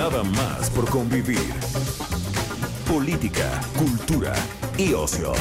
Nada 0.00 0.24
más 0.24 0.70
por 0.70 0.88
convivir. 0.88 1.52
Política, 2.88 3.60
cultura 3.76 4.32
y 4.78 4.94
ocio. 4.94 5.34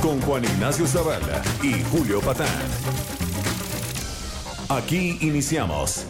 Con 0.00 0.20
Juan 0.20 0.44
Ignacio 0.44 0.86
Zavala 0.86 1.42
y 1.60 1.82
Julio 1.90 2.20
Patán. 2.20 2.46
Aquí 4.68 5.18
iniciamos. 5.22 6.06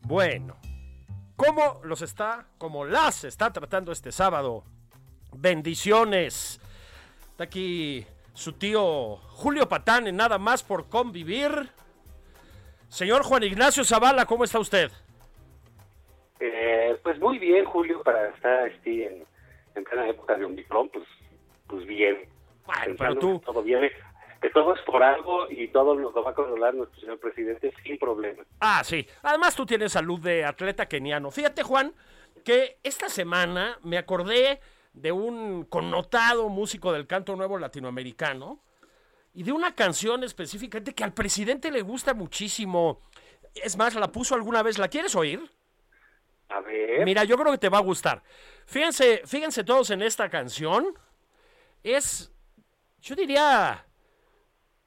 Bueno, 0.00 0.56
¿cómo 1.36 1.80
los 1.84 2.02
está, 2.02 2.48
como 2.58 2.84
las 2.84 3.22
está 3.22 3.52
tratando 3.52 3.92
este 3.92 4.10
sábado? 4.10 4.64
Bendiciones. 5.32 6.60
Está 7.30 7.44
aquí 7.44 8.04
su 8.34 8.52
tío 8.52 9.16
Julio 9.16 9.68
Patán 9.68 10.06
en 10.06 10.16
Nada 10.16 10.38
más 10.38 10.62
por 10.62 10.88
convivir. 10.88 11.70
Señor 12.88 13.22
Juan 13.22 13.42
Ignacio 13.42 13.84
Zavala, 13.84 14.26
¿cómo 14.26 14.44
está 14.44 14.58
usted? 14.58 14.90
Eh, 16.40 16.98
pues 17.02 17.18
muy 17.20 17.38
bien, 17.38 17.64
Julio, 17.64 18.02
para 18.02 18.28
estar 18.28 18.68
este, 18.68 19.06
en, 19.06 19.24
en 19.74 19.84
plena 19.84 20.08
época 20.08 20.36
de 20.36 20.44
Omicron, 20.44 20.88
pues, 20.88 21.04
pues 21.66 21.86
bien. 21.86 22.28
Bueno, 22.66 22.94
pero 22.98 23.16
tú, 23.16 23.40
que 23.40 23.46
Todo 23.46 23.62
bien, 23.62 23.90
que 24.40 24.50
todo 24.50 24.74
es 24.74 24.80
por 24.82 25.02
algo 25.02 25.48
y 25.50 25.68
todo 25.68 25.94
lo 25.94 26.12
va 26.12 26.32
a 26.32 26.34
controlar 26.34 26.74
nuestro 26.74 27.00
señor 27.00 27.20
presidente 27.20 27.72
sin 27.84 27.96
problema. 27.96 28.42
Ah, 28.60 28.82
sí. 28.84 29.06
Además 29.22 29.54
tú 29.54 29.64
tienes 29.64 29.92
salud 29.92 30.20
de 30.20 30.44
atleta 30.44 30.86
keniano. 30.86 31.30
Fíjate, 31.30 31.62
Juan, 31.62 31.94
que 32.44 32.78
esta 32.82 33.08
semana 33.08 33.78
me 33.82 33.98
acordé 33.98 34.60
de 34.92 35.12
un 35.12 35.64
connotado 35.64 36.48
músico 36.48 36.92
del 36.92 37.06
canto 37.06 37.34
nuevo 37.36 37.58
latinoamericano 37.58 38.60
y 39.34 39.42
de 39.42 39.52
una 39.52 39.74
canción 39.74 40.24
específicamente 40.24 40.94
que 40.94 41.04
al 41.04 41.14
presidente 41.14 41.70
le 41.70 41.82
gusta 41.82 42.14
muchísimo. 42.14 43.00
Es 43.54 43.76
más, 43.76 43.94
la 43.94 44.12
puso 44.12 44.34
alguna 44.34 44.62
vez. 44.62 44.78
¿La 44.78 44.88
quieres 44.88 45.14
oír? 45.14 45.50
A 46.48 46.60
ver, 46.60 47.04
Mira, 47.04 47.24
yo 47.24 47.38
creo 47.38 47.52
que 47.52 47.58
te 47.58 47.70
va 47.70 47.78
a 47.78 47.82
gustar. 47.82 48.22
Fíjense, 48.66 49.22
fíjense 49.24 49.64
todos 49.64 49.90
en 49.90 50.02
esta 50.02 50.28
canción. 50.28 50.94
Es, 51.82 52.30
yo 53.00 53.14
diría, 53.14 53.86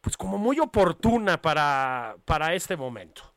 pues 0.02 0.16
como 0.16 0.38
muy 0.38 0.60
oportuna 0.60 1.42
para, 1.42 2.16
para 2.26 2.54
este 2.54 2.78
momento. 2.78 3.35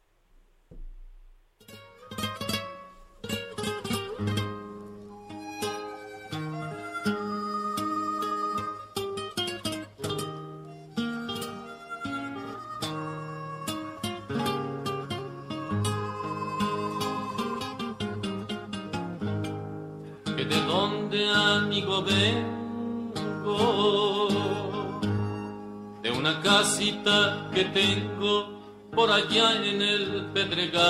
Vengo, 22.03 22.79
de 26.03 26.11
una 26.11 26.41
casita 26.43 27.49
que 27.55 27.65
tengo 27.65 28.59
por 28.95 29.11
allá 29.11 29.65
en 29.65 29.83
el 29.83 30.31
Pedregal, 30.35 30.83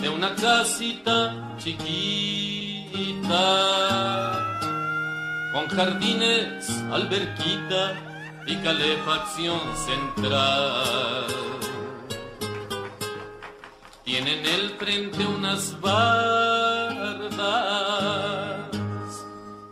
de 0.00 0.08
una 0.08 0.34
casita 0.34 1.54
chiquita, 1.58 3.36
con 5.52 5.68
jardines, 5.68 6.68
alberquita 6.90 7.94
y 8.46 8.56
calefacción 8.56 9.60
central. 9.86 11.26
Tienen 14.04 14.44
el 14.44 14.70
frente 14.70 15.24
unas 15.24 15.80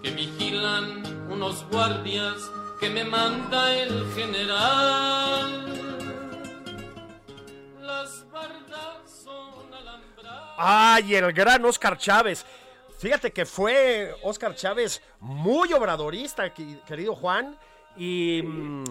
que 0.02 0.10
vigilan 0.10 1.02
unos 1.30 1.68
guardias 1.70 2.50
que 2.80 2.88
me 2.88 3.04
manda 3.04 3.74
el 3.76 4.10
general. 4.14 5.74
Las 7.80 8.30
bardas 8.30 9.24
son 9.24 9.74
alambradas. 9.74 10.54
¡Ay, 10.56 11.16
el 11.16 11.32
gran 11.32 11.64
Oscar 11.64 11.98
Chávez! 11.98 12.46
Fíjate 12.98 13.32
que 13.32 13.44
fue 13.44 14.14
Oscar 14.22 14.54
Chávez 14.54 15.02
muy 15.20 15.72
obradorista, 15.72 16.52
querido 16.54 17.14
Juan, 17.14 17.58
y 17.96 18.42
mm, 18.42 18.84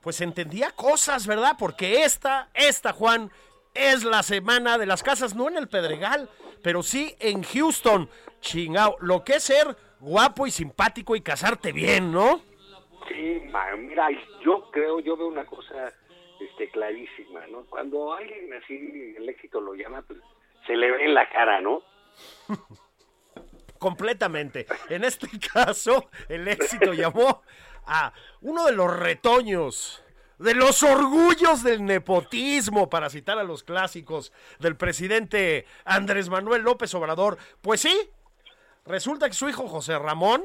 pues 0.00 0.20
entendía 0.20 0.70
cosas, 0.70 1.26
¿verdad? 1.26 1.56
Porque 1.58 2.04
esta, 2.04 2.48
esta, 2.54 2.92
Juan, 2.92 3.30
es 3.74 4.02
la 4.02 4.22
semana 4.22 4.78
de 4.78 4.86
las 4.86 5.02
casas, 5.02 5.34
no 5.34 5.48
en 5.48 5.58
el 5.58 5.68
Pedregal, 5.68 6.28
pero 6.64 6.82
sí 6.82 7.14
en 7.20 7.42
Houston. 7.42 8.08
Chingao, 8.40 8.96
lo 9.00 9.22
que 9.22 9.34
es 9.34 9.44
ser 9.44 9.76
guapo 10.00 10.46
y 10.46 10.50
simpático 10.50 11.14
y 11.14 11.20
casarte 11.20 11.72
bien, 11.72 12.10
¿no? 12.10 12.40
sí, 13.08 13.42
ma- 13.50 13.76
mira, 13.76 14.08
yo 14.42 14.70
creo, 14.70 14.98
yo 15.00 15.14
veo 15.16 15.26
una 15.28 15.44
cosa 15.44 15.92
este, 16.40 16.70
clarísima, 16.70 17.46
¿no? 17.48 17.64
Cuando 17.66 18.14
alguien 18.14 18.52
así 18.54 19.14
el 19.16 19.28
éxito 19.28 19.60
lo 19.60 19.74
llama, 19.74 20.00
pues 20.02 20.18
se 20.66 20.74
le 20.74 20.90
ve 20.90 21.04
en 21.04 21.12
la 21.14 21.28
cara, 21.28 21.60
¿no? 21.60 21.82
completamente. 23.78 24.66
En 24.88 25.04
este 25.04 25.28
caso, 25.52 26.08
el 26.28 26.48
éxito 26.48 26.94
llamó 26.94 27.42
a 27.86 28.12
uno 28.40 28.64
de 28.64 28.72
los 28.72 28.94
retoños, 28.98 30.02
de 30.38 30.54
los 30.54 30.82
orgullos 30.82 31.62
del 31.62 31.84
nepotismo, 31.84 32.90
para 32.90 33.10
citar 33.10 33.38
a 33.38 33.44
los 33.44 33.62
clásicos 33.62 34.32
del 34.58 34.76
presidente 34.76 35.66
Andrés 35.84 36.28
Manuel 36.28 36.62
López 36.62 36.94
Obrador. 36.94 37.38
Pues 37.60 37.80
sí, 37.80 38.10
resulta 38.84 39.28
que 39.28 39.34
su 39.34 39.48
hijo 39.48 39.68
José 39.68 39.98
Ramón, 39.98 40.44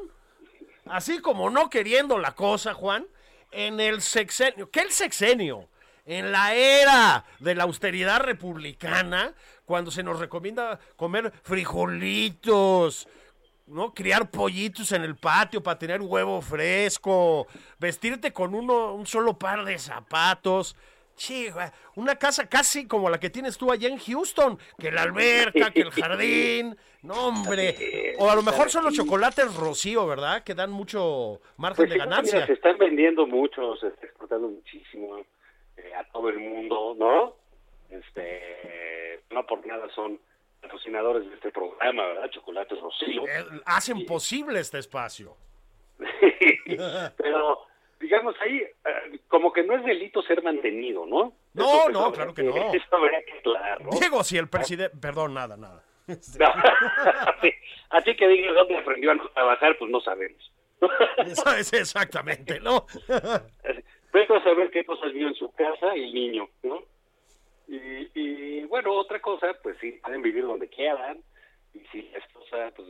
así 0.86 1.20
como 1.20 1.50
no 1.50 1.70
queriendo 1.70 2.18
la 2.18 2.34
cosa, 2.34 2.74
Juan, 2.74 3.08
en 3.52 3.80
el 3.80 4.02
sexenio, 4.02 4.70
¿qué 4.70 4.82
el 4.82 4.92
sexenio? 4.92 5.68
En 6.06 6.32
la 6.32 6.56
era 6.56 7.26
de 7.40 7.54
la 7.54 7.64
austeridad 7.64 8.22
republicana, 8.22 9.34
cuando 9.66 9.92
se 9.92 10.02
nos 10.02 10.20
recomienda 10.20 10.80
comer 10.96 11.32
frijolitos, 11.44 13.08
¿no? 13.70 13.94
Criar 13.94 14.30
pollitos 14.30 14.92
en 14.92 15.04
el 15.04 15.16
patio 15.16 15.62
para 15.64 15.80
tener 15.80 16.02
huevo 16.02 16.42
fresco, 16.42 17.48
vestirte 17.80 18.34
con 18.34 18.54
uno, 18.56 18.94
un 18.94 19.06
solo 19.06 19.38
par 19.38 19.64
de 19.66 19.78
zapatos. 19.78 20.76
Sí, 21.16 21.50
una 21.96 22.16
casa 22.16 22.48
casi 22.48 22.88
como 22.88 23.10
la 23.10 23.20
que 23.20 23.30
tienes 23.30 23.58
tú 23.58 23.72
allá 23.72 23.90
en 23.90 23.98
Houston, 24.00 24.58
que 24.78 24.90
la 24.90 25.02
alberca, 25.02 25.70
que 25.72 25.82
el 25.82 25.92
jardín, 25.92 26.78
no 27.02 27.14
hombre, 27.28 28.16
o 28.20 28.30
a 28.32 28.36
lo 28.36 28.42
mejor 28.42 28.70
son 28.70 28.86
los 28.86 28.94
chocolates 28.94 29.54
Rocío, 29.56 30.08
¿verdad? 30.08 30.44
Que 30.44 30.56
dan 30.56 30.72
mucho 30.72 31.42
margen 31.58 31.88
Pues 31.88 31.90
de 31.90 31.96
sí, 31.96 32.00
mira, 32.00 32.06
ganancia. 32.06 32.48
se 32.48 32.54
están 32.54 32.78
vendiendo 32.78 33.28
mucho, 33.28 33.76
se 33.78 33.88
está 33.88 34.06
exportando 34.06 34.48
muchísimo 34.48 35.18
eh, 35.76 35.94
a 35.94 36.06
todo 36.06 36.30
el 36.30 36.40
mundo, 36.40 36.96
¿no? 36.98 37.36
Este, 37.90 39.22
no 39.32 39.46
por 39.46 39.66
nada 39.68 39.90
son 39.94 40.20
patrocinadores 40.62 41.28
de 41.30 41.36
este 41.36 41.52
programa, 41.52 42.08
¿verdad? 42.08 42.30
Chocolates 42.30 42.80
Rocío. 42.80 43.24
Eh, 43.28 43.62
Hacen 43.66 44.06
posible 44.06 44.60
este 44.60 44.80
espacio. 44.80 45.36
Pero, 47.18 47.60
digamos, 48.00 48.36
ahí 48.42 48.58
eh, 48.60 49.20
como 49.28 49.52
que 49.52 49.64
no 49.64 49.76
es 49.76 49.84
delito 49.84 50.22
ser 50.24 50.44
mantenido, 50.44 51.06
¿no? 51.06 51.34
No, 51.54 51.66
Eso, 51.66 51.90
no, 51.90 52.00
eso 52.00 52.12
claro 52.12 52.34
que 52.34 52.44
no. 52.44 52.56
Eso 52.74 52.96
habría 52.96 53.24
que 53.24 53.40
aclarar, 53.40 53.82
¿no? 53.84 53.90
Diego, 53.92 54.24
si 54.24 54.38
el 54.38 54.50
presidente... 54.50 54.96
Perdón, 54.98 55.34
nada, 55.34 55.58
nada. 55.58 55.84
No. 56.08 56.16
Así 57.90 58.16
que 58.16 58.28
diga 58.28 58.54
dónde 58.54 58.78
aprendió 58.78 59.12
a 59.12 59.34
trabajar, 59.34 59.78
pues 59.78 59.92
no 59.92 60.00
sabemos. 60.02 60.52
Eso 61.26 61.54
es 61.56 61.74
exactamente, 61.74 62.60
¿no? 62.60 62.86
A 64.30 64.44
saber 64.44 64.70
qué 64.70 64.86
cosas 64.86 65.12
vio 65.12 65.28
en 65.28 65.34
su 65.36 65.52
casa 65.54 65.94
el 65.96 66.14
niño, 66.14 66.48
¿no? 66.64 66.84
Y, 67.70 68.10
y 68.16 68.66
bueno, 68.66 68.94
otra 68.94 69.22
cosa, 69.22 69.56
pues 69.62 69.78
sí, 69.80 69.92
pueden 70.04 70.22
vivir 70.24 70.44
donde 70.44 70.68
quieran. 70.68 71.20
Y 71.74 71.80
si 71.92 72.02
la 72.10 72.18
esposa 72.18 72.72
pues, 72.76 72.88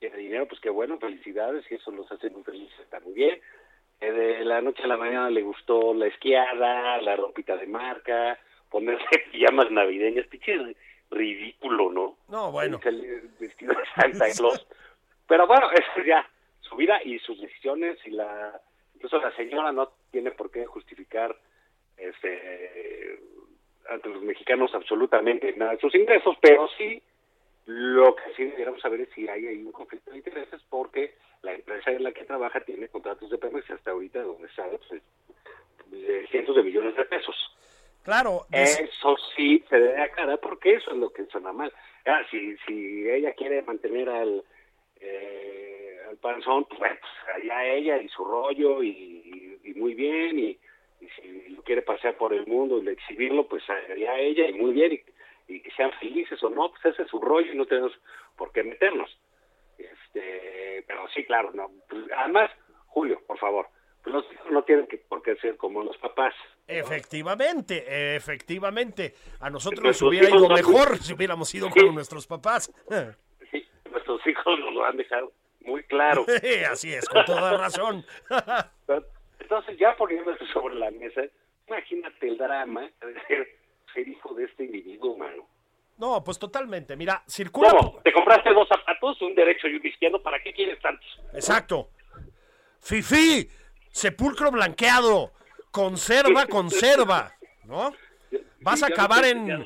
tiene 0.00 0.16
dinero, 0.16 0.48
pues 0.48 0.60
qué 0.60 0.70
bueno, 0.70 0.98
felicidades. 0.98 1.64
Y 1.70 1.76
eso 1.76 1.92
los 1.92 2.10
hace 2.10 2.28
muy 2.30 2.42
felices, 2.42 2.78
está 2.80 2.98
muy 3.00 3.14
bien. 3.14 3.40
Eh, 4.00 4.10
de 4.10 4.44
la 4.44 4.60
noche 4.60 4.82
a 4.82 4.88
la 4.88 4.96
mañana 4.96 5.30
le 5.30 5.42
gustó 5.42 5.94
la 5.94 6.06
esquiada, 6.06 7.00
la 7.00 7.16
ropita 7.16 7.56
de 7.56 7.66
marca, 7.66 8.38
ponerse 8.68 9.06
pijamas 9.32 9.70
navideñas, 9.70 10.26
pinche 10.26 10.76
ridículo, 11.10 11.92
¿no? 11.92 12.18
No, 12.28 12.50
bueno. 12.50 12.80
Salir 12.82 13.30
vestido 13.38 13.72
de 13.74 13.84
Santa 13.94 14.26
Claus. 14.36 14.66
Pero 15.28 15.46
bueno, 15.46 15.70
eso 15.70 16.00
es 16.00 16.06
ya 16.06 16.28
su 16.60 16.76
vida 16.76 17.00
y 17.04 17.18
sus 17.20 17.40
decisiones 17.40 17.98
y 18.04 18.10
la 18.10 18.60
incluso 18.94 19.18
la 19.18 19.34
señora 19.36 19.72
no 19.72 19.92
tiene 20.10 20.30
por 20.32 20.50
qué 20.50 20.66
justificar 20.66 21.36
este 21.96 23.20
ante 23.88 24.08
los 24.08 24.22
mexicanos 24.22 24.74
absolutamente 24.74 25.52
nada 25.56 25.72
de 25.72 25.78
sus 25.80 25.94
ingresos, 25.94 26.36
pero 26.40 26.68
sí 26.78 27.02
lo 27.66 28.14
que 28.14 28.22
sí 28.36 28.44
deberíamos 28.44 28.80
saber 28.80 29.00
es 29.00 29.08
si 29.14 29.26
hay 29.28 29.46
ahí 29.46 29.62
un 29.64 29.72
conflicto 29.72 30.10
de 30.12 30.18
intereses 30.18 30.60
porque 30.70 31.14
la 31.42 31.52
empresa 31.54 31.90
en 31.90 32.02
la 32.04 32.12
que 32.12 32.24
trabaja 32.24 32.60
tiene 32.60 32.88
contratos 32.88 33.28
de 33.30 33.38
Pemex 33.38 33.68
hasta 33.70 33.90
ahorita 33.90 34.22
donde 34.22 34.48
sabe 34.50 34.78
pues, 34.88 35.02
de 35.90 36.26
cientos 36.28 36.54
de 36.56 36.62
millones 36.62 36.96
de 36.96 37.04
pesos. 37.04 37.34
Claro, 38.04 38.42
Eso 38.52 39.16
sí 39.34 39.64
se 39.68 39.80
debe 39.80 40.00
aclarar 40.00 40.38
porque 40.38 40.74
eso 40.74 40.92
es 40.92 40.96
lo 40.96 41.10
que 41.12 41.24
suena 41.26 41.52
mal. 41.52 41.72
Ah, 42.04 42.22
si, 42.30 42.56
si 42.58 43.10
ella 43.10 43.32
quiere 43.32 43.62
mantener 43.62 44.08
al, 44.08 44.44
eh, 45.00 45.98
al 46.08 46.16
panzón, 46.18 46.64
pues, 46.66 46.78
pues, 46.78 47.00
allá 47.34 47.64
ella 47.64 47.98
y 48.00 48.08
su 48.08 48.24
rollo 48.24 48.80
y, 48.82 48.88
y- 48.90 49.70
y 49.70 49.74
muy 49.74 49.94
bien. 49.94 50.38
Y, 50.38 50.58
y 51.00 51.08
si 51.10 51.48
lo 51.50 51.62
quiere 51.62 51.82
pasear 51.82 52.16
por 52.16 52.32
el 52.32 52.46
mundo 52.46 52.82
y 52.82 52.88
exhibirlo, 52.88 53.46
pues 53.48 53.62
allá 53.68 54.18
ella 54.18 54.48
y 54.48 54.54
muy 54.54 54.72
bien. 54.72 54.92
Y, 54.92 55.54
y 55.54 55.60
que 55.60 55.70
sean 55.72 55.92
felices 56.00 56.42
o 56.42 56.50
no, 56.50 56.70
pues 56.70 56.84
ese 56.94 57.02
es 57.02 57.08
su 57.08 57.20
rollo 57.20 57.52
y 57.52 57.56
no 57.56 57.66
tenemos 57.66 57.92
por 58.36 58.50
qué 58.52 58.62
meternos. 58.64 59.10
Este, 59.78 60.84
pero 60.86 61.06
sí, 61.14 61.24
claro, 61.24 61.50
no. 61.52 61.70
Pues, 61.88 62.04
además, 62.16 62.50
Julio, 62.86 63.20
por 63.26 63.38
favor, 63.38 63.68
pues 64.02 64.14
los 64.14 64.24
hijos 64.32 64.50
no 64.50 64.62
tienen 64.64 64.86
que, 64.86 64.98
por 64.98 65.22
qué 65.22 65.36
ser 65.36 65.56
como 65.56 65.84
los 65.84 65.96
papás. 65.98 66.34
efectivamente, 66.66 68.16
efectivamente. 68.16 69.14
A 69.40 69.50
nosotros 69.50 69.82
nos 69.84 70.02
hubiera 70.02 70.28
ido 70.30 70.46
muy- 70.48 70.54
mejor 70.56 70.98
si 71.02 71.12
hubiéramos 71.12 71.54
ido 71.54 71.68
como 71.70 71.92
nuestros 71.92 72.26
papás. 72.26 72.72
Sí, 73.50 73.64
nuestros 73.90 74.26
hijos 74.26 74.58
nos 74.58 74.72
lo 74.74 74.84
han 74.84 74.96
dejado 74.96 75.32
muy 75.60 75.82
claro. 75.84 76.24
Así 76.70 76.92
es, 76.92 77.08
con 77.08 77.24
toda 77.24 77.56
razón. 77.56 78.04
Entonces, 79.48 79.78
ya 79.78 79.96
poniéndose 79.96 80.44
sobre 80.52 80.74
la 80.74 80.90
mesa, 80.90 81.22
imagínate 81.68 82.26
el 82.26 82.36
drama 82.36 82.80
de 82.82 83.14
ser, 83.28 83.48
ser 83.94 84.08
hijo 84.08 84.34
de 84.34 84.44
este 84.44 84.64
individuo 84.64 85.12
humano. 85.12 85.48
No, 85.98 86.24
pues 86.24 86.36
totalmente. 86.36 86.96
Mira, 86.96 87.22
circula. 87.28 87.70
¿Cómo? 87.70 88.00
¿Te 88.02 88.12
compraste 88.12 88.52
dos 88.52 88.66
zapatos, 88.68 89.22
un 89.22 89.36
derecho 89.36 89.68
y 89.68 89.76
un 89.76 89.86
izquierdo? 89.86 90.20
¿Para 90.20 90.42
qué 90.42 90.52
quieres 90.52 90.80
tantos? 90.80 91.06
Exacto. 91.32 91.90
Fifi, 92.80 93.48
sepulcro 93.88 94.50
blanqueado. 94.50 95.30
Conserva, 95.70 96.46
conserva. 96.50 97.32
¿No? 97.66 97.94
Vas 98.62 98.82
a 98.82 98.88
acabar 98.88 99.24
en. 99.26 99.64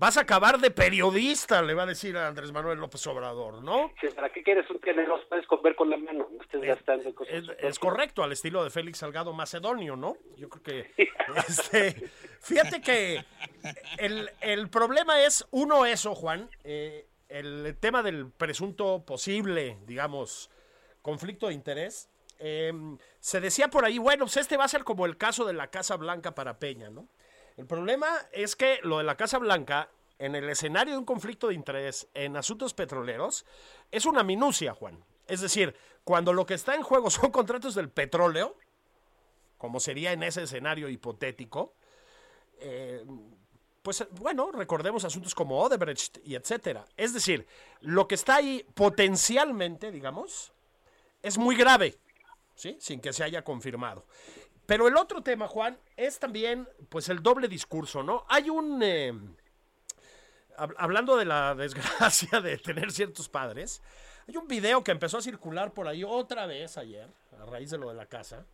Vas 0.00 0.16
a 0.16 0.22
acabar 0.22 0.58
de 0.58 0.70
periodista, 0.70 1.60
le 1.60 1.74
va 1.74 1.82
a 1.82 1.86
decir 1.86 2.16
a 2.16 2.26
Andrés 2.26 2.52
Manuel 2.52 2.78
López 2.78 3.06
Obrador, 3.06 3.62
¿no? 3.62 3.92
Dice, 4.00 4.14
¿Para 4.14 4.30
qué 4.30 4.42
quieres 4.42 4.68
un 4.70 4.80
tenedor? 4.80 5.20
Puedes 5.28 5.46
comer 5.46 5.76
con 5.76 5.90
la 5.90 5.98
mano, 5.98 6.26
no 6.32 6.42
estés 6.42 6.62
gastando 6.62 7.14
cosas. 7.14 7.34
Es, 7.34 7.44
es 7.58 7.78
correcto, 7.78 8.22
al 8.22 8.32
estilo 8.32 8.64
de 8.64 8.70
Félix 8.70 8.96
Salgado 8.96 9.34
Macedonio, 9.34 9.96
¿no? 9.96 10.16
Yo 10.38 10.48
creo 10.48 10.62
que. 10.62 11.10
este, 11.46 12.08
fíjate 12.40 12.80
que 12.80 13.22
el, 13.98 14.30
el 14.40 14.70
problema 14.70 15.20
es, 15.22 15.46
uno, 15.50 15.84
eso, 15.84 16.14
Juan, 16.14 16.48
eh, 16.64 17.06
el 17.28 17.76
tema 17.78 18.02
del 18.02 18.30
presunto 18.30 19.04
posible, 19.04 19.76
digamos, 19.86 20.48
conflicto 21.02 21.48
de 21.48 21.52
interés. 21.52 22.08
eh, 22.38 22.72
se 23.18 23.38
decía 23.42 23.68
por 23.68 23.84
ahí, 23.84 23.98
bueno, 23.98 24.24
pues 24.24 24.38
este 24.38 24.56
va 24.56 24.64
a 24.64 24.68
ser 24.68 24.82
como 24.82 25.04
el 25.04 25.18
caso 25.18 25.44
de 25.44 25.52
la 25.52 25.66
Casa 25.66 25.96
Blanca 25.96 26.34
para 26.34 26.58
Peña, 26.58 26.88
¿no? 26.88 27.06
El 27.60 27.66
problema 27.66 28.08
es 28.32 28.56
que 28.56 28.78
lo 28.84 28.96
de 28.96 29.04
la 29.04 29.18
Casa 29.18 29.36
Blanca, 29.36 29.90
en 30.18 30.34
el 30.34 30.48
escenario 30.48 30.94
de 30.94 30.98
un 30.98 31.04
conflicto 31.04 31.48
de 31.48 31.54
interés 31.54 32.08
en 32.14 32.34
asuntos 32.38 32.72
petroleros, 32.72 33.44
es 33.90 34.06
una 34.06 34.22
minucia, 34.22 34.72
Juan. 34.72 35.04
Es 35.26 35.42
decir, 35.42 35.76
cuando 36.02 36.32
lo 36.32 36.46
que 36.46 36.54
está 36.54 36.74
en 36.74 36.82
juego 36.82 37.10
son 37.10 37.30
contratos 37.30 37.74
del 37.74 37.90
petróleo, 37.90 38.56
como 39.58 39.78
sería 39.78 40.12
en 40.12 40.22
ese 40.22 40.44
escenario 40.44 40.88
hipotético, 40.88 41.74
eh, 42.60 43.04
pues 43.82 44.06
bueno, 44.12 44.50
recordemos 44.52 45.04
asuntos 45.04 45.34
como 45.34 45.60
Odebrecht 45.60 46.16
y 46.24 46.36
etcétera. 46.36 46.86
Es 46.96 47.12
decir, 47.12 47.46
lo 47.82 48.08
que 48.08 48.14
está 48.14 48.36
ahí 48.36 48.64
potencialmente, 48.72 49.90
digamos, 49.90 50.54
es 51.22 51.36
muy 51.36 51.56
grave, 51.56 51.98
¿sí? 52.54 52.78
Sin 52.80 53.02
que 53.02 53.12
se 53.12 53.22
haya 53.22 53.44
confirmado. 53.44 54.06
Pero 54.70 54.86
el 54.86 54.96
otro 54.96 55.20
tema, 55.20 55.48
Juan, 55.48 55.76
es 55.96 56.20
también, 56.20 56.68
pues, 56.90 57.08
el 57.08 57.24
doble 57.24 57.48
discurso, 57.48 58.04
¿no? 58.04 58.24
Hay 58.28 58.50
un... 58.50 58.80
hab- 60.56 60.74
hablando 60.78 61.16
de 61.16 61.24
la 61.24 61.54
desgracia 61.56 62.40
de 62.40 62.56
tener 62.56 62.92
ciertos 62.92 63.28
padres, 63.28 63.82
hay 64.28 64.36
un 64.36 64.46
video 64.46 64.84
que 64.84 64.92
empezó 64.92 65.18
a 65.18 65.22
circular 65.22 65.72
por 65.72 65.88
ahí 65.88 66.04
otra 66.04 66.46
vez 66.46 66.78
ayer, 66.78 67.08
a 67.42 67.46
raíz 67.46 67.70
de 67.70 67.78
lo 67.78 67.88
de 67.88 67.96
la 67.96 68.06
casa, 68.06 68.46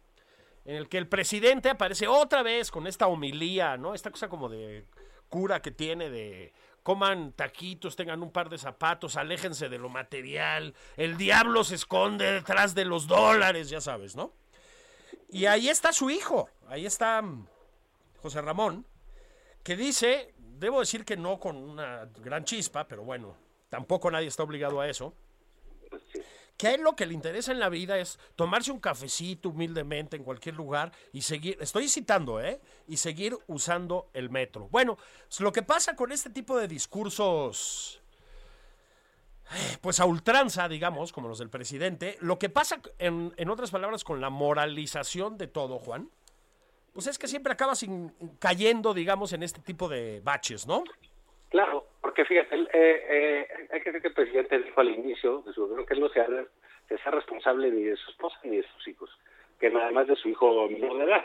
en 0.65 0.77
el 0.77 0.89
que 0.89 0.97
el 0.97 1.07
presidente 1.07 1.69
aparece 1.69 2.09
otra 2.09 2.43
vez 2.43 2.71
con 2.71 2.87
esta 2.87 3.09
homilía, 3.09 3.77
¿no? 3.77 3.93
Esta 3.93 4.11
cosa 4.11 4.31
como 4.31 4.49
de 4.49 4.87
cura 5.29 5.61
que 5.61 5.71
tiene 5.71 6.09
de 6.09 6.55
coman 6.83 7.33
taquitos, 7.33 7.95
tengan 7.95 8.23
un 8.23 8.31
par 8.33 8.49
de 8.49 8.57
zapatos, 8.57 9.17
aléjense 9.17 9.69
de 9.69 9.77
lo 9.77 9.91
material, 9.91 10.73
el 10.97 11.19
diablo 11.19 11.62
se 11.62 11.75
esconde 11.75 12.33
detrás 12.33 12.75
de 12.75 12.87
los 12.87 13.07
dólares, 13.07 13.69
ya 13.69 13.83
sabes, 13.83 14.17
¿no? 14.17 14.33
Y 15.28 15.46
ahí 15.46 15.69
está 15.69 15.93
su 15.93 16.11
hijo, 16.11 16.49
ahí 16.69 16.87
está 16.87 17.20
mm, 17.23 17.46
José 18.23 18.40
Ramón, 18.43 18.87
que 19.62 19.76
dice, 19.76 20.34
debo 20.38 20.81
decir 20.81 21.05
que 21.05 21.17
no 21.17 21.40
con 21.40 21.56
una 21.56 22.08
gran 22.20 22.44
chispa, 22.44 22.87
pero 22.87 23.02
bueno, 23.05 23.37
tampoco 23.69 24.11
nadie 24.11 24.28
está 24.28 24.43
obligado 24.43 24.81
a 24.81 24.88
eso, 24.88 25.12
que 26.56 26.69
a 26.69 26.75
él 26.75 26.82
lo 26.82 26.96
que 26.96 27.06
le 27.06 27.14
interesa 27.14 27.52
en 27.52 27.61
la 27.61 27.69
vida 27.69 27.99
es 27.99 28.19
tomarse 28.34 28.73
un 28.73 28.81
cafecito 28.81 29.50
humildemente 29.50 30.17
en 30.17 30.25
cualquier 30.25 30.55
lugar 30.55 30.93
y 31.12 31.23
seguir, 31.23 31.58
estoy 31.61 31.88
citando, 31.88 32.40
¿eh? 32.40 32.61
Y 32.88 32.96
seguir 32.96 33.37
usando 33.46 34.08
el 34.14 34.31
metro. 34.31 34.69
Bueno, 34.70 34.96
pues 34.96 35.40
lo 35.40 35.52
que 35.52 35.62
pasa 35.62 35.94
con 35.94 36.12
este 36.12 36.31
tipo 36.31 36.56
de 36.56 36.67
discursos, 36.67 38.00
pues 39.81 40.00
a 40.00 40.07
ultranza, 40.07 40.69
digamos, 40.69 41.12
como 41.12 41.29
los 41.29 41.38
del 41.38 41.50
presidente, 41.50 42.17
lo 42.21 42.38
que 42.38 42.49
pasa, 42.49 42.81
en, 42.99 43.33
en 43.37 43.50
otras 43.50 43.71
palabras, 43.71 44.05
con 44.05 44.21
la 44.21 44.31
moralización 44.31 45.38
de 45.38 45.47
todo, 45.47 45.79
Juan, 45.79 46.11
pues 46.93 47.07
es 47.07 47.19
que 47.19 47.26
siempre 47.26 47.53
acaba 47.53 47.75
sin, 47.75 48.12
cayendo, 48.38 48.95
digamos, 48.95 49.33
en 49.33 49.43
este 49.43 49.61
tipo 49.61 49.88
de 49.88 50.21
baches, 50.25 50.67
¿no? 50.67 50.83
Claro, 51.50 51.87
porque 52.00 52.25
fíjate, 52.25 52.55
él, 52.55 52.69
eh, 52.73 53.07
eh, 53.09 53.69
hay 53.71 53.81
que 53.81 53.91
ver 53.91 54.03
que 54.03 54.09
el 54.09 54.15
presidente 54.15 54.59
dijo 54.59 54.81
al 54.81 54.91
inicio 54.91 55.43
de 55.43 55.53
su 55.53 55.62
gobierno 55.62 55.87
que 55.87 55.95
él 55.95 56.00
no 56.00 56.09
sea 56.09 57.11
responsable 57.11 57.71
ni 57.71 57.83
de 57.83 57.97
su 57.97 58.11
esposa 58.11 58.38
ni 58.45 58.57
de 58.57 58.67
sus 58.75 58.88
hijos, 58.88 59.11
que 59.61 59.71
nada 59.71 59.91
más 59.91 60.07
de 60.07 60.17
su 60.17 60.29
hijo 60.29 60.69
menor 60.69 60.99
de 60.99 61.05
edad. 61.05 61.25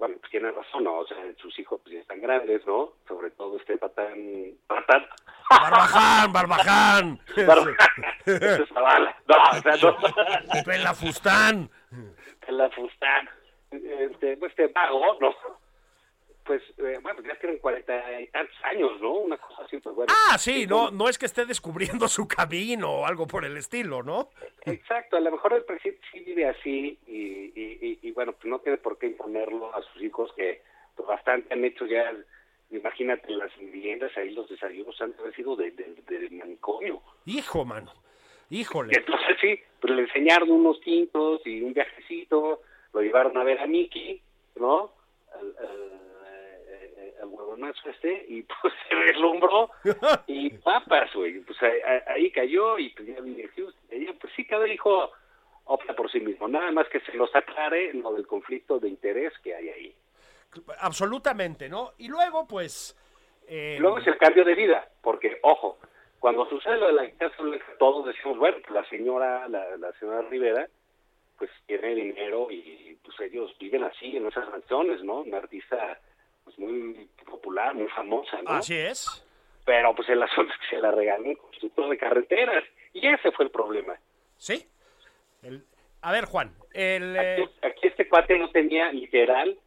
Bueno, 0.00 0.16
pues 0.18 0.30
tiene 0.30 0.50
razón, 0.50 0.84
¿no? 0.84 1.00
O 1.00 1.06
sea, 1.06 1.18
sus 1.36 1.56
hijos 1.58 1.78
pues 1.82 1.94
ya 1.94 2.00
están 2.00 2.22
grandes, 2.22 2.66
¿no? 2.66 2.94
Sobre 3.06 3.30
todo 3.32 3.58
este 3.58 3.76
patán... 3.76 4.16
patán. 4.66 5.06
Barbaján, 5.50 6.32
Barbaján, 6.32 7.20
es 8.24 8.68
Zavala. 8.72 9.14
No, 9.28 9.36
o 9.36 9.60
sea, 9.60 9.90
no. 9.90 10.64
Pela 10.64 10.94
Fustán. 10.94 11.70
la 12.48 12.70
Fustán. 12.70 13.28
Este, 13.72 14.38
pues 14.38 14.50
este 14.52 14.68
vago, 14.68 15.18
¿no? 15.20 15.34
Pues, 16.50 16.64
eh, 16.78 16.98
bueno, 17.00 17.22
ya 17.22 17.36
tienen 17.36 17.58
cuarenta 17.60 18.20
y 18.20 18.26
tantos 18.26 18.56
años, 18.64 19.00
¿no? 19.00 19.12
Una 19.12 19.36
cosa 19.38 19.62
así, 19.62 19.78
pues 19.78 19.94
bueno. 19.94 20.12
Ah, 20.12 20.36
sí, 20.36 20.66
no, 20.66 20.90
no 20.90 21.08
es 21.08 21.16
que 21.16 21.26
esté 21.26 21.46
descubriendo 21.46 22.08
su 22.08 22.26
camino 22.26 22.90
o 22.90 23.06
algo 23.06 23.28
por 23.28 23.44
el 23.44 23.56
estilo, 23.56 24.02
¿no? 24.02 24.30
Exacto, 24.64 25.16
a 25.16 25.20
lo 25.20 25.30
mejor 25.30 25.52
el 25.52 25.62
presidente 25.62 26.02
sí 26.10 26.18
vive 26.18 26.46
así 26.48 26.98
y, 27.06 27.12
y, 27.14 27.78
y, 27.80 27.98
y, 28.02 28.10
bueno, 28.10 28.32
pues 28.32 28.46
no 28.46 28.58
tiene 28.58 28.78
por 28.78 28.98
qué 28.98 29.06
imponerlo 29.06 29.72
a 29.72 29.80
sus 29.80 30.02
hijos 30.02 30.32
que 30.32 30.60
pues, 30.96 31.06
bastante 31.06 31.54
han 31.54 31.64
hecho 31.64 31.86
ya, 31.86 32.12
imagínate 32.72 33.30
las 33.30 33.56
viviendas, 33.56 34.10
ahí 34.16 34.30
los 34.30 34.48
desayunos 34.48 35.00
han 35.00 35.14
sido 35.36 35.54
de, 35.54 35.70
de, 35.70 36.02
de 36.08 36.30
manicomio. 36.30 37.00
Hijo, 37.26 37.64
mano, 37.64 37.92
Y 38.48 38.62
híjole. 38.62 38.92
entonces 38.96 39.36
sí, 39.40 39.56
pues 39.80 39.94
le 39.94 40.02
enseñaron 40.02 40.50
unos 40.50 40.80
tintos 40.80 41.42
y 41.46 41.62
un 41.62 41.74
viajecito, 41.74 42.62
lo 42.92 43.00
llevaron 43.00 43.36
a 43.38 43.44
ver 43.44 43.60
a 43.60 43.68
Mickey, 43.68 44.20
¿no? 44.56 44.90
Al, 45.32 45.54
al, 45.60 45.66
al 45.68 46.09
huevonazo 47.26 47.90
este, 47.90 48.26
y 48.28 48.42
pues 48.62 48.72
se 48.88 48.94
deslumbró, 48.96 49.70
y 50.26 50.50
papas, 50.64 51.12
güey, 51.14 51.40
pues 51.40 51.60
ahí, 51.62 51.80
ahí 52.06 52.30
cayó, 52.30 52.78
y 52.78 52.90
pues 52.90 53.08
ya 53.08 53.20
vive 53.20 53.48
Houston, 53.56 54.18
pues 54.20 54.32
sí, 54.34 54.44
cada 54.46 54.66
hijo 54.68 55.10
opta 55.64 55.94
por 55.94 56.10
sí 56.10 56.20
mismo, 56.20 56.48
nada 56.48 56.70
más 56.72 56.88
que 56.88 57.00
se 57.00 57.12
los 57.14 57.34
aclare 57.34 57.92
lo 57.94 58.12
del 58.12 58.26
conflicto 58.26 58.78
de 58.78 58.88
interés 58.88 59.32
que 59.42 59.54
hay 59.54 59.68
ahí. 59.68 59.94
Absolutamente, 60.80 61.68
¿no? 61.68 61.92
Y 61.98 62.08
luego, 62.08 62.46
pues, 62.48 62.96
Eh, 63.46 63.78
Luego 63.80 63.98
es 63.98 64.06
el 64.06 64.16
cambio 64.16 64.44
de 64.44 64.54
vida, 64.54 64.88
porque, 65.02 65.38
ojo, 65.42 65.78
cuando 66.20 66.48
sucede 66.48 66.76
lo 66.76 66.86
de 66.88 66.92
la 66.92 67.10
casa 67.12 67.42
blanca, 67.42 67.64
todos 67.78 68.06
decimos, 68.06 68.38
bueno, 68.38 68.58
pues 68.60 68.70
la 68.70 68.88
señora, 68.88 69.48
la, 69.48 69.76
la 69.76 69.92
señora 69.92 70.22
Rivera, 70.22 70.68
pues 71.38 71.50
tiene 71.66 71.94
dinero 71.94 72.48
y 72.50 72.98
pues 73.02 73.18
ellos 73.20 73.56
viven 73.58 73.82
así, 73.84 74.16
en 74.16 74.26
esas 74.26 74.48
mansiones, 74.50 75.02
¿no? 75.02 75.20
Una 75.20 75.38
artista 75.38 75.98
pues 76.56 76.58
muy 76.58 77.08
popular, 77.24 77.74
muy 77.74 77.88
famosa, 77.88 78.40
¿no? 78.42 78.50
Así 78.50 78.76
es. 78.76 79.24
Pero 79.64 79.94
pues 79.94 80.08
el 80.08 80.22
asunto 80.22 80.52
es 80.52 80.58
que 80.60 80.76
se 80.76 80.82
la 80.82 80.90
regaló 80.90 81.24
un 81.24 81.36
constructor 81.36 81.90
de 81.90 81.98
carreteras, 81.98 82.64
y 82.92 83.06
ese 83.06 83.30
fue 83.32 83.44
el 83.44 83.50
problema. 83.50 83.94
Sí. 84.36 84.66
El- 85.42 85.64
a 86.02 86.12
ver, 86.12 86.24
Juan, 86.24 86.54
el, 86.72 87.16
Aquí, 87.18 87.42
eh, 87.42 87.50
aquí 87.62 87.88
este 87.88 88.08
cuate 88.08 88.38
no 88.38 88.50
tenía 88.50 88.90
literal, 88.90 89.58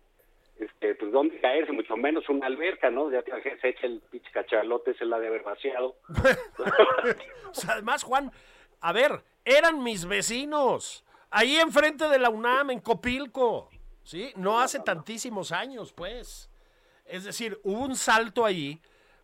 este, 0.59 0.95
pues 0.95 1.11
dónde 1.11 1.39
caerse, 1.39 1.71
mucho 1.71 1.95
menos 1.95 2.27
una 2.29 2.47
alberca, 2.47 2.89
¿no? 2.89 3.11
Ya 3.11 3.21
te 3.21 3.31
se 3.59 3.67
echa 3.69 3.85
el 3.85 4.01
pinche 4.09 4.31
cachalote, 4.31 4.93
se 4.95 5.05
la 5.05 5.19
de 5.19 5.27
haber 5.27 5.43
vaciado. 5.43 5.95
o 7.49 7.53
sea, 7.53 7.73
además, 7.73 8.03
Juan, 8.03 8.31
a 8.81 8.91
ver, 8.91 9.21
eran 9.45 9.83
mis 9.83 10.05
vecinos. 10.05 11.05
Ahí 11.29 11.57
enfrente 11.57 12.07
de 12.09 12.19
la 12.19 12.29
UNAM, 12.29 12.71
en 12.71 12.79
Copilco. 12.79 13.69
¿Sí? 14.03 14.33
No 14.35 14.59
hace 14.59 14.79
tantísimos 14.79 15.51
años, 15.51 15.93
pues. 15.93 16.49
Es 17.05 17.23
decir, 17.23 17.59
hubo 17.63 17.83
un 17.83 17.95
salto 17.95 18.45
ahí, 18.45 18.79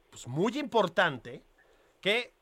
pues 0.09 0.27
muy 0.27 0.57
importante, 0.57 1.41
que 2.01 2.33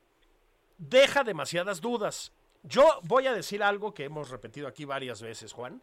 deja 0.77 1.24
demasiadas 1.24 1.82
dudas. 1.82 2.32
Yo 2.63 2.84
voy 3.03 3.27
a 3.27 3.34
decir 3.34 3.63
algo 3.63 3.94
que 3.94 4.06
hemos 4.06 4.29
repetido 4.29 4.67
aquí 4.67 4.86
varias 4.86 5.22
veces, 5.22 5.53
Juan. 5.53 5.82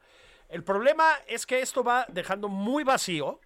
El 0.49 0.63
problema 0.63 1.05
es 1.27 1.47
que 1.47 1.61
esto 1.61 1.83
va 1.83 2.07
dejando 2.09 2.49
muy 2.49 2.85
vacío. 2.85 3.41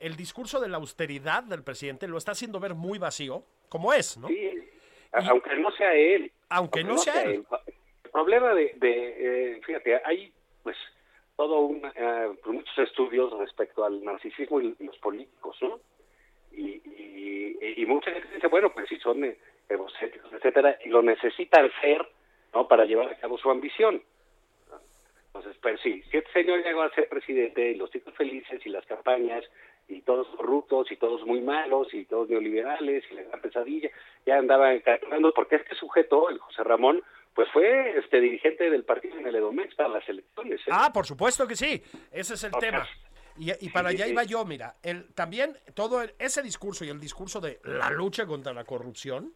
El 0.00 0.16
discurso 0.16 0.60
de 0.60 0.68
la 0.68 0.78
austeridad 0.78 1.42
del 1.42 1.62
presidente 1.62 2.06
lo 2.08 2.18
está 2.18 2.32
haciendo 2.32 2.60
ver 2.60 2.74
muy 2.74 2.98
vacío, 2.98 3.44
como 3.68 3.92
es, 3.92 4.16
¿no? 4.16 4.28
Sí, 4.28 4.50
aunque 5.12 5.56
no 5.56 5.70
sea 5.72 5.92
él. 5.92 6.32
Aunque 6.48 6.84
no 6.84 6.98
sea 6.98 7.22
él. 7.22 7.44
El 8.04 8.10
problema 8.10 8.54
de, 8.54 8.74
de, 8.76 9.56
eh, 9.56 9.60
fíjate, 9.64 10.00
hay 10.04 10.32
pues 10.62 10.76
todo 11.38 11.60
un, 11.60 11.80
eh, 11.94 12.30
pues, 12.42 12.52
muchos 12.52 12.78
estudios 12.78 13.32
respecto 13.38 13.84
al 13.84 14.02
narcisismo 14.02 14.60
y 14.60 14.74
los 14.80 14.98
políticos, 14.98 15.56
¿no? 15.62 15.78
Y, 16.50 16.82
y, 17.76 17.86
mucha 17.86 18.10
gente 18.10 18.34
dice, 18.34 18.48
bueno, 18.48 18.70
pues 18.74 18.88
si 18.88 18.98
son 18.98 19.24
egocéntricos, 19.68 20.32
etcétera, 20.32 20.76
y 20.84 20.88
lo 20.88 21.00
necesitan 21.00 21.70
ser, 21.80 22.04
¿no? 22.52 22.66
Para 22.66 22.84
llevar 22.84 23.08
a 23.08 23.20
cabo 23.20 23.38
su 23.38 23.48
ambición. 23.50 24.02
Entonces, 25.28 25.56
pues 25.62 25.80
sí, 25.80 26.02
si 26.10 26.16
este 26.16 26.32
señor 26.32 26.64
llegó 26.64 26.82
a 26.82 26.90
ser 26.90 27.08
presidente 27.08 27.70
y 27.70 27.76
los 27.76 27.92
chicos 27.92 28.14
felices 28.14 28.60
y 28.66 28.70
las 28.70 28.84
campañas 28.86 29.44
y 29.86 30.00
todos 30.00 30.26
corruptos 30.36 30.90
y 30.90 30.96
todos 30.96 31.24
muy 31.24 31.40
malos 31.40 31.94
y 31.94 32.04
todos 32.06 32.28
neoliberales 32.28 33.04
y 33.12 33.14
la 33.14 33.22
gran 33.22 33.40
pesadilla, 33.40 33.90
ya 34.26 34.38
andaba 34.38 34.74
encargando, 34.74 35.32
porque 35.32 35.56
este 35.56 35.76
sujeto, 35.76 36.30
el 36.30 36.38
José 36.38 36.64
Ramón, 36.64 37.00
pues 37.38 37.48
fue 37.52 37.96
este 37.96 38.20
dirigente 38.20 38.68
del 38.68 38.84
partido 38.84 39.16
en 39.16 39.28
el 39.28 39.36
Edomex 39.36 39.72
para 39.76 39.90
las 39.90 40.08
elecciones. 40.08 40.58
¿eh? 40.62 40.70
Ah, 40.72 40.92
por 40.92 41.06
supuesto 41.06 41.46
que 41.46 41.54
sí. 41.54 41.80
Ese 42.10 42.34
es 42.34 42.42
el 42.42 42.50
tema. 42.58 42.84
Y, 43.36 43.52
y 43.64 43.68
para 43.70 43.90
Sí, 43.90 43.94
allá 43.94 44.06
sí. 44.06 44.10
iba 44.10 44.24
yo, 44.24 44.44
mira, 44.44 44.74
el, 44.82 45.14
también 45.14 45.56
todo 45.72 46.02
el- 46.02 46.16
ese 46.18 46.42
discurso 46.42 46.84
y 46.84 46.88
el 46.88 46.98
discurso 46.98 47.40
de 47.40 47.60
la 47.62 47.90
lucha 47.90 48.26
contra 48.26 48.52
la 48.52 48.64
corrupción, 48.64 49.34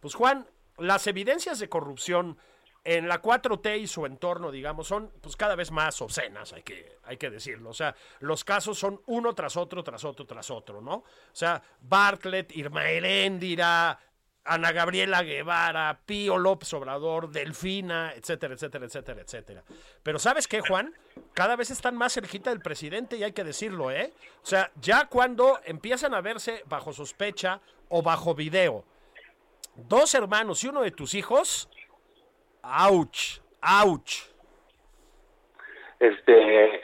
pues 0.00 0.14
Juan, 0.14 0.46
las 0.76 1.06
evidencias 1.06 1.58
de 1.60 1.70
corrupción 1.70 2.36
en 2.84 3.08
la 3.08 3.22
4T 3.22 3.78
y 3.80 3.86
su 3.86 4.04
entorno, 4.04 4.50
digamos, 4.50 4.86
son 4.86 5.10
pues 5.22 5.34
cada 5.34 5.54
vez 5.56 5.70
más 5.70 5.98
obscenas, 6.02 6.52
hay 6.52 6.62
que, 6.62 6.98
hay 7.04 7.16
que 7.16 7.30
decirlo. 7.30 7.70
O 7.70 7.74
sea, 7.74 7.94
los 8.18 8.44
casos 8.44 8.78
son 8.78 9.00
uno 9.06 9.34
tras 9.34 9.56
otro, 9.56 9.82
tras 9.82 10.04
otro, 10.04 10.26
tras 10.26 10.50
otro, 10.50 10.82
¿no? 10.82 10.96
O 10.96 11.04
sea, 11.32 11.62
Bartlett, 11.80 12.54
Irma 12.54 12.90
Heréndira, 12.90 13.98
Ana 14.44 14.72
Gabriela 14.72 15.22
Guevara, 15.22 16.00
Pío 16.06 16.38
López 16.38 16.72
Obrador, 16.74 17.30
Delfina, 17.30 18.12
etcétera, 18.14 18.54
etcétera, 18.54 18.86
etcétera, 18.86 19.20
etcétera. 19.20 19.64
Pero 20.02 20.18
¿sabes 20.18 20.48
qué, 20.48 20.60
Juan? 20.60 20.94
Cada 21.34 21.56
vez 21.56 21.70
están 21.70 21.96
más 21.96 22.14
cerquita 22.14 22.50
del 22.50 22.60
presidente 22.60 23.16
y 23.16 23.22
hay 23.22 23.32
que 23.32 23.44
decirlo, 23.44 23.90
¿eh? 23.90 24.12
O 24.42 24.46
sea, 24.46 24.70
ya 24.80 25.06
cuando 25.06 25.60
empiezan 25.64 26.14
a 26.14 26.20
verse 26.20 26.62
bajo 26.66 26.92
sospecha 26.92 27.60
o 27.88 28.02
bajo 28.02 28.34
video, 28.34 28.84
dos 29.76 30.14
hermanos 30.14 30.64
y 30.64 30.68
uno 30.68 30.82
de 30.82 30.90
tus 30.90 31.14
hijos, 31.14 31.68
¡auch! 32.62 33.40
¡auch! 33.60 34.30
Este, 35.98 36.80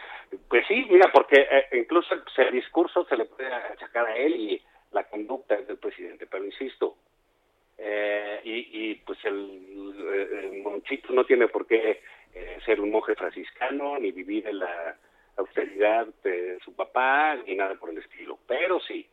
pues 0.49 0.67
sí, 0.69 0.87
mira, 0.91 1.11
porque 1.13 1.41
eh, 1.41 1.69
incluso 1.73 2.15
el 2.15 2.53
discurso 2.53 3.07
se 3.07 3.17
le 3.17 3.25
puede 3.25 3.53
achacar 3.53 4.07
a 4.07 4.17
él 4.17 4.37
y 4.37 4.63
la 4.93 5.05
conducta 5.05 5.57
del 5.57 5.79
presidente, 5.79 6.27
pero 6.27 6.45
insisto, 6.45 6.97
eh, 7.79 8.41
y, 8.45 8.91
y, 8.91 8.95
pues 8.97 9.19
el, 9.25 10.63
monchito 10.63 11.13
no 11.13 11.25
tiene 11.25 11.49
por 11.49 11.67
qué 11.67 12.01
eh, 12.35 12.59
ser 12.65 12.81
un 12.81 12.91
monje 12.91 13.15
franciscano 13.15 13.99
ni 13.99 14.13
vivir 14.13 14.47
en 14.47 14.61
la 14.61 14.97
austeridad 15.37 16.07
de 16.25 16.59
su 16.65 16.75
papá 16.75 17.37
ni 17.47 17.55
nada 17.55 17.75
por 17.75 17.91
el 17.91 17.99
estilo, 17.99 18.39
pero 18.47 18.81
sí, 18.81 19.07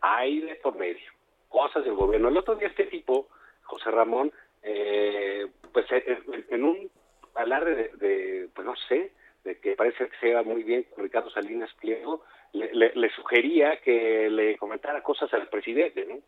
hay 0.00 0.40
de 0.40 0.56
por 0.56 0.76
medio 0.76 1.10
cosas 1.48 1.84
del 1.84 1.94
gobierno. 1.94 2.28
El 2.28 2.36
otro 2.36 2.56
día 2.56 2.68
este 2.68 2.86
tipo, 2.86 3.28
José 3.62 3.90
Ramón, 3.90 4.32
eh, 4.62 5.46
pues 5.72 5.86
eh, 5.92 6.18
en 6.50 6.64
un 6.64 6.90
alarde 7.34 7.74
de, 7.74 7.88
de, 7.96 8.48
pues 8.54 8.66
no 8.66 8.74
sé, 8.88 9.12
de 9.44 9.58
que 9.58 9.76
parece 9.76 10.08
que 10.08 10.16
se 10.20 10.34
va 10.34 10.42
muy 10.42 10.62
bien 10.62 10.84
con 10.94 11.04
Ricardo 11.04 11.30
Salinas 11.30 11.72
Pliego, 11.74 12.24
le, 12.52 12.72
le, 12.74 12.92
le, 12.94 13.10
sugería 13.10 13.80
que 13.80 14.28
le 14.30 14.56
comentara 14.56 15.02
cosas 15.02 15.32
al 15.32 15.48
presidente, 15.48 16.04
¿no? 16.06 16.18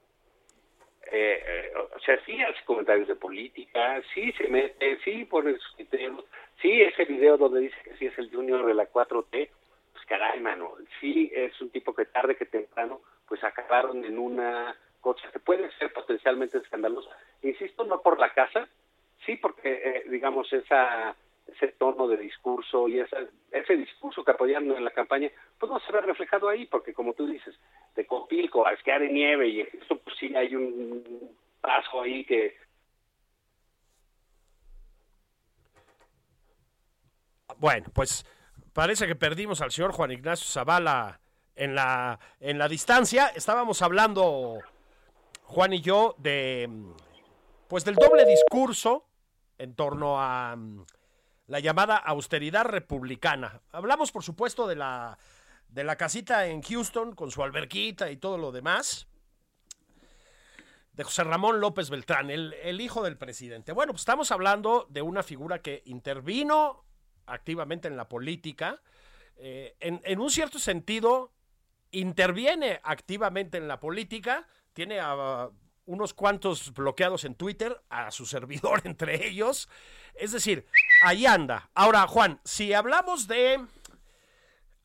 Eh, 1.12 1.42
eh, 1.46 1.72
o 1.94 2.00
sea, 2.00 2.18
sí 2.24 2.40
hace 2.42 2.64
comentarios 2.64 3.08
de 3.08 3.14
política, 3.14 4.02
sí 4.12 4.32
se 4.32 4.48
mete, 4.48 4.98
sí 5.04 5.24
pone 5.24 5.52
sus 5.52 5.76
criterios, 5.76 6.24
sí 6.60 6.82
ese 6.82 7.04
video 7.04 7.36
donde 7.36 7.60
dice 7.60 7.76
que 7.84 7.96
sí 7.96 8.06
es 8.06 8.18
el 8.18 8.30
junior 8.30 8.66
de 8.66 8.74
la 8.74 8.90
4T, 8.90 9.48
pues 9.92 10.04
caray, 10.06 10.40
mano, 10.40 10.74
sí 11.00 11.30
es 11.34 11.60
un 11.60 11.70
tipo 11.70 11.94
que 11.94 12.06
tarde 12.06 12.36
que 12.36 12.46
temprano, 12.46 13.00
pues 13.28 13.42
acabaron 13.44 14.04
en 14.04 14.18
una 14.18 14.76
cosa 15.00 15.30
que 15.30 15.38
puede 15.38 15.70
ser 15.78 15.92
potencialmente 15.92 16.58
escandalosa. 16.58 17.10
Insisto, 17.42 17.84
no 17.84 18.02
por 18.02 18.18
la 18.18 18.32
casa, 18.34 18.68
sí 19.24 19.36
porque, 19.36 19.72
eh, 19.72 20.04
digamos, 20.08 20.52
esa 20.52 21.14
ese 21.46 21.68
tono 21.68 22.08
de 22.08 22.16
discurso 22.16 22.88
y 22.88 23.00
esa, 23.00 23.18
ese 23.50 23.76
discurso 23.76 24.24
que 24.24 24.32
apoyaron 24.32 24.70
en 24.72 24.84
la 24.84 24.90
campaña, 24.90 25.30
pues 25.58 25.70
no 25.70 25.78
se 25.80 25.92
ve 25.92 26.00
reflejado 26.00 26.48
ahí, 26.48 26.66
porque 26.66 26.92
como 26.92 27.14
tú 27.14 27.26
dices, 27.26 27.54
de 27.94 28.06
Copilco 28.06 28.66
a 28.66 28.72
esquiar 28.72 29.02
en 29.02 29.14
nieve 29.14 29.48
y 29.48 29.60
esto 29.60 29.98
pues 29.98 30.16
sí 30.18 30.34
hay 30.34 30.54
un 30.54 31.36
paso 31.60 32.02
ahí 32.02 32.24
que... 32.24 32.56
Bueno, 37.58 37.86
pues 37.94 38.26
parece 38.72 39.06
que 39.06 39.14
perdimos 39.14 39.62
al 39.62 39.70
señor 39.70 39.92
Juan 39.92 40.10
Ignacio 40.10 40.46
Zavala 40.46 41.20
en 41.54 41.74
la, 41.74 42.18
en 42.40 42.58
la 42.58 42.68
distancia. 42.68 43.28
Estábamos 43.28 43.80
hablando, 43.80 44.58
Juan 45.44 45.72
y 45.72 45.80
yo, 45.80 46.14
de 46.18 46.68
pues 47.68 47.84
del 47.84 47.94
doble 47.94 48.24
discurso 48.24 49.06
en 49.58 49.74
torno 49.74 50.20
a 50.20 50.56
la 51.46 51.60
llamada 51.60 51.96
austeridad 51.96 52.64
republicana. 52.64 53.60
Hablamos, 53.70 54.12
por 54.12 54.22
supuesto, 54.22 54.66
de 54.66 54.76
la, 54.76 55.18
de 55.68 55.84
la 55.84 55.96
casita 55.96 56.46
en 56.46 56.62
Houston 56.62 57.14
con 57.14 57.30
su 57.30 57.42
alberquita 57.42 58.10
y 58.10 58.16
todo 58.16 58.38
lo 58.38 58.52
demás. 58.52 59.06
De 60.92 61.04
José 61.04 61.24
Ramón 61.24 61.60
López 61.60 61.90
Beltrán, 61.90 62.30
el, 62.30 62.54
el 62.62 62.80
hijo 62.80 63.02
del 63.02 63.18
presidente. 63.18 63.72
Bueno, 63.72 63.92
pues 63.92 64.00
estamos 64.00 64.30
hablando 64.32 64.86
de 64.88 65.02
una 65.02 65.22
figura 65.22 65.60
que 65.60 65.82
intervino 65.84 66.84
activamente 67.26 67.86
en 67.86 67.96
la 67.96 68.08
política. 68.08 68.80
Eh, 69.36 69.76
en, 69.80 70.00
en, 70.04 70.20
un 70.20 70.30
cierto 70.30 70.58
sentido, 70.58 71.32
interviene 71.90 72.80
activamente 72.82 73.58
en 73.58 73.68
la 73.68 73.78
política. 73.78 74.48
Tiene 74.72 74.98
a, 74.98 75.50
unos 75.86 76.14
cuantos 76.14 76.72
bloqueados 76.74 77.24
en 77.24 77.34
Twitter, 77.34 77.80
a 77.88 78.10
su 78.10 78.26
servidor 78.26 78.82
entre 78.84 79.26
ellos. 79.26 79.68
Es 80.14 80.32
decir, 80.32 80.66
ahí 81.02 81.26
anda. 81.26 81.70
Ahora, 81.74 82.06
Juan, 82.06 82.40
si 82.44 82.72
hablamos 82.72 83.26
de... 83.26 83.64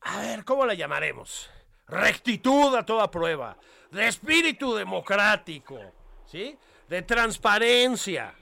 A 0.00 0.20
ver, 0.20 0.44
¿cómo 0.44 0.66
la 0.66 0.74
llamaremos? 0.74 1.50
Rectitud 1.86 2.74
a 2.74 2.84
toda 2.84 3.10
prueba, 3.10 3.56
de 3.90 4.08
espíritu 4.08 4.74
democrático, 4.74 5.78
¿sí? 6.26 6.58
De 6.88 7.02
transparencia, 7.02 8.34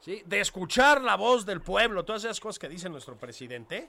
¿sí? 0.00 0.22
De 0.24 0.40
escuchar 0.40 1.00
la 1.00 1.16
voz 1.16 1.44
del 1.46 1.60
pueblo, 1.62 2.04
todas 2.04 2.24
esas 2.24 2.38
cosas 2.38 2.58
que 2.58 2.68
dice 2.68 2.88
nuestro 2.88 3.16
presidente. 3.16 3.88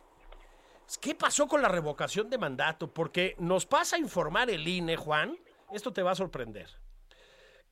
¿Qué 0.99 1.13
pasó 1.13 1.47
con 1.47 1.61
la 1.61 1.67
revocación 1.67 2.29
de 2.29 2.39
mandato? 2.39 2.91
Porque 2.91 3.35
nos 3.37 3.67
pasa 3.67 3.97
a 3.97 3.99
informar 3.99 4.49
el 4.49 4.67
INE, 4.67 4.95
Juan. 4.95 5.37
Esto 5.71 5.93
te 5.93 6.01
va 6.01 6.11
a 6.11 6.15
sorprender 6.15 6.69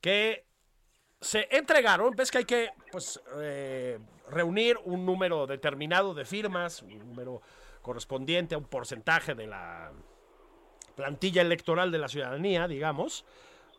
que 0.01 0.45
se 1.19 1.47
entregaron, 1.51 2.15
ves 2.15 2.31
que 2.31 2.37
hay 2.39 2.45
que 2.45 2.69
pues, 2.91 3.19
eh, 3.37 3.99
reunir 4.29 4.77
un 4.85 5.05
número 5.05 5.47
determinado 5.47 6.13
de 6.13 6.25
firmas, 6.25 6.81
un 6.81 6.97
número 6.99 7.41
correspondiente 7.81 8.55
a 8.55 8.57
un 8.57 8.65
porcentaje 8.65 9.33
de 9.33 9.47
la 9.47 9.91
plantilla 10.95 11.41
electoral 11.41 11.91
de 11.91 11.97
la 11.99 12.07
ciudadanía, 12.07 12.67
digamos, 12.67 13.25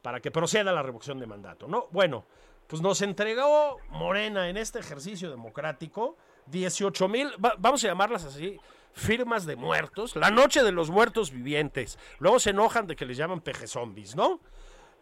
para 0.03 0.21
que 0.21 0.31
proceda 0.31 0.73
la 0.73 0.83
revocación 0.83 1.19
de 1.19 1.27
mandato, 1.27 1.67
¿no? 1.69 1.89
Bueno, 1.91 2.25
pues 2.67 2.83
nos 2.83 3.03
entregó 3.03 3.79
Morena 3.91 4.49
en 4.49 4.57
este 4.57 4.79
ejercicio 4.79 5.31
democrático 5.31 6.17
18 6.47 7.09
mil, 7.09 7.31
vamos 7.59 7.85
a 7.85 7.89
llamarlas 7.89 8.25
así, 8.25 8.59
firmas 8.93 9.47
de 9.47 9.57
muertos, 9.57 10.17
la 10.17 10.31
noche 10.31 10.63
de 10.63 10.73
los 10.73 10.91
muertos 10.91 11.31
vivientes. 11.31 11.99
Luego 12.19 12.39
se 12.39 12.51
enojan 12.51 12.87
de 12.87 12.97
que 12.97 13.07
les 13.07 13.17
llaman 13.17 13.41
peje 13.41 13.67
zombies, 13.67 14.17
¿no? 14.17 14.41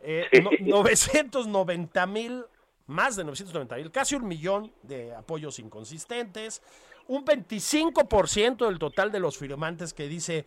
Eh, 0.03 0.29
990 0.61 2.07
mil, 2.07 2.45
más 2.87 3.17
de 3.17 3.25
990 3.25 3.77
mil, 3.77 3.91
casi 3.91 4.15
un 4.15 4.29
millón 4.29 4.73
de 4.83 5.15
apoyos 5.15 5.59
inconsistentes, 5.59 6.63
un 7.09 7.25
25% 7.25 8.67
del 8.67 8.79
total 8.79 9.11
de 9.11 9.21
los 9.21 9.39
firmantes 9.39 9.95
que 9.95 10.09
dice 10.09 10.45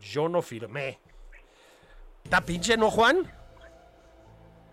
yo 0.00 0.28
no 0.28 0.42
firmé. 0.42 0.98
¿Está 2.24 2.40
pinche, 2.40 2.76
no, 2.76 2.90
Juan? 2.90 3.30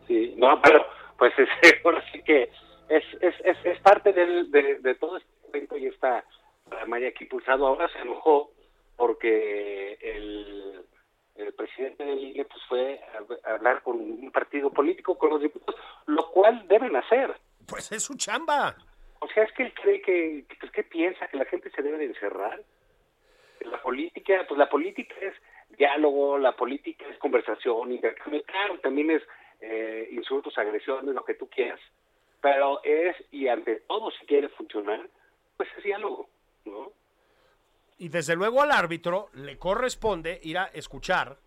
Sí, 0.07 0.33
no, 0.37 0.61
pero 0.61 0.85
pues 1.17 1.33
es, 1.61 1.75
ahora 1.83 2.03
sí 2.11 2.21
que 2.23 2.49
es, 2.89 3.03
es, 3.21 3.35
es, 3.43 3.57
es 3.63 3.79
parte 3.81 4.13
del, 4.13 4.49
de, 4.51 4.79
de 4.79 4.95
todo 4.95 5.17
este 5.17 5.29
evento 5.49 5.77
y 5.77 5.87
esta 5.87 6.23
María 6.87 7.09
aquí 7.09 7.25
pulsado 7.25 7.67
ahora 7.67 7.89
se 7.89 7.99
enojó 7.99 8.51
porque 8.95 9.97
el, 10.01 10.85
el 11.39 11.53
presidente 11.53 12.03
del 12.03 12.19
INE 12.19 12.45
pues 12.45 12.61
fue 12.67 13.01
a, 13.45 13.53
hablar 13.53 13.81
con 13.83 13.97
un 13.97 14.31
partido 14.31 14.71
político, 14.71 15.17
con 15.17 15.31
los 15.31 15.41
diputados, 15.41 15.79
lo 16.05 16.29
cual 16.31 16.67
deben 16.67 16.95
hacer. 16.95 17.35
Pues 17.67 17.91
es 17.91 18.03
su 18.03 18.15
chamba. 18.15 18.75
O 19.19 19.27
sea, 19.27 19.43
es 19.43 19.51
que 19.53 19.63
él 19.63 19.73
cree 19.73 20.01
que, 20.01 20.45
pues, 20.59 20.71
¿qué 20.71 20.83
piensa? 20.83 21.27
¿Que 21.27 21.37
la 21.37 21.45
gente 21.45 21.69
se 21.71 21.81
debe 21.81 21.97
de 21.97 22.05
encerrar? 22.05 22.61
La 23.61 23.81
política, 23.81 24.45
pues 24.47 24.57
la 24.57 24.69
política 24.69 25.13
es 25.21 25.33
diálogo, 25.77 26.37
la 26.37 26.55
política 26.55 27.05
es 27.09 27.17
conversación, 27.17 27.91
y 27.91 27.99
claro, 27.99 28.79
también 28.79 29.11
es 29.11 29.21
eh, 29.61 30.07
insultos, 30.11 30.57
agresiones, 30.57 31.13
lo 31.13 31.25
que 31.25 31.33
tú 31.33 31.49
quieras, 31.49 31.79
pero 32.41 32.81
es, 32.83 33.15
y 33.31 33.47
ante 33.47 33.81
todo, 33.81 34.11
si 34.11 34.25
quiere 34.25 34.47
funcionar, 34.49 35.07
pues 35.57 35.69
es 35.77 35.83
diálogo, 35.83 36.29
¿no? 36.65 36.93
Y 37.99 38.09
desde 38.09 38.35
luego 38.35 38.61
al 38.61 38.71
árbitro 38.71 39.29
le 39.33 39.57
corresponde 39.57 40.39
ir 40.43 40.57
a 40.57 40.65
escuchar 40.65 41.39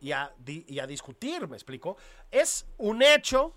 y 0.00 0.12
a, 0.12 0.34
y 0.46 0.78
a 0.78 0.86
discutir, 0.86 1.46
me 1.48 1.56
explico. 1.56 1.96
Es 2.30 2.66
un 2.78 3.02
hecho 3.02 3.54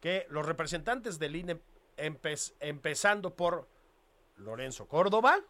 que 0.00 0.26
los 0.28 0.44
representantes 0.44 1.18
del 1.18 1.36
INE, 1.36 1.60
empezando 1.96 3.34
por 3.34 3.68
Lorenzo 4.36 4.86
Córdoba, 4.86 5.40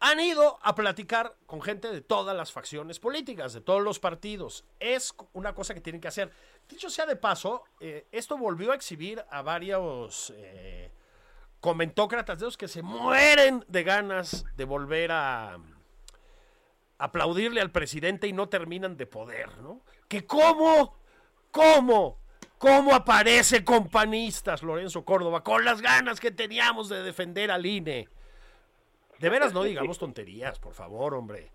han 0.00 0.20
ido 0.20 0.58
a 0.62 0.74
platicar 0.74 1.36
con 1.46 1.60
gente 1.60 1.88
de 1.90 2.00
todas 2.00 2.36
las 2.36 2.52
facciones 2.52 3.00
políticas, 3.00 3.52
de 3.52 3.60
todos 3.60 3.82
los 3.82 3.98
partidos. 3.98 4.64
Es 4.78 5.14
una 5.32 5.54
cosa 5.54 5.74
que 5.74 5.80
tienen 5.80 6.00
que 6.00 6.08
hacer. 6.08 6.30
Dicho 6.68 6.88
sea 6.88 7.06
de 7.06 7.16
paso, 7.16 7.64
eh, 7.80 8.06
esto 8.12 8.38
volvió 8.38 8.72
a 8.72 8.76
exhibir 8.76 9.24
a 9.28 9.42
varios 9.42 10.32
eh, 10.36 10.90
comentócratas 11.60 12.38
de 12.38 12.46
esos 12.46 12.56
que 12.56 12.68
se 12.68 12.82
mueren 12.82 13.64
de 13.68 13.82
ganas 13.82 14.44
de 14.56 14.64
volver 14.64 15.12
a 15.12 15.58
aplaudirle 16.98 17.60
al 17.60 17.70
presidente 17.70 18.26
y 18.26 18.32
no 18.32 18.48
terminan 18.48 18.96
de 18.96 19.06
poder, 19.06 19.56
¿no? 19.58 19.80
Que 20.08 20.26
cómo, 20.26 20.96
cómo, 21.50 22.18
cómo 22.58 22.94
aparece 22.94 23.64
con 23.64 23.88
panistas 23.88 24.62
Lorenzo 24.62 25.04
Córdoba, 25.04 25.42
con 25.42 25.64
las 25.64 25.80
ganas 25.80 26.20
que 26.20 26.30
teníamos 26.30 26.88
de 26.88 27.02
defender 27.02 27.50
al 27.50 27.66
INE. 27.66 28.08
De 29.18 29.28
veras 29.28 29.52
no 29.52 29.62
digamos 29.62 29.98
tonterías, 29.98 30.58
por 30.58 30.74
favor, 30.74 31.14
hombre. 31.14 31.52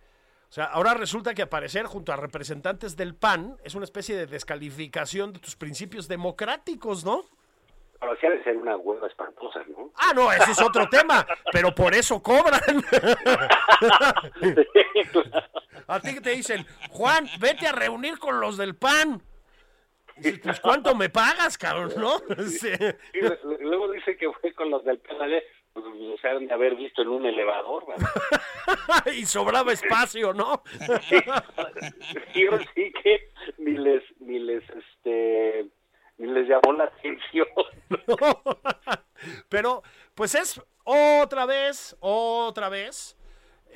O 0.49 0.53
sea, 0.53 0.65
ahora 0.65 0.93
resulta 0.93 1.33
que 1.33 1.41
aparecer 1.41 1.85
junto 1.87 2.13
a 2.13 2.15
representantes 2.15 2.95
del 2.95 3.15
PAN 3.15 3.57
es 3.63 3.73
una 3.73 3.85
especie 3.85 4.15
de 4.15 4.27
descalificación 4.27 5.33
de 5.33 5.39
tus 5.39 5.55
principios 5.55 6.07
democráticos, 6.07 7.03
¿no? 7.03 7.25
Pero 8.03 8.17
sí 8.19 8.25
ha 8.25 8.31
de 8.31 8.43
ser 8.43 8.57
una 8.57 8.75
hueva 8.75 9.07
espantosa, 9.07 9.63
¿no? 9.69 9.93
Ah, 9.95 10.11
no, 10.13 10.29
ese 10.29 10.51
es 10.51 10.61
otro 10.61 10.89
tema, 10.89 11.25
pero 11.53 11.73
por 11.73 11.95
eso 11.95 12.21
cobran. 12.21 12.61
A 15.87 16.01
ti 16.01 16.15
que 16.15 16.21
te 16.21 16.31
dicen, 16.31 16.65
Juan, 16.89 17.29
vete 17.39 17.65
a 17.65 17.71
reunir 17.71 18.19
con 18.19 18.41
los 18.41 18.57
del 18.57 18.75
PAN. 18.75 19.21
pues 20.21 20.59
¿cuánto 20.59 20.95
me 20.95 21.09
pagas, 21.09 21.57
cabrón, 21.57 21.93
no? 21.97 22.19
Sí. 22.45 22.71
Y 23.13 23.21
luego 23.63 23.89
dice 23.91 24.17
que 24.17 24.29
fue 24.33 24.53
con 24.53 24.69
los 24.69 24.83
del 24.83 24.99
PAN, 24.99 25.31
pues, 25.73 25.85
se 26.21 26.27
han 26.27 26.45
de 26.45 26.53
haber 26.53 26.75
visto 26.75 27.03
en 27.03 27.07
un 27.07 27.25
elevador. 27.25 27.85
y 29.15 29.25
sobraba 29.25 29.71
espacio, 29.71 30.33
¿no? 30.33 30.61
sí, 31.07 31.17
sí 32.75 32.93
que 33.01 33.29
ni 33.59 33.77
les, 33.77 34.03
ni 34.19 34.39
les, 34.39 34.63
este 34.69 35.69
y 36.23 36.27
les 36.27 36.47
llamó 36.47 36.71
la 36.71 36.85
atención. 36.85 37.47
Pero, 39.49 39.83
pues 40.15 40.35
es 40.35 40.61
otra 40.85 41.45
vez, 41.45 41.97
otra 41.99 42.69
vez, 42.69 43.17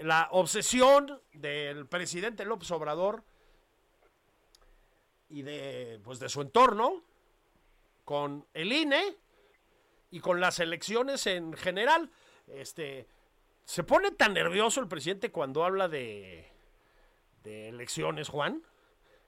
la 0.01 0.29
obsesión 0.31 1.21
del 1.33 1.87
presidente 1.87 2.45
López 2.45 2.71
Obrador 2.71 3.23
y 5.27 5.41
de, 5.41 5.99
pues 6.05 6.19
de 6.19 6.29
su 6.29 6.41
entorno 6.41 7.03
con 8.05 8.47
el 8.53 8.71
INE 8.71 9.17
y 10.09 10.21
con 10.21 10.39
las 10.39 10.61
elecciones 10.61 11.27
en 11.27 11.51
general. 11.51 12.09
Este, 12.47 13.07
se 13.65 13.83
pone 13.83 14.11
tan 14.11 14.33
nervioso 14.33 14.79
el 14.79 14.87
presidente 14.87 15.31
cuando 15.31 15.65
habla 15.65 15.89
de, 15.89 16.49
de 17.43 17.67
elecciones, 17.67 18.29
Juan, 18.29 18.63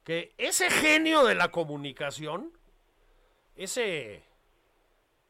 que 0.06 0.34
ese 0.38 0.70
genio 0.70 1.26
de 1.26 1.36
la 1.36 1.52
comunicación 1.52 2.58
ese, 3.60 4.24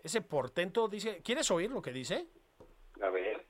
ese 0.04 0.22
portento 0.22 0.88
dice, 0.88 1.22
¿quieres 1.24 1.50
oír 1.50 1.72
lo 1.72 1.82
que 1.82 1.92
dice? 1.92 2.28
A 3.02 3.10
ver. 3.10 3.44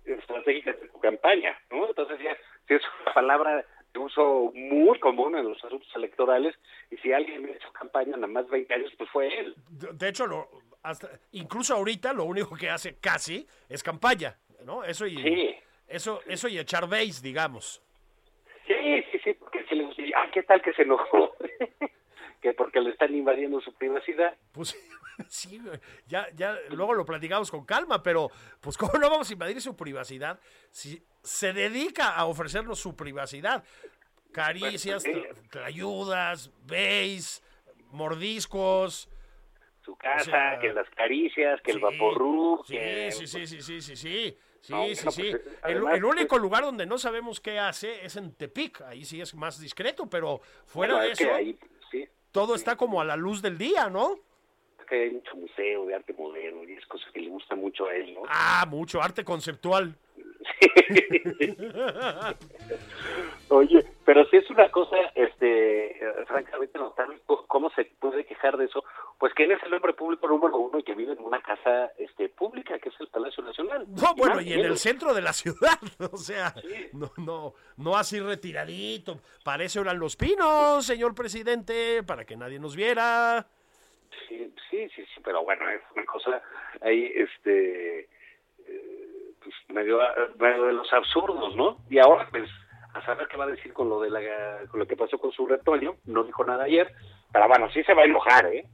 estratégicas 0.05 0.79
de 0.79 0.87
tu 0.87 0.99
campaña, 0.99 1.57
¿no? 1.71 1.87
Entonces 1.87 2.19
ya 2.19 2.35
si 2.67 2.75
es 2.75 2.81
una 3.01 3.13
palabra 3.13 3.65
de 3.93 3.99
uso 3.99 4.51
muy 4.53 4.99
común 4.99 5.35
en 5.35 5.49
los 5.49 5.63
asuntos 5.63 5.89
electorales 5.95 6.55
y 6.89 6.97
si 6.97 7.11
alguien 7.11 7.45
ha 7.45 7.51
hecho 7.51 7.71
campaña 7.73 8.15
nada 8.15 8.27
más 8.27 8.47
20 8.49 8.73
años 8.73 8.91
pues 8.97 9.09
fue 9.09 9.39
él. 9.39 9.55
De 9.69 10.09
hecho 10.09 10.27
lo 10.27 10.49
hasta, 10.83 11.09
incluso 11.31 11.75
ahorita 11.75 12.13
lo 12.13 12.23
único 12.23 12.55
que 12.55 12.69
hace 12.69 12.97
casi 12.99 13.47
es 13.69 13.83
campaña, 13.83 14.37
¿no? 14.65 14.83
Eso 14.83 15.05
y 15.05 15.55
eso 15.91 16.21
eso 16.27 16.47
y 16.47 16.57
echar 16.57 16.87
base, 16.87 17.21
digamos. 17.21 17.81
Sí, 18.67 18.73
sí, 19.11 19.19
sí, 19.23 19.33
porque 19.33 19.65
si 19.67 19.75
le 19.75 19.83
gusta, 19.85 20.01
ah, 20.15 20.29
¿qué 20.33 20.43
tal 20.43 20.61
que 20.61 20.73
se 20.73 20.83
enojó? 20.83 21.35
que 22.41 22.53
porque 22.53 22.79
le 22.81 22.91
están 22.91 23.13
invadiendo 23.15 23.59
su 23.61 23.73
privacidad. 23.73 24.35
Pues 24.51 24.75
sí, 25.27 25.61
ya, 26.07 26.27
ya 26.35 26.57
luego 26.69 26.93
lo 26.93 27.05
platicamos 27.05 27.51
con 27.51 27.65
calma, 27.65 28.01
pero 28.01 28.29
pues 28.59 28.77
cómo 28.77 28.93
no 28.99 29.09
vamos 29.09 29.29
a 29.29 29.33
invadir 29.33 29.61
su 29.61 29.75
privacidad 29.75 30.39
si 30.71 31.03
se 31.21 31.53
dedica 31.53 32.15
a 32.15 32.25
ofrecernos 32.25 32.79
su 32.79 32.95
privacidad. 32.95 33.63
Caricias, 34.31 35.03
sí. 35.03 35.11
trayudas, 35.49 36.51
beis, 36.65 37.43
mordiscos. 37.91 39.09
Su 39.83 39.95
casa, 39.97 40.57
que 40.61 40.71
las 40.73 40.89
caricias, 40.91 41.59
que 41.61 41.71
el 41.71 41.77
Sí, 41.77 41.83
vaporru, 41.83 42.63
Sí, 42.65 42.73
que... 42.73 43.11
sí, 43.11 43.27
sí, 43.27 43.61
sí, 43.81 43.95
sí, 43.95 44.37
sí, 44.61 44.73
sí. 44.73 44.95
Sí, 44.95 45.05
No, 45.05 45.11
sí, 45.11 45.21
pues, 45.31 45.43
el, 45.45 45.57
además, 45.61 45.95
el 45.95 46.05
único 46.05 46.27
pues- 46.29 46.41
lugar 46.41 46.63
donde 46.63 46.85
no 46.85 46.97
sabemos 46.97 47.39
qué 47.39 47.59
hace 47.59 48.05
es 48.05 48.15
en 48.15 48.33
Tepic. 48.33 48.81
Ahí 48.81 49.05
sí 49.05 49.19
es 49.21 49.33
más 49.35 49.59
discreto, 49.59 50.07
pero 50.09 50.39
fuera 50.65 50.93
Bueno, 50.93 51.05
de 51.07 51.11
es 51.13 51.21
eso, 51.21 51.33
ahí, 51.33 51.57
sí, 51.91 52.07
todo 52.31 52.55
está 52.55 52.75
como 52.75 53.01
a 53.01 53.05
la 53.05 53.15
luz 53.15 53.41
del 53.41 53.57
día, 53.57 53.89
¿no? 53.89 54.19
que 54.89 55.03
hay 55.03 55.09
mucho 55.11 55.37
museo 55.37 55.85
de 55.85 55.95
arte 55.95 56.11
moderno 56.11 56.65
y 56.65 56.73
es 56.73 56.85
cosa 56.85 57.05
que 57.13 57.21
le 57.21 57.29
gusta 57.29 57.55
mucho 57.55 57.85
a 57.85 57.95
él, 57.95 58.13
¿no? 58.13 58.23
Ah, 58.27 58.65
mucho 58.67 59.01
arte 59.01 59.23
conceptual. 59.23 59.95
Oye, 63.49 63.85
pero 64.05 64.25
si 64.25 64.37
es 64.37 64.49
una 64.49 64.69
cosa, 64.69 64.95
este, 65.15 65.99
francamente 66.27 66.79
notable, 66.79 67.17
¿cómo 67.25 67.69
se 67.71 67.85
puede 67.99 68.25
quejar 68.25 68.57
de 68.57 68.65
eso? 68.65 68.83
Pues 69.17 69.33
que 69.33 69.43
él 69.43 69.51
es 69.51 69.63
el 69.63 69.73
hombre 69.73 69.93
público 69.93 70.27
número 70.27 70.57
uno 70.57 70.79
y 70.79 70.83
que 70.83 70.95
vive 70.95 71.13
en 71.13 71.23
una 71.23 71.41
casa 71.41 71.91
este, 71.97 72.29
pública, 72.29 72.79
que 72.79 72.89
es 72.89 72.95
el 72.99 73.07
Palacio 73.07 73.43
Nacional. 73.43 73.85
No, 73.89 74.15
bueno, 74.15 74.41
y 74.41 74.53
en 74.53 74.61
el 74.61 74.77
centro 74.77 75.13
de 75.13 75.21
la 75.21 75.33
ciudad, 75.33 75.77
o 76.11 76.17
sea, 76.17 76.53
no, 76.93 77.11
no, 77.17 77.53
no 77.77 77.95
así 77.97 78.19
retiradito. 78.19 79.19
Parece 79.43 79.79
eran 79.79 79.99
los 79.99 80.15
pinos, 80.15 80.85
señor 80.85 81.13
presidente, 81.13 82.03
para 82.03 82.25
que 82.25 82.37
nadie 82.37 82.59
nos 82.59 82.75
viera. 82.75 83.45
Sí, 84.27 84.53
sí, 84.69 84.89
sí, 84.95 85.03
sí, 85.13 85.21
pero 85.23 85.43
bueno, 85.43 85.69
es 85.69 85.81
una 85.95 86.05
cosa 86.05 86.41
ahí, 86.81 87.11
este, 87.15 88.07
medio, 89.69 89.99
medio 90.39 90.65
de 90.65 90.73
los 90.73 90.91
absurdos, 90.93 91.55
¿no? 91.55 91.77
Y 91.89 91.99
ahora, 91.99 92.27
pues, 92.29 92.49
a 92.93 93.05
saber 93.05 93.27
qué 93.27 93.37
va 93.37 93.45
a 93.45 93.47
decir 93.47 93.73
con 93.73 93.89
lo 93.89 94.01
de 94.01 94.09
la, 94.09 94.19
con 94.69 94.79
lo 94.79 94.87
que 94.87 94.97
pasó 94.97 95.17
con 95.17 95.31
su 95.31 95.47
retoño, 95.47 95.95
no 96.05 96.23
dijo 96.23 96.43
nada 96.43 96.65
ayer, 96.65 96.93
pero 97.31 97.47
bueno, 97.47 97.69
sí 97.71 97.83
se 97.83 97.93
va 97.93 98.03
a 98.03 98.05
enojar, 98.05 98.45
¿eh? 98.47 98.65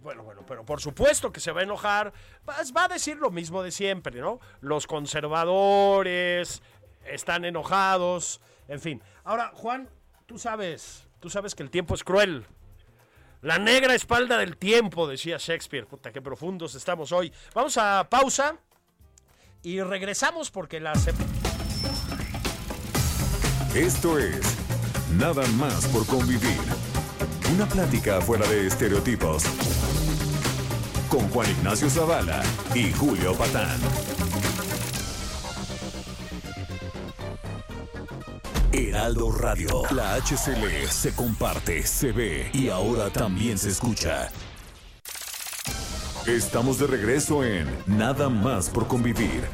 Bueno, 0.00 0.22
bueno, 0.22 0.42
pero 0.46 0.64
por 0.64 0.80
supuesto 0.80 1.32
que 1.32 1.40
se 1.40 1.50
va 1.50 1.60
a 1.60 1.64
enojar. 1.64 2.12
Va 2.46 2.84
a 2.84 2.88
decir 2.88 3.16
lo 3.16 3.30
mismo 3.30 3.62
de 3.62 3.70
siempre, 3.70 4.20
¿no? 4.20 4.38
Los 4.60 4.86
conservadores 4.86 6.62
están 7.06 7.46
enojados, 7.46 8.42
en 8.68 8.80
fin. 8.80 9.02
Ahora, 9.24 9.52
Juan, 9.54 9.88
tú 10.26 10.38
sabes, 10.38 11.08
tú 11.20 11.30
sabes 11.30 11.54
que 11.54 11.62
el 11.62 11.70
tiempo 11.70 11.94
es 11.94 12.04
cruel. 12.04 12.44
La 13.40 13.58
negra 13.58 13.94
espalda 13.94 14.38
del 14.38 14.56
tiempo, 14.56 15.06
decía 15.06 15.36
Shakespeare. 15.38 15.86
Puta, 15.86 16.12
qué 16.12 16.22
profundos 16.22 16.74
estamos 16.74 17.12
hoy. 17.12 17.32
Vamos 17.54 17.76
a 17.78 18.06
pausa 18.08 18.58
y 19.64 19.80
regresamos 19.80 20.50
porque 20.50 20.78
la... 20.78 20.92
Esto 23.74 24.18
es 24.18 24.40
Nada 25.18 25.46
más 25.58 25.86
por 25.86 26.04
convivir. 26.06 26.58
Una 27.54 27.66
plática 27.66 28.20
fuera 28.20 28.46
de 28.48 28.66
estereotipos. 28.66 29.44
Con 31.08 31.28
Juan 31.28 31.48
Ignacio 31.50 31.88
Zavala 31.88 32.42
y 32.74 32.92
Julio 32.92 33.32
Patán. 33.34 33.78
Heraldo 38.72 39.30
Radio. 39.30 39.82
La 39.92 40.16
HCL 40.16 40.88
se 40.88 41.14
comparte, 41.14 41.86
se 41.86 42.10
ve 42.10 42.50
y 42.52 42.70
ahora 42.70 43.10
también 43.10 43.56
se 43.56 43.68
escucha. 43.70 44.30
Estamos 46.26 46.78
de 46.78 46.86
regreso 46.86 47.44
en 47.44 47.68
Nada 47.86 48.30
más 48.30 48.70
por 48.70 48.88
convivir. 48.88 49.46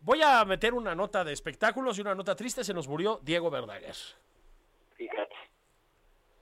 voy 0.00 0.22
a 0.22 0.44
meter 0.44 0.74
una 0.74 0.94
nota 0.94 1.24
de 1.24 1.32
espectáculos 1.32 1.98
y 1.98 2.00
una 2.00 2.14
nota 2.14 2.34
triste, 2.34 2.64
se 2.64 2.74
nos 2.74 2.88
murió 2.88 3.20
Diego 3.22 3.50
Verdaguer. 3.50 3.94
Fíjate, 4.96 5.34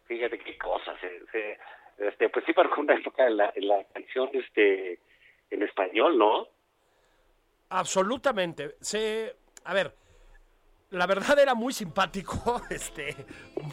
fíjate 0.06 0.38
qué 0.38 0.56
cosas. 0.58 0.98
Se, 1.00 1.26
se- 1.32 1.58
este, 1.98 2.28
pues 2.28 2.44
sí 2.46 2.52
marcó 2.56 2.80
una 2.80 2.94
época 2.94 3.26
en 3.26 3.36
la, 3.36 3.52
en 3.56 3.66
la 3.66 3.84
canción 3.92 4.30
este, 4.32 5.00
en 5.50 5.62
español, 5.62 6.16
¿no? 6.16 6.46
Absolutamente. 7.70 8.76
Se, 8.80 9.34
a 9.64 9.74
ver, 9.74 9.92
la 10.90 11.06
verdad 11.06 11.36
era 11.40 11.54
muy 11.54 11.72
simpático, 11.72 12.62
este, 12.70 13.16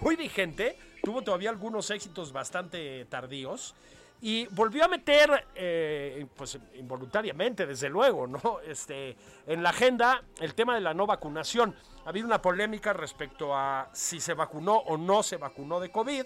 muy 0.01 0.15
vigente. 0.15 0.75
Tuvo 1.05 1.21
todavía 1.21 1.51
algunos 1.51 1.91
éxitos 1.91 2.33
bastante 2.33 3.05
tardíos. 3.05 3.75
Y 4.21 4.47
volvió 4.47 4.85
a 4.85 4.87
meter, 4.87 5.49
eh, 5.53 6.25
pues 6.35 6.57
involuntariamente, 6.73 7.67
desde 7.67 7.89
luego, 7.89 8.25
¿no? 8.25 8.59
Este, 8.65 9.15
en 9.45 9.61
la 9.61 9.69
agenda 9.69 10.23
el 10.39 10.55
tema 10.55 10.73
de 10.73 10.81
la 10.81 10.95
no 10.95 11.05
vacunación. 11.05 11.75
Ha 12.05 12.09
habido 12.09 12.25
una 12.25 12.41
polémica 12.41 12.91
respecto 12.91 13.55
a 13.55 13.87
si 13.93 14.19
se 14.19 14.33
vacunó 14.33 14.77
o 14.77 14.97
no 14.97 15.21
se 15.21 15.37
vacunó 15.37 15.79
de 15.79 15.91
COVID. 15.91 16.25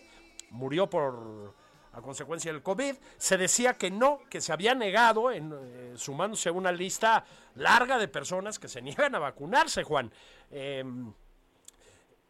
Murió 0.51 0.89
por 0.89 1.53
a 1.91 2.01
consecuencia 2.01 2.53
del 2.53 2.61
COVID. 2.61 2.95
Se 3.17 3.37
decía 3.37 3.73
que 3.73 3.91
no, 3.91 4.21
que 4.29 4.39
se 4.39 4.53
había 4.53 4.75
negado, 4.75 5.29
en, 5.29 5.51
eh, 5.53 5.93
sumándose 5.97 6.47
a 6.47 6.53
una 6.53 6.71
lista 6.71 7.25
larga 7.55 7.97
de 7.97 8.07
personas 8.07 8.59
que 8.59 8.69
se 8.69 8.81
niegan 8.81 9.13
a 9.15 9.19
vacunarse, 9.19 9.83
Juan. 9.83 10.09
Eh, 10.51 10.85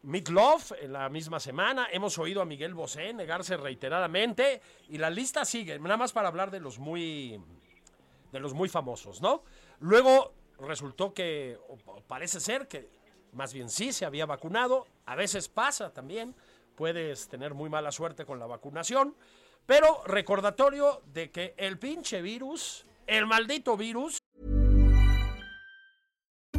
Love 0.02 0.72
en 0.80 0.92
la 0.92 1.08
misma 1.08 1.40
semana. 1.40 1.88
Hemos 1.92 2.18
oído 2.18 2.40
a 2.40 2.44
Miguel 2.44 2.74
Bosé 2.74 3.12
negarse 3.12 3.56
reiteradamente. 3.56 4.60
Y 4.88 4.98
la 4.98 5.10
lista 5.10 5.44
sigue, 5.44 5.78
nada 5.78 5.96
más 5.96 6.12
para 6.12 6.28
hablar 6.28 6.50
de 6.50 6.60
los 6.60 6.78
muy. 6.78 7.40
de 8.32 8.40
los 8.40 8.54
muy 8.54 8.68
famosos, 8.68 9.20
¿no? 9.20 9.42
Luego 9.80 10.32
resultó 10.58 11.12
que. 11.12 11.58
parece 12.06 12.40
ser 12.40 12.66
que 12.66 12.88
más 13.32 13.52
bien 13.52 13.68
sí 13.68 13.92
se 13.92 14.04
había 14.04 14.26
vacunado. 14.26 14.86
A 15.06 15.16
veces 15.16 15.48
pasa 15.48 15.92
también. 15.92 16.34
Puedes 16.76 17.28
tener 17.28 17.52
muy 17.52 17.68
mala 17.68 17.92
suerte 17.92 18.24
con 18.24 18.38
la 18.38 18.46
vacunación. 18.46 19.14
Pero 19.66 20.02
recordatorio 20.04 21.02
de 21.12 21.30
que 21.30 21.54
el 21.58 21.78
pinche 21.78 22.22
virus, 22.22 22.86
el 23.06 23.26
maldito 23.26 23.76
virus, 23.76 24.18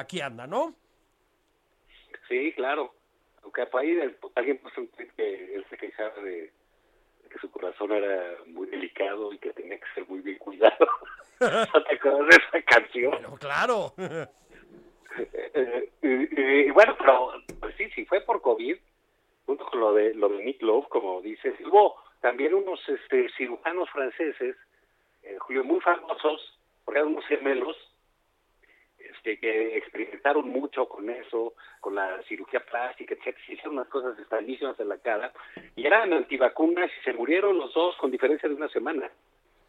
aquí 0.00 0.20
anda, 0.20 0.46
¿no? 0.46 0.74
Sí, 2.28 2.52
claro. 2.54 2.94
Aunque 3.42 3.66
por 3.66 3.80
ahí 3.80 3.90
el- 3.90 4.16
alguien 4.34 4.58
puso 4.58 4.80
un 4.82 4.88
tweet 4.88 5.08
que 5.16 5.54
él 5.54 5.64
se 5.70 5.76
quejaba 5.76 6.14
de, 6.22 6.52
que 7.30 7.38
su 7.38 7.50
corazón 7.50 7.92
era 7.92 8.36
muy 8.46 8.66
delicado 8.68 9.32
y 9.32 9.38
que 9.38 9.52
tenía 9.52 9.78
que 9.78 9.86
ser 9.94 10.06
muy 10.08 10.20
bien 10.20 10.38
cuidado. 10.38 10.86
¿No 11.40 11.82
te 11.84 11.94
acuerdas 11.96 12.28
de 12.28 12.36
esa 12.58 12.62
canción? 12.66 13.12
Pero 13.16 13.34
claro. 13.36 13.94
Eh, 15.52 15.90
y, 16.02 16.40
y 16.68 16.70
bueno, 16.70 16.94
pero 16.96 17.32
pues 17.58 17.74
sí, 17.76 17.90
sí 17.96 18.04
fue 18.06 18.20
por 18.20 18.40
COVID, 18.40 18.76
junto 19.44 19.66
con 19.66 19.80
lo 19.80 19.92
de 19.92 20.14
lo 20.14 20.28
de 20.28 20.44
Nick 20.44 20.62
Love, 20.62 20.86
como 20.88 21.20
dices, 21.20 21.54
hubo 21.66 21.96
también 22.20 22.54
unos 22.54 22.80
este, 22.88 23.28
cirujanos 23.36 23.90
franceses, 23.90 24.56
eh, 25.24 25.36
Julio, 25.40 25.64
muy 25.64 25.80
famosos, 25.80 26.56
porque 26.84 27.00
eran 27.00 27.12
unos 27.12 27.26
gemelos, 27.26 27.76
este, 29.20 29.38
que 29.38 29.76
experimentaron 29.76 30.48
mucho 30.48 30.88
con 30.88 31.10
eso, 31.10 31.52
con 31.80 31.94
la 31.94 32.22
cirugía 32.22 32.60
plástica, 32.60 33.14
etcétera, 33.14 33.44
se 33.46 33.52
hicieron 33.52 33.74
unas 33.74 33.88
cosas 33.88 34.18
extrañísimas 34.18 34.80
en 34.80 34.88
la 34.88 34.96
cara, 34.96 35.30
y 35.76 35.86
eran 35.86 36.14
antivacunas 36.14 36.90
y 36.98 37.04
se 37.04 37.12
murieron 37.12 37.58
los 37.58 37.74
dos 37.74 37.94
con 37.96 38.10
diferencia 38.10 38.48
de 38.48 38.54
una 38.54 38.68
semana. 38.68 39.10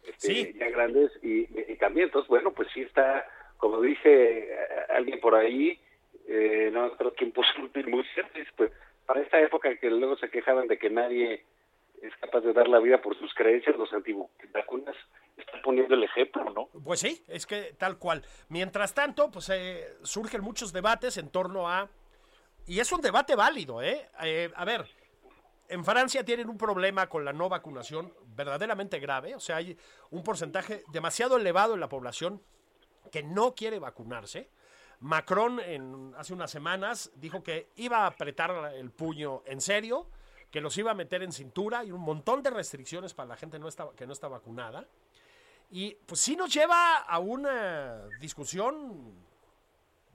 Este, 0.06 0.34
Sí. 0.34 0.52
Ya 0.58 0.70
grandes, 0.70 1.12
y, 1.22 1.46
y 1.70 1.76
también, 1.76 2.06
entonces, 2.06 2.28
bueno, 2.28 2.52
pues 2.52 2.68
sí 2.72 2.80
está, 2.80 3.28
como 3.58 3.82
dice 3.82 4.54
eh, 4.54 4.56
alguien 4.88 5.20
por 5.20 5.34
ahí, 5.34 5.78
eh, 6.26 6.70
no 6.72 6.90
creo 6.96 7.12
que 7.12 7.26
puso 7.26 7.50
un 7.58 7.70
pues 8.56 8.72
para 9.04 9.20
esta 9.20 9.38
época 9.38 9.76
que 9.76 9.90
luego 9.90 10.16
se 10.16 10.30
quejaban 10.30 10.66
de 10.66 10.78
que 10.78 10.88
nadie 10.88 11.44
es 12.02 12.12
capaz 12.16 12.40
de 12.40 12.52
dar 12.52 12.68
la 12.68 12.80
vida 12.80 13.00
por 13.00 13.16
sus 13.16 13.32
creencias, 13.32 13.76
los 13.76 13.92
antivacunas 13.92 14.96
están 15.36 15.62
poniendo 15.62 15.94
el 15.94 16.02
ejemplo, 16.02 16.44
¿no? 16.50 16.68
Pues 16.84 17.00
sí, 17.00 17.22
es 17.28 17.46
que 17.46 17.74
tal 17.78 17.96
cual. 17.96 18.24
Mientras 18.48 18.92
tanto, 18.92 19.30
pues 19.30 19.48
eh, 19.50 19.86
surgen 20.02 20.42
muchos 20.42 20.72
debates 20.72 21.16
en 21.16 21.30
torno 21.30 21.68
a... 21.68 21.88
Y 22.66 22.80
es 22.80 22.90
un 22.92 23.00
debate 23.00 23.36
válido, 23.36 23.80
¿eh? 23.82 24.08
Eh, 24.24 24.50
A 24.56 24.64
ver, 24.64 24.86
en 25.68 25.84
Francia 25.84 26.24
tienen 26.24 26.48
un 26.48 26.58
problema 26.58 27.08
con 27.08 27.24
la 27.24 27.32
no 27.32 27.48
vacunación 27.48 28.12
verdaderamente 28.34 28.98
grave. 28.98 29.36
O 29.36 29.40
sea, 29.40 29.56
hay 29.56 29.76
un 30.10 30.24
porcentaje 30.24 30.82
demasiado 30.92 31.36
elevado 31.36 31.74
en 31.74 31.80
la 31.80 31.88
población 31.88 32.42
que 33.12 33.22
no 33.22 33.54
quiere 33.54 33.78
vacunarse. 33.78 34.50
Macron 35.00 35.60
en, 35.60 36.14
hace 36.16 36.32
unas 36.32 36.50
semanas 36.50 37.12
dijo 37.14 37.42
que 37.42 37.68
iba 37.76 37.98
a 37.98 38.06
apretar 38.06 38.72
el 38.74 38.90
puño 38.90 39.42
en 39.46 39.60
serio, 39.60 40.08
que 40.52 40.60
los 40.60 40.76
iba 40.76 40.90
a 40.90 40.94
meter 40.94 41.22
en 41.22 41.32
cintura 41.32 41.82
y 41.82 41.90
un 41.90 42.02
montón 42.02 42.42
de 42.42 42.50
restricciones 42.50 43.14
para 43.14 43.30
la 43.30 43.36
gente 43.36 43.58
que 43.96 44.06
no 44.06 44.12
está 44.12 44.28
vacunada. 44.28 44.86
Y 45.70 45.94
pues 45.94 46.20
sí 46.20 46.36
nos 46.36 46.52
lleva 46.52 46.98
a 46.98 47.18
una 47.18 48.06
discusión 48.20 49.14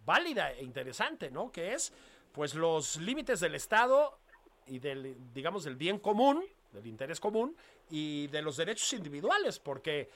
válida 0.05 0.51
e 0.51 0.63
interesante, 0.63 1.31
¿no? 1.31 1.51
Que 1.51 1.73
es 1.73 1.91
pues 2.31 2.53
los 2.53 2.97
límites 2.97 3.39
del 3.39 3.55
Estado 3.55 4.19
y 4.67 4.77
del, 4.77 5.33
digamos, 5.33 5.63
del 5.63 5.75
bien 5.75 5.97
común, 5.97 6.45
del 6.71 6.85
interés 6.85 7.19
común 7.19 7.57
y 7.89 8.27
de 8.27 8.43
los 8.43 8.57
derechos 8.57 8.93
individuales, 8.93 9.57
porque 9.57 10.07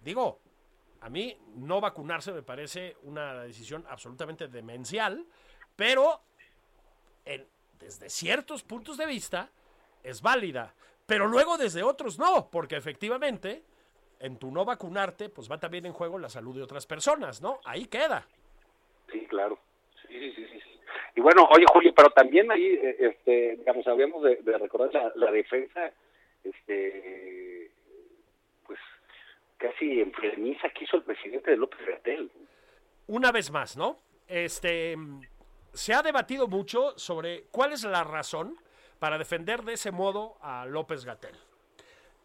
digo, 0.00 0.38
a 1.00 1.10
mí 1.10 1.36
no 1.56 1.80
vacunarse 1.80 2.32
me 2.32 2.42
parece 2.42 2.96
una 3.02 3.42
decisión 3.42 3.84
absolutamente 3.88 4.46
demencial, 4.46 5.26
pero 5.74 6.22
desde 7.80 8.08
ciertos 8.08 8.62
puntos 8.62 8.96
de 8.96 9.06
vista 9.06 9.50
es 10.04 10.22
válida, 10.22 10.74
pero 11.06 11.26
luego 11.26 11.56
desde 11.56 11.82
otros 11.82 12.18
no, 12.18 12.48
porque 12.50 12.76
efectivamente 12.76 13.64
en 14.20 14.38
tu 14.38 14.52
no 14.52 14.64
vacunarte, 14.64 15.28
pues 15.28 15.50
va 15.50 15.58
también 15.58 15.86
en 15.86 15.92
juego 15.92 16.18
la 16.18 16.28
salud 16.28 16.54
de 16.54 16.62
otras 16.62 16.86
personas, 16.86 17.42
¿no? 17.42 17.60
Ahí 17.64 17.86
queda. 17.86 18.26
Sí, 19.10 19.26
claro. 19.26 19.58
Sí, 20.06 20.32
sí, 20.32 20.46
sí. 20.46 20.60
Y 21.16 21.20
bueno, 21.20 21.48
oye, 21.50 21.64
Julio, 21.72 21.92
pero 21.94 22.10
también 22.10 22.50
ahí, 22.50 22.64
eh, 22.64 22.96
este, 23.00 23.56
digamos, 23.56 23.86
habíamos 23.86 24.22
de, 24.22 24.36
de 24.36 24.58
recordar 24.58 24.92
la, 24.94 25.12
la 25.14 25.30
defensa, 25.32 25.92
este, 26.42 27.70
pues, 28.66 28.78
casi 29.56 30.00
enfermiza 30.00 30.68
que 30.70 30.84
hizo 30.84 30.96
el 30.96 31.02
presidente 31.02 31.50
de 31.50 31.56
López 31.56 31.80
Gatel. 31.86 32.30
Una 33.06 33.32
vez 33.32 33.50
más, 33.50 33.76
¿no? 33.76 33.98
Este 34.26 34.96
se 35.74 35.92
ha 35.92 36.02
debatido 36.02 36.46
mucho 36.46 36.96
sobre 36.96 37.44
cuál 37.50 37.72
es 37.72 37.84
la 37.84 38.04
razón 38.04 38.56
para 38.98 39.18
defender 39.18 39.62
de 39.62 39.74
ese 39.74 39.90
modo 39.90 40.36
a 40.40 40.66
López 40.66 41.04
Gatel. 41.04 41.36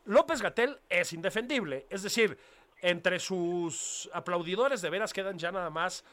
López 0.05 0.41
Gatel 0.41 0.79
es 0.89 1.13
indefendible, 1.13 1.85
es 1.89 2.03
decir, 2.03 2.37
entre 2.81 3.19
sus 3.19 4.09
aplaudidores 4.13 4.81
de 4.81 4.89
veras 4.89 5.13
quedan 5.13 5.37
ya 5.37 5.51
nada 5.51 5.69
más, 5.69 6.03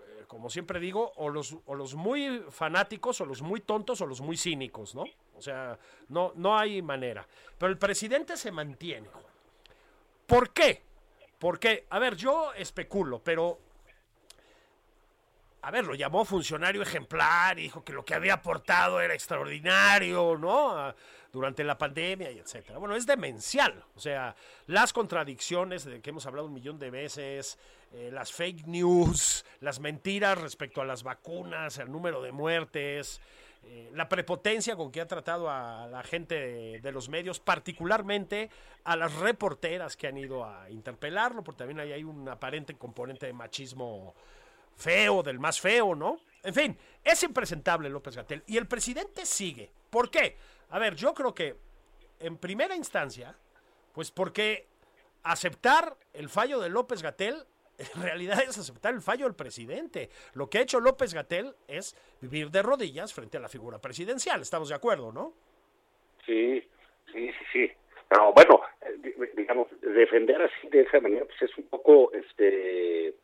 eh, 0.00 0.24
como 0.26 0.50
siempre 0.50 0.80
digo, 0.80 1.12
o 1.16 1.28
los, 1.28 1.56
o 1.64 1.74
los 1.74 1.94
muy 1.94 2.44
fanáticos, 2.50 3.20
o 3.20 3.24
los 3.24 3.42
muy 3.42 3.60
tontos, 3.60 4.00
o 4.00 4.06
los 4.06 4.20
muy 4.20 4.36
cínicos, 4.36 4.94
¿no? 4.94 5.04
O 5.36 5.40
sea, 5.42 5.78
no, 6.08 6.32
no 6.34 6.58
hay 6.58 6.82
manera. 6.82 7.26
Pero 7.56 7.70
el 7.70 7.78
presidente 7.78 8.36
se 8.36 8.50
mantiene. 8.50 9.08
¿Por 10.26 10.50
qué? 10.50 10.82
Porque, 11.38 11.86
a 11.90 11.98
ver, 11.98 12.16
yo 12.16 12.52
especulo, 12.54 13.22
pero 13.22 13.60
a 15.68 15.70
ver, 15.70 15.84
lo 15.84 15.94
llamó 15.94 16.24
funcionario 16.24 16.80
ejemplar 16.82 17.58
y 17.58 17.62
dijo 17.64 17.84
que 17.84 17.92
lo 17.92 18.04
que 18.04 18.14
había 18.14 18.34
aportado 18.34 19.00
era 19.00 19.12
extraordinario, 19.14 20.36
¿no? 20.38 20.70
A- 20.70 20.94
Durante 21.30 21.62
la 21.62 21.76
pandemia 21.76 22.30
y 22.30 22.38
etcétera. 22.38 22.78
Bueno, 22.78 22.96
es 22.96 23.04
demencial. 23.04 23.84
O 23.94 24.00
sea, 24.00 24.34
las 24.66 24.94
contradicciones 24.94 25.84
de 25.84 26.00
que 26.00 26.08
hemos 26.08 26.24
hablado 26.24 26.46
un 26.48 26.54
millón 26.54 26.78
de 26.78 26.90
veces, 26.90 27.58
eh, 27.92 28.08
las 28.10 28.32
fake 28.32 28.66
news, 28.66 29.44
las 29.60 29.78
mentiras 29.78 30.38
respecto 30.40 30.80
a 30.80 30.86
las 30.86 31.02
vacunas, 31.02 31.76
el 31.76 31.92
número 31.92 32.22
de 32.22 32.32
muertes, 32.32 33.20
eh, 33.64 33.90
la 33.92 34.08
prepotencia 34.08 34.74
con 34.74 34.90
que 34.90 35.02
ha 35.02 35.06
tratado 35.06 35.50
a 35.50 35.86
la 35.88 36.02
gente 36.02 36.34
de, 36.34 36.80
de 36.80 36.92
los 36.92 37.10
medios, 37.10 37.40
particularmente 37.40 38.48
a 38.84 38.96
las 38.96 39.12
reporteras 39.16 39.98
que 39.98 40.06
han 40.06 40.16
ido 40.16 40.46
a 40.46 40.70
interpelarlo, 40.70 41.44
porque 41.44 41.58
también 41.58 41.78
ahí 41.80 41.92
hay 41.92 42.04
un 42.04 42.26
aparente 42.26 42.74
componente 42.74 43.26
de 43.26 43.34
machismo 43.34 44.14
feo, 44.78 45.22
del 45.22 45.38
más 45.38 45.60
feo, 45.60 45.94
¿no? 45.94 46.20
En 46.42 46.54
fin, 46.54 46.78
es 47.04 47.22
impresentable 47.22 47.90
López 47.90 48.16
Gatel. 48.16 48.42
Y 48.46 48.56
el 48.56 48.66
presidente 48.66 49.26
sigue. 49.26 49.70
¿Por 49.90 50.10
qué? 50.10 50.36
A 50.70 50.78
ver, 50.78 50.94
yo 50.94 51.12
creo 51.12 51.34
que 51.34 51.56
en 52.20 52.38
primera 52.38 52.74
instancia, 52.74 53.36
pues 53.92 54.10
porque 54.10 54.66
aceptar 55.24 55.96
el 56.14 56.28
fallo 56.28 56.60
de 56.60 56.68
López 56.70 57.02
Gatel 57.02 57.44
en 57.78 58.02
realidad 58.02 58.42
es 58.42 58.56
aceptar 58.58 58.94
el 58.94 59.02
fallo 59.02 59.24
del 59.26 59.34
presidente. 59.34 60.10
Lo 60.34 60.48
que 60.48 60.58
ha 60.58 60.62
hecho 60.62 60.80
López 60.80 61.14
Gatel 61.14 61.54
es 61.68 61.96
vivir 62.20 62.50
de 62.50 62.62
rodillas 62.62 63.12
frente 63.14 63.36
a 63.36 63.40
la 63.40 63.48
figura 63.48 63.78
presidencial. 63.80 64.40
Estamos 64.40 64.68
de 64.68 64.74
acuerdo, 64.74 65.12
¿no? 65.12 65.32
Sí, 66.26 66.60
sí, 67.12 67.28
sí, 67.32 67.44
sí. 67.52 67.72
Pero 68.08 68.32
bueno, 68.32 68.60
eh, 68.80 68.94
di- 68.98 69.14
digamos, 69.36 69.68
defender 69.80 70.42
así 70.42 70.68
de 70.70 70.80
esa 70.82 70.98
manera, 71.00 71.24
pues 71.26 71.42
es 71.42 71.56
un 71.58 71.64
poco, 71.68 72.10
este, 72.12 73.14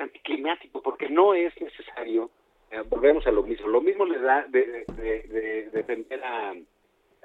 anticlimático, 0.00 0.82
porque 0.82 1.08
no 1.08 1.34
es 1.34 1.52
necesario, 1.60 2.30
eh, 2.70 2.82
volvemos 2.88 3.26
a 3.26 3.30
lo 3.30 3.42
mismo, 3.42 3.68
lo 3.68 3.80
mismo 3.80 4.04
le 4.04 4.18
da 4.18 4.44
de, 4.48 4.84
de- 4.94 5.22
de- 5.22 5.70
defender 5.72 6.22
a, 6.24 6.54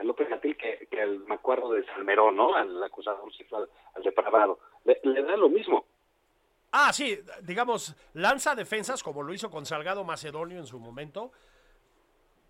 López 0.03 0.27
Gatil 0.29 0.57
que, 0.57 0.87
que 0.89 0.99
al 1.01 1.19
macuarro 1.27 1.69
de 1.71 1.85
Salmerón, 1.85 2.35
¿no? 2.35 2.55
Al 2.55 2.81
acusador 2.83 3.31
sexual, 3.35 3.69
al 3.93 4.01
depravado. 4.01 4.57
Le, 4.83 4.99
le 5.03 5.21
da 5.21 5.37
lo 5.37 5.47
mismo. 5.47 5.85
Ah, 6.71 6.91
sí, 6.91 7.19
digamos, 7.43 7.95
lanza 8.13 8.55
defensas 8.55 9.03
como 9.03 9.21
lo 9.21 9.31
hizo 9.33 9.51
con 9.51 9.65
Salgado 9.67 10.03
Macedonio 10.03 10.57
en 10.57 10.65
su 10.65 10.79
momento, 10.79 11.31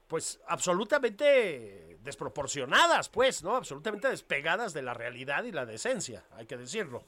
pues 0.07 0.41
absolutamente 0.47 1.97
desproporcionadas, 2.03 3.09
pues, 3.09 3.43
¿no? 3.43 3.55
Absolutamente 3.55 4.07
despegadas 4.09 4.73
de 4.73 4.81
la 4.83 4.93
realidad 4.93 5.43
y 5.43 5.51
la 5.51 5.65
decencia, 5.65 6.23
hay 6.31 6.45
que 6.45 6.55
decirlo. 6.57 7.03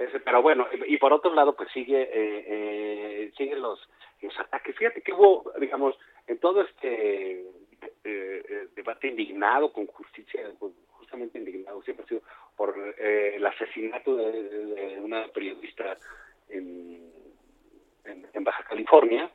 Ese, 0.00 0.18
pero 0.18 0.40
bueno, 0.40 0.66
y 0.86 0.96
por 0.96 1.12
otro 1.12 1.34
lado, 1.34 1.54
pues 1.54 1.70
sigue, 1.72 2.02
eh, 2.02 2.08
eh, 2.46 3.32
siguen 3.36 3.60
los, 3.60 3.78
los 4.22 4.38
ataques. 4.40 4.74
Fíjate 4.74 5.02
que 5.02 5.12
hubo, 5.12 5.52
digamos, 5.60 5.94
en 6.26 6.38
todo 6.38 6.62
este 6.62 7.40
eh, 7.42 7.44
eh, 8.04 8.68
debate 8.74 9.08
indignado, 9.08 9.70
con 9.70 9.86
justicia, 9.88 10.50
justamente 10.92 11.38
indignado, 11.38 11.82
siempre 11.82 12.06
ha 12.06 12.08
sido 12.08 12.22
por 12.56 12.74
eh, 12.98 13.36
el 13.36 13.44
asesinato 13.44 14.16
de, 14.16 14.98
una 15.02 15.28
periodista 15.28 15.98
en, 16.48 17.12
en, 18.04 18.26
en 18.32 18.44
Baja 18.44 18.64
California, 18.64 19.30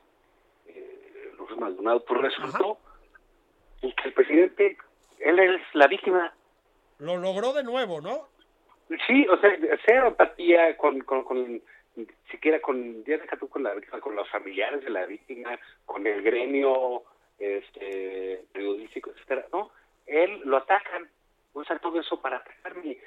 eh, 0.66 1.30
Luz 1.38 1.56
Maldonado, 1.56 2.04
pues 2.04 2.20
resultó 2.22 2.78
que 3.80 3.92
el 4.04 4.14
presidente, 4.14 4.76
él 5.20 5.38
es 5.38 5.60
la 5.74 5.86
víctima 5.86 6.34
Lo 6.98 7.18
logró 7.18 7.52
de 7.52 7.62
nuevo, 7.62 8.00
¿no? 8.00 8.34
Sí, 9.06 9.26
o 9.28 9.36
sea, 9.40 9.50
cero 9.84 10.08
empatía 10.08 10.76
con, 10.76 11.00
con, 11.00 11.24
con 11.24 11.62
siquiera 12.30 12.60
con, 12.60 13.04
ya 13.04 13.16
deja 13.18 13.36
tú 13.36 13.48
con 13.48 13.62
la 13.62 13.74
víctima, 13.74 14.00
con 14.00 14.14
los 14.14 14.28
familiares 14.30 14.84
de 14.84 14.90
la 14.90 15.06
víctima, 15.06 15.58
con 15.84 16.06
el 16.06 16.22
gremio 16.22 17.02
este, 17.38 18.44
periodístico, 18.52 19.10
etcétera, 19.10 19.46
¿no? 19.52 19.70
Él 20.06 20.40
lo 20.44 20.58
atacan, 20.58 21.08
usa 21.54 21.78
todo 21.78 21.98
eso 22.00 22.20
para 22.20 22.36
atacarme. 22.36 22.98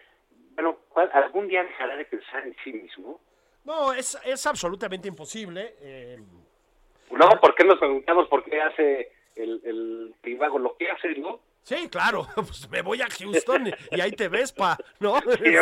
Bueno, 0.56 0.78
¿cuál- 0.90 1.10
¿algún 1.14 1.48
día 1.48 1.64
dejará 1.64 1.96
de 1.96 2.06
pensar 2.06 2.46
en 2.46 2.56
sí 2.64 2.74
mismo? 2.74 3.20
No, 3.64 3.94
es, 3.94 4.20
es 4.26 4.46
absolutamente 4.48 5.08
imposible. 5.08 5.76
eh, 5.82 6.18
No, 7.12 7.30
¿por 7.40 7.56
qué 7.56 7.64
nos 7.64 7.78
preguntamos 7.80 8.28
por 8.28 8.44
qué 8.44 8.60
hace 8.62 9.12
el, 9.36 9.62
el 9.64 10.16
lo 10.60 10.76
que 10.78 10.90
hace, 10.90 11.10
no? 11.16 11.40
Sí, 11.64 11.88
claro, 11.90 12.28
pues 12.36 12.70
me 12.70 12.82
voy 12.82 13.02
a 13.02 13.08
Houston 13.10 13.72
y 13.92 14.02
ahí 14.02 14.12
te 14.12 14.28
ves, 14.28 14.52
pa, 14.52 14.78
¿no? 15.00 15.20
Sí, 15.38 15.54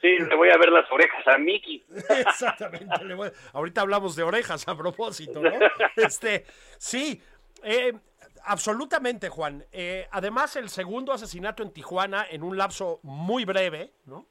sí, 0.00 0.18
le 0.18 0.34
voy 0.36 0.50
a 0.50 0.56
ver 0.58 0.70
las 0.70 0.90
orejas 0.92 1.26
a 1.26 1.38
Mickey. 1.38 1.84
Exactamente. 2.10 3.04
le 3.04 3.14
voy- 3.14 3.32
Ahorita 3.52 3.80
hablamos 3.80 4.14
de 4.16 4.22
orejas 4.22 4.66
a 4.68 4.76
propósito, 4.76 5.40
¿no? 5.42 5.50
Este, 5.96 6.44
sí, 6.78 7.20
eh, 7.64 7.92
absolutamente, 8.44 9.28
Juan. 9.28 9.64
Eh, 9.72 10.06
además, 10.12 10.54
el 10.56 10.68
segundo 10.68 11.12
asesinato 11.12 11.62
en 11.62 11.72
Tijuana 11.72 12.26
en 12.30 12.42
un 12.42 12.56
lapso 12.56 13.00
muy 13.02 13.44
breve, 13.44 13.92
¿no? 14.06 14.26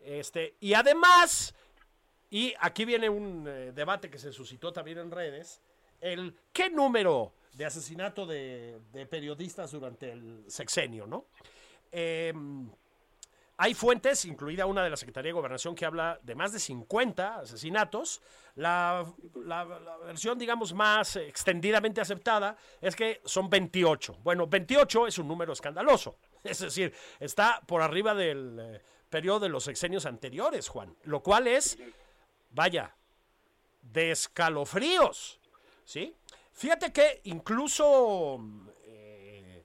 Este, 0.00 0.56
y 0.60 0.74
además, 0.74 1.54
Y 2.30 2.52
aquí 2.58 2.84
viene 2.84 3.08
un 3.08 3.46
eh, 3.46 3.70
debate 3.72 4.10
que 4.10 4.18
se 4.18 4.32
suscitó 4.32 4.72
también 4.72 4.98
en 4.98 5.10
redes. 5.10 5.62
El 6.00 6.34
qué 6.52 6.68
número 6.68 7.32
de 7.54 7.64
asesinato 7.64 8.26
de, 8.26 8.80
periodistas 9.08 9.70
durante 9.72 10.12
el 10.12 10.44
sexenio, 10.48 11.06
¿no? 11.06 11.26
Em, 11.90 12.68
hay 13.56 13.74
fuentes, 13.74 14.24
incluida 14.24 14.66
una 14.66 14.82
de 14.82 14.90
la 14.90 14.96
Secretaría 14.96 15.28
de 15.28 15.34
Gobernación, 15.34 15.76
que 15.76 15.86
habla 15.86 16.18
de 16.22 16.34
más 16.34 16.52
de 16.52 16.58
50 16.58 17.36
asesinatos. 17.40 18.20
La 18.56 19.06
versión, 20.04 20.36
digamos, 20.36 20.74
más 20.74 21.14
extendidamente 21.14 22.00
aceptada 22.00 22.56
es 22.80 22.96
que 22.96 23.20
son 23.24 23.48
28. 23.48 24.18
Bueno, 24.24 24.48
28 24.48 25.06
es 25.06 25.18
un 25.18 25.28
número 25.28 25.52
escandaloso. 25.52 26.18
Es 26.44 26.58
decir, 26.58 26.92
está 27.20 27.62
por 27.66 27.80
arriba 27.80 28.14
del 28.14 28.58
eh, 28.60 28.82
periodo 29.08 29.40
de 29.40 29.48
los 29.48 29.64
sexenios 29.64 30.04
anteriores, 30.04 30.68
Juan. 30.68 30.94
Lo 31.04 31.22
cual 31.22 31.46
es, 31.46 31.78
vaya, 32.50 32.94
de 33.80 34.10
escalofríos. 34.10 35.40
¿Sí? 35.86 36.14
Fíjate 36.54 36.92
que 36.92 37.20
incluso 37.24 38.38
eh, 38.84 39.64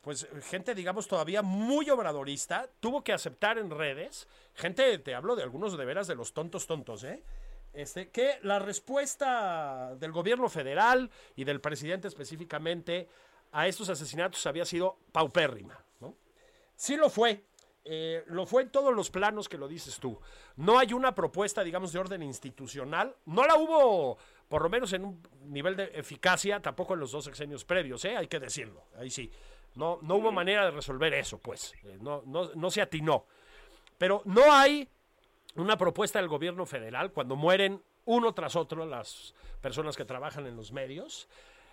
pues 0.00 0.26
gente, 0.42 0.74
digamos, 0.74 1.06
todavía 1.06 1.40
muy 1.42 1.88
obradorista, 1.88 2.68
tuvo 2.80 3.02
que 3.02 3.12
aceptar 3.12 3.58
en 3.58 3.70
redes, 3.70 4.26
gente, 4.54 4.98
te 4.98 5.14
hablo 5.14 5.36
de 5.36 5.44
algunos 5.44 5.76
de 5.78 5.84
veras 5.84 6.08
de 6.08 6.16
los 6.16 6.32
tontos 6.32 6.66
tontos, 6.66 7.04
¿eh? 7.04 7.22
Este, 7.72 8.08
que 8.08 8.38
la 8.42 8.58
respuesta 8.58 9.94
del 9.96 10.10
gobierno 10.10 10.48
federal 10.48 11.10
y 11.36 11.44
del 11.44 11.60
presidente 11.60 12.08
específicamente 12.08 13.08
a 13.52 13.68
estos 13.68 13.88
asesinatos 13.90 14.46
había 14.46 14.64
sido 14.64 14.96
paupérrima, 15.12 15.78
¿no? 16.00 16.14
Sí 16.74 16.96
lo 16.96 17.08
fue. 17.10 17.44
eh, 17.88 18.24
lo 18.26 18.46
fue 18.46 18.62
en 18.62 18.70
todos 18.70 18.92
los 18.92 19.10
planos 19.10 19.48
que 19.48 19.58
lo 19.58 19.68
dices 19.68 20.00
tú. 20.00 20.18
No 20.56 20.78
hay 20.78 20.92
una 20.92 21.14
propuesta, 21.14 21.62
digamos, 21.62 21.92
de 21.92 22.00
orden 22.00 22.22
institucional. 22.22 23.14
No 23.26 23.44
la 23.46 23.56
hubo, 23.56 24.18
por 24.48 24.62
lo 24.62 24.68
menos 24.68 24.92
en 24.92 25.04
un 25.04 25.22
nivel 25.46 25.76
de 25.76 25.90
eficacia, 25.94 26.60
tampoco 26.60 26.94
en 26.94 27.00
los 27.00 27.12
dos 27.12 27.24
sexenios 27.24 27.64
previos, 27.64 28.04
¿eh? 28.04 28.16
hay 28.16 28.28
que 28.28 28.38
decirlo. 28.38 28.84
Ahí 28.98 29.10
sí. 29.10 29.30
No, 29.74 29.98
no 30.02 30.16
hubo 30.16 30.32
manera 30.32 30.64
de 30.64 30.70
resolver 30.70 31.12
eso, 31.14 31.38
pues. 31.38 31.74
Eh, 31.84 31.98
no, 32.00 32.22
no, 32.26 32.50
no 32.54 32.70
se 32.70 32.80
atinó. 32.80 33.26
Pero 33.98 34.22
no 34.24 34.52
hay 34.52 34.88
una 35.56 35.76
propuesta 35.76 36.18
del 36.18 36.28
gobierno 36.28 36.64
federal 36.64 37.12
cuando 37.12 37.36
mueren 37.36 37.82
uno 38.04 38.32
tras 38.32 38.56
otro 38.56 38.86
las 38.86 39.34
personas 39.60 39.96
que 39.96 40.04
trabajan 40.04 40.46
en 40.46 40.56
los 40.56 40.72
medios. 40.72 41.28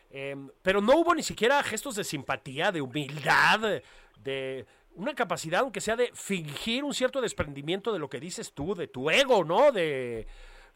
Eh, 0.09 0.35
pero 0.61 0.81
no 0.81 0.97
hubo 0.97 1.15
ni 1.15 1.23
siquiera 1.23 1.63
gestos 1.63 1.95
de 1.95 2.03
simpatía, 2.03 2.71
de 2.71 2.81
humildad, 2.81 3.81
de 4.19 4.65
una 4.95 5.15
capacidad, 5.15 5.61
aunque 5.61 5.81
sea 5.81 5.95
de 5.95 6.11
fingir 6.13 6.83
un 6.83 6.93
cierto 6.93 7.21
desprendimiento 7.21 7.91
de 7.93 7.99
lo 7.99 8.09
que 8.09 8.19
dices 8.19 8.53
tú, 8.53 8.75
de 8.75 8.87
tu 8.87 9.09
ego, 9.09 9.43
¿no? 9.43 9.71
De, 9.71 10.27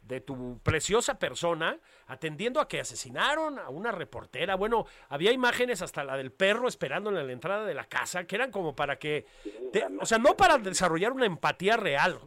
de 0.08 0.22
tu 0.22 0.60
preciosa 0.64 1.20
persona, 1.20 1.78
atendiendo 2.08 2.60
a 2.62 2.68
que 2.68 2.80
asesinaron 2.80 3.60
a 3.60 3.70
una 3.70 3.92
reportera. 3.92 4.56
Bueno, 4.56 4.86
había 5.10 5.32
imágenes 5.32 5.82
hasta 5.82 6.04
la 6.04 6.16
del 6.16 6.32
perro 6.32 6.68
esperándola 6.68 7.22
en 7.22 7.28
la 7.28 7.34
entrada 7.34 7.66
de 7.66 7.74
la 7.74 7.84
casa, 7.86 8.26
que 8.26 8.36
eran 8.36 8.52
como 8.52 8.76
para 8.76 8.98
que, 8.98 9.26
te- 9.74 9.86
o 10.00 10.06
sea, 10.06 10.18
no 10.18 10.38
para 10.38 10.58
desarrollar 10.58 11.12
una 11.12 11.26
empatía 11.26 11.76
real. 11.78 12.20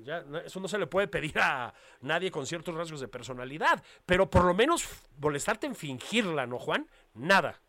Ya, 0.00 0.24
eso 0.44 0.58
no 0.58 0.66
se 0.66 0.78
le 0.78 0.88
puede 0.88 1.06
pedir 1.06 1.38
a 1.38 1.72
nadie 2.00 2.30
con 2.32 2.44
ciertos 2.44 2.74
rasgos 2.74 3.00
de 3.00 3.06
personalidad, 3.06 3.82
pero 4.04 4.28
por 4.28 4.44
lo 4.44 4.52
menos 4.52 4.84
molestarte 5.20 5.66
en 5.66 5.76
fingirla, 5.76 6.44
¿no, 6.44 6.58
Juan? 6.58 6.88
Nada. 7.14 7.60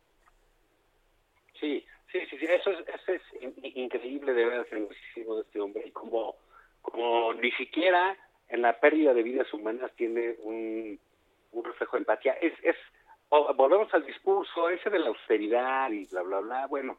Sí, 1.59 1.85
sí, 2.11 2.19
sí, 2.29 2.37
sí, 2.39 2.45
eso 2.45 2.71
es, 2.71 2.79
eso 2.87 3.11
es 3.13 3.21
in- 3.41 3.53
increíble 3.83 4.33
de 4.33 4.45
ver 4.45 4.67
el 4.71 4.87
de 4.89 5.41
este 5.41 5.59
hombre 5.61 5.83
y 5.87 5.91
como, 5.91 6.35
como 6.81 7.33
ni 7.35 7.51
siquiera 7.51 8.17
en 8.53 8.61
la 8.61 8.79
pérdida 8.79 9.15
de 9.15 9.23
vidas 9.23 9.51
humanas 9.51 9.91
tiene 9.95 10.35
un, 10.43 10.99
un 11.53 11.63
reflejo 11.63 11.97
de 11.97 12.01
empatía. 12.01 12.33
Es, 12.33 12.53
es, 12.61 12.75
volvemos 13.29 13.91
al 13.95 14.05
discurso 14.05 14.69
ese 14.69 14.91
de 14.91 14.99
la 14.99 15.07
austeridad 15.07 15.89
y 15.89 16.05
bla, 16.05 16.21
bla, 16.21 16.39
bla, 16.39 16.67
bueno, 16.67 16.97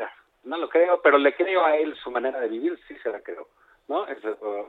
ah, 0.00 0.12
no 0.42 0.56
lo 0.58 0.68
creo, 0.68 1.00
pero 1.00 1.16
le 1.16 1.32
creo 1.36 1.64
a 1.64 1.76
él 1.76 1.94
su 2.02 2.10
manera 2.10 2.40
de 2.40 2.48
vivir, 2.48 2.76
sí 2.88 2.96
se 3.04 3.08
la 3.08 3.20
creo, 3.20 3.48
¿no? 3.86 4.04
Es, 4.08 4.18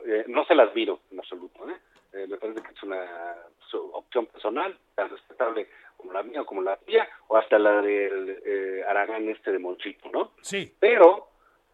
eh, 0.05 0.25
no 0.27 0.45
se 0.45 0.53
las 0.53 0.73
miro 0.75 0.99
en 1.11 1.19
absoluto, 1.19 1.67
¿eh? 1.67 1.77
Eh, 2.13 2.27
me 2.27 2.37
parece 2.37 2.61
que 2.61 2.71
es 2.71 2.83
una 2.83 3.35
su 3.67 3.79
opción 3.91 4.27
personal, 4.27 4.77
tan 4.93 5.09
respetable 5.09 5.69
como 5.97 6.13
la 6.13 6.21
mía 6.21 6.41
o 6.41 6.45
como 6.45 6.61
la 6.61 6.77
tuya, 6.77 7.09
o 7.29 7.37
hasta 7.37 7.57
la 7.57 7.81
del 7.81 8.41
eh, 8.45 8.83
Aragán 8.87 9.27
este 9.27 9.51
de 9.51 9.59
Monchito, 9.59 10.09
¿no? 10.11 10.33
Sí. 10.41 10.71
Pero 10.79 11.29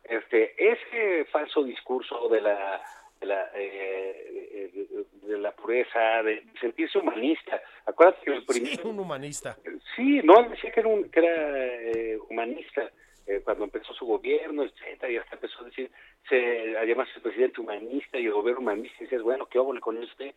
este 0.05 0.55
ese 0.71 1.25
falso 1.25 1.63
discurso 1.63 2.29
de 2.29 2.39
la 2.39 2.81
de 3.25 3.33
la, 3.33 3.51
eh, 3.55 4.49
eh, 4.51 4.71
de, 4.73 5.27
de 5.33 5.37
la 5.39 5.51
pureza, 5.51 6.21
de 6.23 6.43
sentirse 6.61 6.97
humanista. 6.99 7.59
Acuérdate 7.85 8.23
que 8.25 8.31
el 8.31 8.45
primer... 8.45 8.71
Sí, 8.75 8.81
un 8.83 8.99
humanista. 8.99 9.57
Sí, 9.95 10.21
no, 10.23 10.39
él 10.39 10.49
decía 10.51 10.71
que 10.71 10.79
era, 10.79 10.89
un- 10.89 11.09
que 11.09 11.19
era 11.19 11.67
eh, 11.91 12.17
humanista 12.29 12.91
eh, 13.27 13.41
cuando 13.43 13.63
empezó 13.63 13.93
su 13.93 14.05
gobierno, 14.05 14.63
etcétera, 14.63 15.11
y 15.11 15.17
hasta 15.17 15.35
empezó 15.35 15.61
a 15.61 15.65
decir, 15.65 15.89
se, 16.29 16.77
además 16.77 17.09
el 17.15 17.21
presidente 17.21 17.59
humanista 17.61 18.19
y 18.19 18.25
el 18.25 18.33
gobierno 18.33 18.61
humanista, 18.61 18.95
y 18.99 19.05
dices, 19.05 19.21
bueno, 19.23 19.47
qué 19.47 19.57
óvole 19.59 19.81
con 19.81 19.97
usted. 19.97 20.33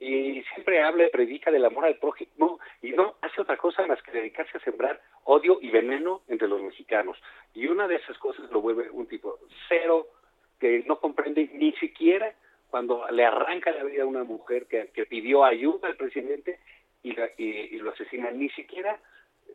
Y 0.00 0.42
siempre 0.54 0.80
habla 0.80 1.06
y 1.06 1.10
predica 1.10 1.50
del 1.50 1.64
amor 1.64 1.84
al 1.84 1.96
prójimo 1.98 2.60
y 2.80 2.90
no 2.92 3.16
hace 3.20 3.40
otra 3.40 3.56
cosa 3.56 3.84
más 3.84 4.00
que 4.04 4.12
dedicarse 4.12 4.56
a 4.56 4.60
sembrar 4.60 5.00
odio 5.24 5.58
y 5.60 5.70
veneno 5.70 6.22
entre 6.28 6.46
los 6.46 6.62
mexicanos. 6.62 7.18
Y 7.52 7.66
una 7.66 7.88
de 7.88 7.96
esas 7.96 8.16
cosas 8.18 8.48
lo 8.52 8.60
vuelve 8.60 8.88
un 8.90 9.08
tipo 9.08 9.40
cero 9.68 10.06
que 10.58 10.84
no 10.86 10.98
comprende 11.00 11.48
ni 11.54 11.72
siquiera 11.72 12.34
cuando 12.70 13.06
le 13.10 13.24
arranca 13.24 13.70
la 13.70 13.84
vida 13.84 14.02
a 14.02 14.06
una 14.06 14.24
mujer 14.24 14.66
que, 14.66 14.88
que 14.88 15.06
pidió 15.06 15.44
ayuda 15.44 15.88
al 15.88 15.96
presidente 15.96 16.58
y, 17.02 17.12
la- 17.14 17.30
y- 17.38 17.78
lo 17.78 17.90
asesina, 17.92 18.30
ni 18.30 18.48
siquiera, 18.50 18.98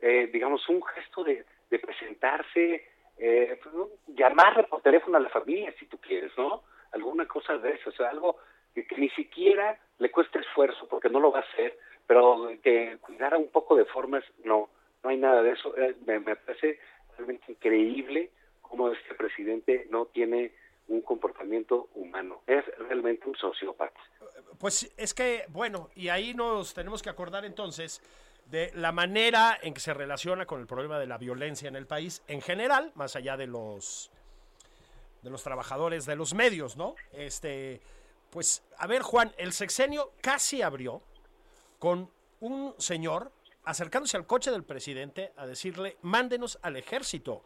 eh, 0.02 0.30
digamos, 0.32 0.68
un 0.70 0.82
gesto 0.84 1.24
de, 1.24 1.46
presentarse, 1.80 2.86
eh, 3.18 3.60
pues, 3.62 3.76
llamarle 4.08 4.64
por 4.64 4.82
teléfono 4.82 5.18
a 5.18 5.22
la 5.22 5.30
familia 5.30 5.74
si 5.80 5.86
tú 5.88 5.98
quieres, 5.98 6.32
¿no? 6.38 6.64
Alguna 6.92 7.28
cosa 7.28 7.58
de 7.58 7.72
eso, 7.72 7.90
o 7.90 7.94
sea, 7.94 8.10
algo 8.10 8.38
que, 8.76 8.86
que 8.86 8.96
ni 8.98 9.10
siquiera 9.10 9.78
le 10.00 10.12
cuesta 10.12 10.40
esfuerzo 10.40 10.88
porque 10.88 11.10
no 11.10 11.20
lo 11.20 11.32
va 11.32 11.40
a 11.40 11.42
hacer, 11.42 11.78
pero 12.08 12.52
que 12.62 12.98
cuidara 13.02 13.38
un 13.38 13.48
poco 13.50 13.76
de 13.76 13.86
formas, 13.86 14.24
no, 14.44 14.70
no 15.04 15.10
hay 15.10 15.18
nada 15.18 15.42
de 15.42 15.52
eso. 15.52 15.76
Eh, 15.78 15.96
me, 16.06 16.20
me 16.20 16.36
parece 16.36 16.80
realmente 17.18 17.52
increíble 17.52 18.30
cómo 18.62 18.90
este 18.92 19.16
presidente 19.16 19.88
no 19.90 20.06
tiene 20.08 20.52
un 20.88 21.02
comportamiento 21.02 21.90
humano. 21.96 22.42
Es 22.48 22.66
realmente 22.78 23.28
un 23.28 23.36
sociópata. 23.36 24.00
Pues 24.60 24.94
es 24.98 25.14
que, 25.14 25.46
bueno, 25.50 25.90
y 25.96 26.10
ahí 26.10 26.34
nos 26.34 26.74
tenemos 26.74 27.02
que 27.02 27.10
acordar 27.10 27.46
entonces 27.46 28.02
de 28.46 28.72
la 28.76 28.92
manera 28.92 29.58
en 29.62 29.74
que 29.74 29.80
se 29.80 29.94
relaciona 29.94 30.46
con 30.46 30.60
el 30.60 30.68
problema 30.68 31.00
de 31.00 31.08
la 31.08 31.18
violencia 31.18 31.68
en 31.68 31.76
el 31.76 31.88
país 31.88 32.22
en 32.28 32.42
general, 32.42 32.92
más 32.96 33.16
allá 33.16 33.38
de 33.38 33.48
los 33.48 34.12
de 35.22 35.30
los 35.30 35.42
trabajadores 35.42 36.06
de 36.06 36.18
los 36.18 36.34
medios, 36.34 36.76
¿no? 36.76 36.96
Este, 37.14 37.80
pues, 38.30 38.62
a 38.78 38.88
ver, 38.88 39.02
Juan, 39.02 39.32
el 39.38 39.54
sexenio 39.54 40.12
casi 40.22 40.62
abrió 40.62 41.02
con 41.80 42.10
un 42.42 42.76
señor 42.78 43.32
acercándose 43.64 44.18
al 44.18 44.28
coche 44.28 44.52
del 44.52 44.64
presidente 44.64 45.32
a 45.38 45.48
decirle, 45.48 45.98
mándenos 46.02 46.60
al 46.62 46.76
ejército. 46.76 47.42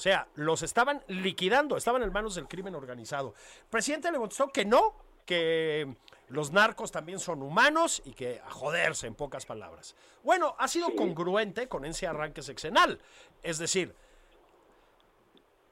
O 0.00 0.02
sea, 0.02 0.26
los 0.36 0.62
estaban 0.62 1.04
liquidando, 1.08 1.76
estaban 1.76 2.02
en 2.02 2.10
manos 2.10 2.34
del 2.34 2.48
crimen 2.48 2.74
organizado. 2.74 3.34
El 3.64 3.68
presidente 3.68 4.10
le 4.10 4.16
contestó 4.16 4.48
que 4.48 4.64
no, 4.64 4.94
que 5.26 5.94
los 6.30 6.52
narcos 6.52 6.90
también 6.90 7.20
son 7.20 7.42
humanos 7.42 8.00
y 8.06 8.14
que 8.14 8.40
a 8.40 8.50
joderse, 8.50 9.06
en 9.06 9.14
pocas 9.14 9.44
palabras. 9.44 9.94
Bueno, 10.22 10.56
ha 10.58 10.68
sido 10.68 10.96
congruente 10.96 11.68
con 11.68 11.84
ese 11.84 12.06
arranque 12.06 12.40
sexenal. 12.40 12.98
Es 13.42 13.58
decir, 13.58 13.94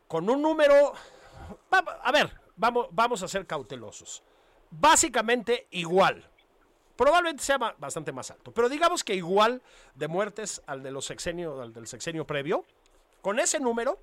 con 0.09 0.29
un 0.29 0.43
número... 0.43 0.93
A 1.71 2.13
ver, 2.13 2.31
vamos, 2.55 2.89
vamos 2.91 3.23
a 3.23 3.29
ser 3.29 3.47
cautelosos. 3.47 4.23
Básicamente 4.71 5.69
igual. 5.71 6.23
Probablemente 6.97 7.43
sea 7.43 7.57
bastante 7.57 8.13
más 8.13 8.31
alto, 8.31 8.53
pero 8.53 8.69
digamos 8.69 9.03
que 9.03 9.15
igual 9.15 9.63
de 9.95 10.07
muertes 10.07 10.61
al 10.67 10.83
de 10.83 10.91
los 10.91 11.07
sexenio, 11.07 11.63
al 11.63 11.73
del 11.73 11.87
sexenio 11.87 12.27
previo. 12.27 12.67
Con 13.23 13.41
ese 13.41 13.59
número, 13.59 13.99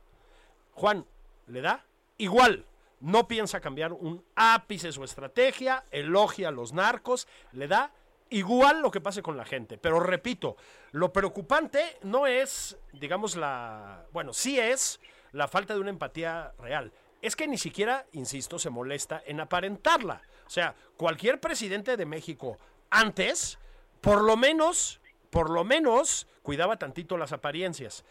Juan 0.75 1.05
le 1.47 1.61
da 1.61 1.83
igual. 2.17 2.65
No 2.99 3.27
piensa 3.27 3.59
cambiar 3.59 3.93
un 3.93 4.23
ápice 4.35 4.91
su 4.91 5.03
estrategia, 5.03 5.85
elogia 5.91 6.49
a 6.49 6.51
los 6.51 6.73
narcos, 6.73 7.27
le 7.51 7.67
da 7.67 7.91
igual 8.29 8.81
lo 8.81 8.91
que 8.91 9.01
pase 9.01 9.21
con 9.21 9.37
la 9.37 9.45
gente. 9.45 9.77
Pero 9.77 9.99
repito, 9.99 10.55
lo 10.91 11.11
preocupante 11.11 11.97
no 12.03 12.27
es, 12.27 12.77
digamos, 12.93 13.35
la. 13.35 14.05
Bueno, 14.11 14.33
sí 14.33 14.59
es 14.59 14.99
la 15.31 15.47
falta 15.47 15.73
de 15.73 15.79
una 15.79 15.89
empatía 15.89 16.53
real. 16.59 16.91
Es 17.21 17.35
que 17.35 17.47
ni 17.47 17.57
siquiera, 17.57 18.05
insisto, 18.13 18.59
se 18.59 18.69
molesta 18.69 19.21
en 19.25 19.39
aparentarla. 19.39 20.21
O 20.45 20.49
sea, 20.49 20.75
cualquier 20.95 21.39
presidente 21.39 21.97
de 21.97 22.05
México 22.05 22.57
antes, 22.89 23.57
por 24.01 24.21
lo 24.21 24.37
menos, 24.37 24.99
por 25.29 25.49
lo 25.49 25.63
menos, 25.63 26.27
cuidaba 26.43 26.77
tantito 26.77 27.17
las 27.17 27.33
apariencias. 27.33 28.05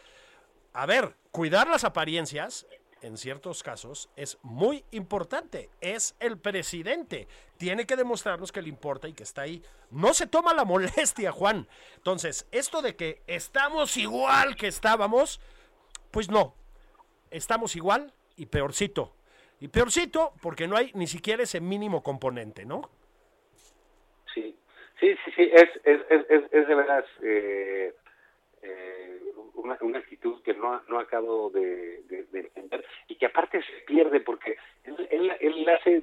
A 0.77 0.85
ver, 0.85 1.13
cuidar 1.31 1.69
las 1.69 1.85
apariencias 1.85 2.67
en 3.01 3.17
ciertos 3.17 3.63
casos, 3.63 4.09
es 4.17 4.37
muy 4.41 4.83
importante. 4.91 5.69
Es 5.79 6.17
el 6.19 6.37
presidente. 6.37 7.29
Tiene 7.57 7.85
que 7.85 7.95
demostrarnos 7.95 8.51
que 8.51 8.61
le 8.61 8.67
importa 8.67 9.07
y 9.07 9.13
que 9.13 9.23
está 9.23 9.43
ahí. 9.43 9.63
No 9.89 10.13
se 10.13 10.27
toma 10.27 10.53
la 10.53 10.65
molestia, 10.65 11.31
Juan. 11.31 11.65
Entonces, 11.95 12.45
esto 12.51 12.81
de 12.81 12.97
que 12.97 13.21
estamos 13.25 13.95
igual 13.95 14.57
que 14.57 14.67
estábamos, 14.67 15.39
pues 16.11 16.29
no. 16.29 16.55
Estamos 17.31 17.77
igual 17.77 18.11
y 18.35 18.47
peorcito. 18.47 19.15
Y 19.61 19.69
peorcito 19.69 20.33
porque 20.41 20.67
no 20.67 20.75
hay 20.75 20.91
ni 20.93 21.07
siquiera 21.07 21.43
ese 21.43 21.61
mínimo 21.61 22.03
componente, 22.03 22.65
¿no? 22.65 22.89
Sí, 24.33 24.59
sí, 24.99 25.15
sí, 25.23 25.31
sí. 25.37 25.49
Es, 25.53 25.69
es, 25.85 26.01
es, 26.09 26.43
es 26.51 26.67
de 26.67 26.75
veras 26.75 27.05
eh, 27.21 27.95
eh, 28.61 29.24
una, 29.55 29.77
una, 29.81 29.99
actitud 29.99 30.41
que 30.43 30.53
no, 30.53 30.81
no 30.87 30.99
acabo 30.99 31.49
de, 31.49 32.01
de, 32.03 32.23
de, 32.31 32.39
entender 32.39 32.85
y 33.07 33.15
que 33.15 33.25
aparte 33.25 33.61
se 33.61 33.85
pierde 33.85 34.19
porque 34.19 34.57
él, 34.83 35.07
él, 35.11 35.31
él, 35.39 35.69
hace 35.69 36.01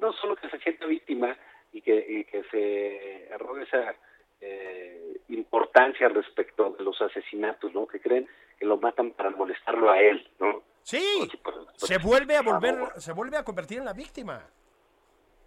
no 0.00 0.12
solo 0.14 0.36
que 0.36 0.48
se 0.48 0.58
sienta 0.58 0.86
víctima 0.86 1.36
y 1.72 1.80
que, 1.80 2.04
y 2.08 2.24
que 2.24 2.42
se 2.50 3.32
arrogue 3.34 3.64
esa 3.64 3.94
eh, 4.40 5.20
importancia 5.28 6.08
respecto 6.08 6.70
de 6.70 6.84
los 6.84 7.00
asesinatos, 7.02 7.72
¿no? 7.74 7.86
Que 7.86 8.00
creen 8.00 8.28
que 8.58 8.66
lo 8.66 8.76
matan 8.76 9.12
para 9.12 9.30
molestarlo 9.30 9.90
a 9.90 10.00
él, 10.00 10.26
¿no? 10.38 10.62
Sí, 10.82 11.28
pues, 11.42 11.56
pues, 11.56 11.78
se 11.78 11.98
vuelve 11.98 12.36
a 12.36 12.42
volver, 12.42 12.74
se 12.96 13.12
vuelve 13.12 13.36
a 13.36 13.44
convertir 13.44 13.78
en 13.78 13.84
la 13.84 13.92
víctima. 13.92 14.48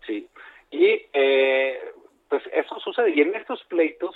Sí, 0.05 0.27
y 0.69 1.01
eh, 1.13 1.79
pues 2.29 2.43
eso 2.53 2.79
sucede 2.79 3.11
y 3.11 3.21
en 3.21 3.35
estos 3.35 3.63
pleitos 3.65 4.15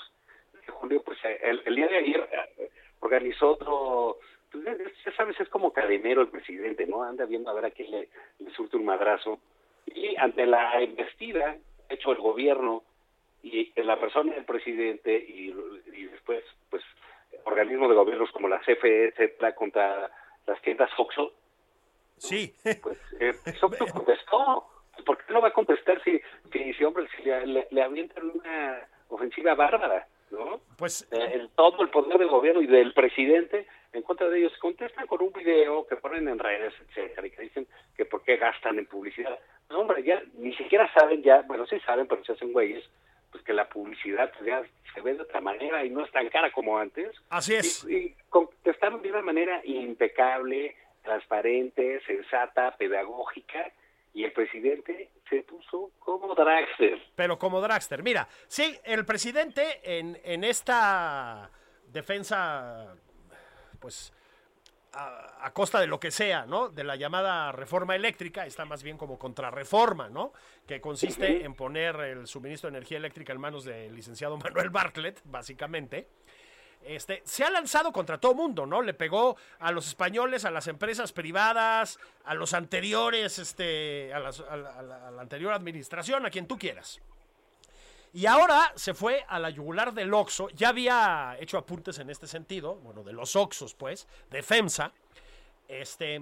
Julio, 0.72 1.02
pues 1.04 1.18
el, 1.24 1.62
el 1.66 1.76
día 1.76 1.88
de 1.88 1.98
ayer 1.98 2.30
organizó 3.00 3.52
otro, 3.52 4.18
pues, 4.52 4.64
ya 5.06 5.16
sabes, 5.16 5.40
es 5.40 5.50
como 5.50 5.74
cadenero 5.74 6.22
el 6.22 6.30
presidente, 6.30 6.86
¿no? 6.86 7.04
Anda 7.04 7.26
viendo 7.26 7.50
a 7.50 7.54
ver 7.54 7.66
a 7.66 7.72
quién 7.72 7.92
le, 7.92 8.10
le 8.40 8.52
surte 8.52 8.78
un 8.78 8.86
madrazo. 8.86 9.40
Y 9.88 10.16
ante 10.18 10.46
la 10.46 10.82
investida 10.82 11.58
hecho 11.90 12.12
el 12.12 12.18
gobierno 12.18 12.84
y 13.44 13.72
la 13.82 14.00
persona 14.00 14.34
del 14.34 14.46
presidente 14.46 15.16
y, 15.16 15.54
y 15.94 16.06
después, 16.06 16.44
pues, 16.70 16.84
organismos 17.44 17.90
de 17.90 17.96
gobiernos 17.96 18.32
como 18.32 18.48
la 18.48 18.60
CFE, 18.60 19.10
etcétera, 19.10 19.54
contra 19.54 20.10
las 20.48 20.62
tiendas 20.62 20.92
Foxo. 20.96 21.34
Sí. 22.18 22.54
Pues 22.82 22.98
eh, 23.20 23.34
Foxo 23.60 23.86
contestó. 23.88 24.68
¿Por 25.06 25.18
qué 25.18 25.34
no 25.34 25.42
va 25.42 25.50
a 25.50 25.54
contestar 25.54 26.02
si, 26.04 26.20
si, 26.52 26.74
si 26.74 26.84
hombre, 26.84 27.06
si 27.16 27.24
le, 27.24 27.46
le, 27.46 27.68
le 27.70 27.82
avientan 27.84 28.32
una 28.32 28.88
ofensiva 29.10 29.54
bárbara? 29.54 30.08
¿No? 30.32 30.62
Pues 30.78 31.08
eh, 31.12 31.32
el, 31.34 31.50
todo 31.50 31.82
el 31.82 31.90
poder 31.90 32.18
del 32.18 32.28
gobierno 32.28 32.62
y 32.62 32.68
del 32.68 32.94
presidente 32.94 33.68
en 33.94 34.02
contra 34.02 34.28
de 34.30 34.40
ellos 34.40 34.54
contestan 34.60 35.08
con 35.08 35.22
un 35.22 35.32
video 35.32 35.88
que 35.88 35.96
ponen 35.96 36.28
en 36.28 36.40
redes, 36.40 36.74
etcétera, 36.90 37.26
y 37.28 37.32
que 37.32 37.42
dicen 37.44 37.68
que 37.96 38.06
por 38.06 38.24
qué 38.24 38.38
gastan 38.38 38.78
en 38.78 38.86
publicidad. 38.86 39.40
Pues 39.68 39.80
hombre, 39.80 40.04
ya 40.04 40.22
ni 40.38 40.54
siquiera 40.56 40.92
saben 40.94 41.24
ya, 41.24 41.42
bueno, 41.44 41.66
sí 41.66 41.80
saben, 41.80 42.08
pero 42.08 42.24
se 42.26 42.34
hacen 42.34 42.52
güeyes, 42.52 42.84
pues 43.32 43.44
que 43.44 43.54
la 43.54 43.70
publicidad 43.70 44.32
ya 44.46 44.64
se 44.94 45.02
ve 45.02 45.14
de 45.14 45.22
otra 45.22 45.42
manera 45.42 45.86
y 45.86 45.90
no 45.90 46.04
es 46.04 46.12
tan 46.12 46.28
cara 46.30 46.52
como 46.52 46.78
antes. 46.78 47.16
Así 47.30 47.56
es. 47.56 47.86
Y, 47.90 47.96
y 47.96 48.16
contestaron 48.30 49.02
de 49.02 49.12
una 49.12 49.22
manera 49.22 49.62
impecable, 49.64 50.76
transparente, 51.04 52.02
sensata, 52.06 52.76
pedagógica, 52.78 53.72
y 54.16 54.24
el 54.24 54.32
presidente 54.32 55.12
se 55.30 55.44
puso 55.44 55.92
como 56.00 56.34
dragster. 56.34 57.00
Pero 57.16 57.38
como 57.38 57.60
dragster. 57.60 58.02
Mira, 58.02 58.28
sí, 58.48 58.80
el 58.86 59.06
presidente 59.06 59.82
en, 59.84 60.18
en 60.24 60.46
esta 60.46 61.52
defensa, 61.86 62.96
pues, 63.78 64.14
a, 64.94 65.46
a, 65.46 65.52
costa 65.52 65.82
de 65.82 65.88
lo 65.88 66.00
que 66.00 66.12
sea, 66.12 66.46
¿no? 66.46 66.70
De 66.70 66.86
la 66.86 66.96
llamada 66.96 67.52
reforma 67.52 67.94
eléctrica, 67.94 68.46
está 68.46 68.64
más 68.64 68.84
bien 68.84 68.98
como 68.98 69.20
contrarreforma, 69.20 70.08
¿no? 70.08 70.32
Que 70.66 70.80
consiste 70.80 71.44
en 71.44 71.54
poner 71.54 71.98
el 71.98 72.26
suministro 72.26 72.72
de 72.72 72.78
energía 72.78 72.98
eléctrica 72.98 73.34
en 73.34 73.42
manos 73.42 73.66
del 73.66 73.94
licenciado 73.94 74.38
Manuel 74.44 74.70
Bartlett, 74.70 75.20
básicamente. 75.26 76.08
Este, 76.86 77.24
se 77.26 77.44
ha 77.44 77.50
lanzado 77.50 77.92
contra 77.92 78.20
todo 78.20 78.36
mundo, 78.36 78.68
¿no? 78.68 78.84
Le 78.84 78.94
pegó 78.94 79.38
a 79.58 79.72
los 79.72 79.88
españoles, 79.88 80.46
a 80.46 80.52
las 80.52 80.68
empresas 80.68 81.12
privadas, 81.12 82.00
a 82.24 82.36
los 82.36 82.54
anteriores, 82.54 83.40
este, 83.40 84.14
a, 84.14 84.20
la, 84.20 85.20
anterior 85.20 85.52
administración, 85.54 86.28
a 86.28 86.30
quien 86.30 86.48
tú 86.48 86.60
quieras. 86.60 87.02
Y 88.14 88.28
ahora 88.28 88.72
se 88.76 88.94
fue 88.94 89.26
a 89.28 89.40
la 89.40 89.50
yugular 89.50 89.94
del 89.94 90.14
Oxo, 90.14 90.48
ya 90.50 90.70
había 90.70 91.36
hecho 91.40 91.58
apuntes 91.58 91.98
en 91.98 92.12
este 92.12 92.28
sentido, 92.28 92.76
bueno, 92.76 93.04
de 93.04 93.14
los 93.14 93.36
Oxos, 93.36 93.74
pues, 93.74 94.08
de 94.30 94.44
FEMSA, 94.44 94.94
este, 95.68 96.22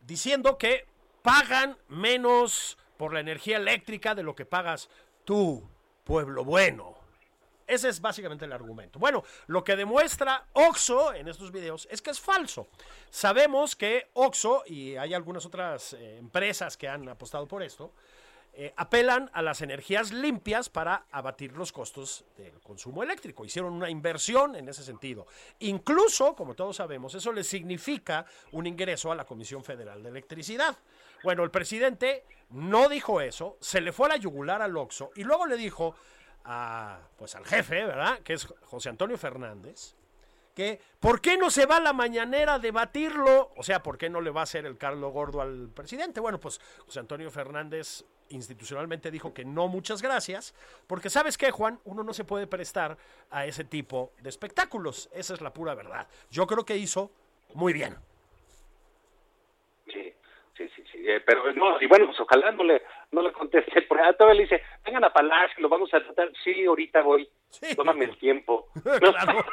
diciendo 0.00 0.56
que 0.56 0.86
pagan 1.20 1.76
menos 1.88 2.78
por 2.96 3.12
la 3.12 3.20
energía 3.20 3.58
eléctrica 3.58 4.14
de 4.14 4.22
lo 4.22 4.34
que 4.34 4.46
pagas 4.46 4.88
tú, 5.24 5.68
pueblo 6.04 6.42
bueno. 6.42 6.95
Ese 7.66 7.88
es 7.88 8.00
básicamente 8.00 8.44
el 8.44 8.52
argumento. 8.52 8.98
Bueno, 8.98 9.24
lo 9.48 9.64
que 9.64 9.76
demuestra 9.76 10.46
Oxo 10.52 11.12
en 11.12 11.28
estos 11.28 11.50
videos 11.50 11.88
es 11.90 12.00
que 12.00 12.10
es 12.10 12.20
falso. 12.20 12.68
Sabemos 13.10 13.74
que 13.74 14.08
Oxo, 14.14 14.62
y 14.66 14.96
hay 14.96 15.14
algunas 15.14 15.44
otras 15.46 15.94
eh, 15.94 16.18
empresas 16.18 16.76
que 16.76 16.88
han 16.88 17.08
apostado 17.08 17.46
por 17.48 17.62
esto, 17.62 17.92
eh, 18.58 18.72
apelan 18.76 19.30
a 19.34 19.42
las 19.42 19.60
energías 19.60 20.12
limpias 20.12 20.70
para 20.70 21.04
abatir 21.10 21.52
los 21.52 21.72
costos 21.72 22.24
del 22.38 22.58
consumo 22.60 23.02
eléctrico. 23.02 23.44
Hicieron 23.44 23.74
una 23.74 23.90
inversión 23.90 24.56
en 24.56 24.66
ese 24.66 24.82
sentido. 24.82 25.26
Incluso, 25.58 26.34
como 26.34 26.54
todos 26.54 26.76
sabemos, 26.76 27.14
eso 27.14 27.32
le 27.32 27.44
significa 27.44 28.24
un 28.52 28.66
ingreso 28.66 29.12
a 29.12 29.14
la 29.14 29.26
Comisión 29.26 29.62
Federal 29.62 30.02
de 30.02 30.08
Electricidad. 30.08 30.74
Bueno, 31.22 31.42
el 31.44 31.50
presidente 31.50 32.24
no 32.48 32.88
dijo 32.88 33.20
eso, 33.20 33.58
se 33.60 33.82
le 33.82 33.92
fue 33.92 34.06
a 34.06 34.10
la 34.10 34.16
yugular 34.16 34.62
al 34.62 34.74
Oxo 34.76 35.10
y 35.16 35.24
luego 35.24 35.44
le 35.44 35.56
dijo 35.56 35.94
a, 36.46 37.00
pues 37.18 37.34
al 37.34 37.44
jefe, 37.44 37.84
¿verdad? 37.84 38.20
Que 38.20 38.34
es 38.34 38.46
José 38.46 38.88
Antonio 38.88 39.18
Fernández, 39.18 39.94
que 40.54 40.80
¿por 41.00 41.20
qué 41.20 41.36
no 41.36 41.50
se 41.50 41.66
va 41.66 41.78
a 41.78 41.80
la 41.80 41.92
mañanera 41.92 42.54
a 42.54 42.58
debatirlo? 42.58 43.50
O 43.56 43.62
sea, 43.62 43.82
¿por 43.82 43.98
qué 43.98 44.08
no 44.08 44.20
le 44.20 44.30
va 44.30 44.40
a 44.40 44.44
hacer 44.44 44.64
el 44.64 44.78
Carlo 44.78 45.10
Gordo 45.10 45.40
al 45.40 45.68
presidente? 45.74 46.20
Bueno, 46.20 46.38
pues 46.38 46.60
José 46.86 47.00
Antonio 47.00 47.30
Fernández 47.30 48.04
institucionalmente 48.28 49.10
dijo 49.10 49.34
que 49.34 49.44
no, 49.44 49.68
muchas 49.68 50.02
gracias, 50.02 50.54
porque 50.86 51.10
sabes 51.10 51.36
qué, 51.36 51.50
Juan, 51.50 51.80
uno 51.84 52.02
no 52.02 52.14
se 52.14 52.24
puede 52.24 52.46
prestar 52.46 52.96
a 53.30 53.44
ese 53.44 53.64
tipo 53.64 54.12
de 54.20 54.28
espectáculos, 54.28 55.10
esa 55.12 55.34
es 55.34 55.40
la 55.40 55.52
pura 55.52 55.74
verdad. 55.74 56.06
Yo 56.30 56.46
creo 56.46 56.64
que 56.64 56.76
hizo 56.76 57.10
muy 57.54 57.72
bien. 57.72 57.96
Sí, 59.86 60.12
sí, 60.56 60.68
sí, 60.74 60.84
sí. 60.92 60.98
Eh, 61.08 61.20
pero 61.24 61.52
no, 61.52 61.80
y 61.80 61.86
bueno, 61.86 62.06
pues 62.06 62.20
ojalá 62.20 62.50
no 62.52 62.64
le, 62.64 62.82
no 63.12 63.22
le 63.22 63.32
conteste, 63.32 63.82
porque 63.82 64.04
a 64.04 64.12
todavía 64.12 64.42
le 64.42 64.42
dice, 64.42 64.62
vengan 64.84 65.04
a 65.04 65.12
Palacio, 65.12 65.60
lo 65.60 65.68
vamos 65.68 65.92
a 65.94 66.00
tratar, 66.00 66.30
sí, 66.42 66.64
ahorita 66.64 67.02
voy, 67.02 67.28
sí. 67.48 67.74
tómame 67.74 68.04
el 68.06 68.18
tiempo. 68.18 68.68
claro, 68.82 69.44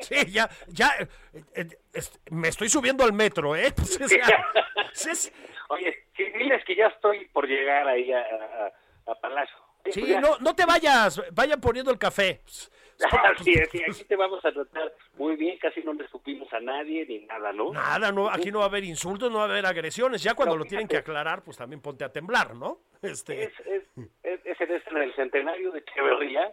sí, 0.00 0.16
ya, 0.30 0.48
ya, 0.68 0.90
eh, 1.32 1.66
eh, 1.94 2.00
me 2.30 2.48
estoy 2.48 2.68
subiendo 2.68 3.04
al 3.04 3.12
metro, 3.12 3.54
¿eh? 3.56 3.72
Pues, 3.76 4.00
o 4.00 4.08
sea, 4.08 4.46
es... 4.92 5.32
Oye, 5.68 6.06
sí, 6.16 6.24
diles 6.38 6.64
que 6.64 6.76
ya 6.76 6.86
estoy 6.86 7.26
por 7.26 7.46
llegar 7.46 7.88
ahí 7.88 8.12
a, 8.12 8.20
a, 8.20 9.12
a 9.12 9.14
Palacio. 9.16 9.56
Sí, 9.90 10.00
pues 10.00 10.20
no, 10.20 10.38
no 10.38 10.54
te 10.54 10.64
vayas, 10.64 11.22
vayan 11.32 11.60
poniendo 11.60 11.90
el 11.90 11.98
café. 11.98 12.42
Así 13.38 13.52
es, 13.52 13.70
sí, 13.70 13.82
aquí 13.82 14.04
te 14.04 14.16
vamos 14.16 14.44
a 14.44 14.52
tratar 14.52 14.92
muy 15.18 15.36
bien, 15.36 15.58
casi 15.58 15.82
no 15.82 15.92
le 15.92 16.08
supimos 16.08 16.50
a 16.52 16.60
nadie 16.60 17.04
ni 17.06 17.26
nada, 17.26 17.52
¿no? 17.52 17.72
Nada, 17.72 18.10
no, 18.10 18.30
aquí 18.30 18.50
no 18.50 18.60
va 18.60 18.64
a 18.64 18.68
haber 18.68 18.84
insultos, 18.84 19.30
no 19.30 19.38
va 19.38 19.44
a 19.44 19.48
haber 19.48 19.66
agresiones. 19.66 20.22
Ya 20.22 20.34
cuando 20.34 20.54
no, 20.54 20.60
lo 20.60 20.64
tienen 20.64 20.88
que 20.88 20.96
aclarar, 20.96 21.42
pues 21.42 21.56
también 21.56 21.80
ponte 21.82 22.04
a 22.04 22.12
temblar, 22.12 22.54
¿no? 22.54 22.80
Este... 23.02 23.44
Es, 23.44 23.52
es, 23.66 23.82
es, 24.22 24.60
es, 24.60 24.86
en 24.90 24.96
el 24.96 25.14
centenario 25.14 25.72
de 25.72 25.80
Echeverría. 25.80 26.52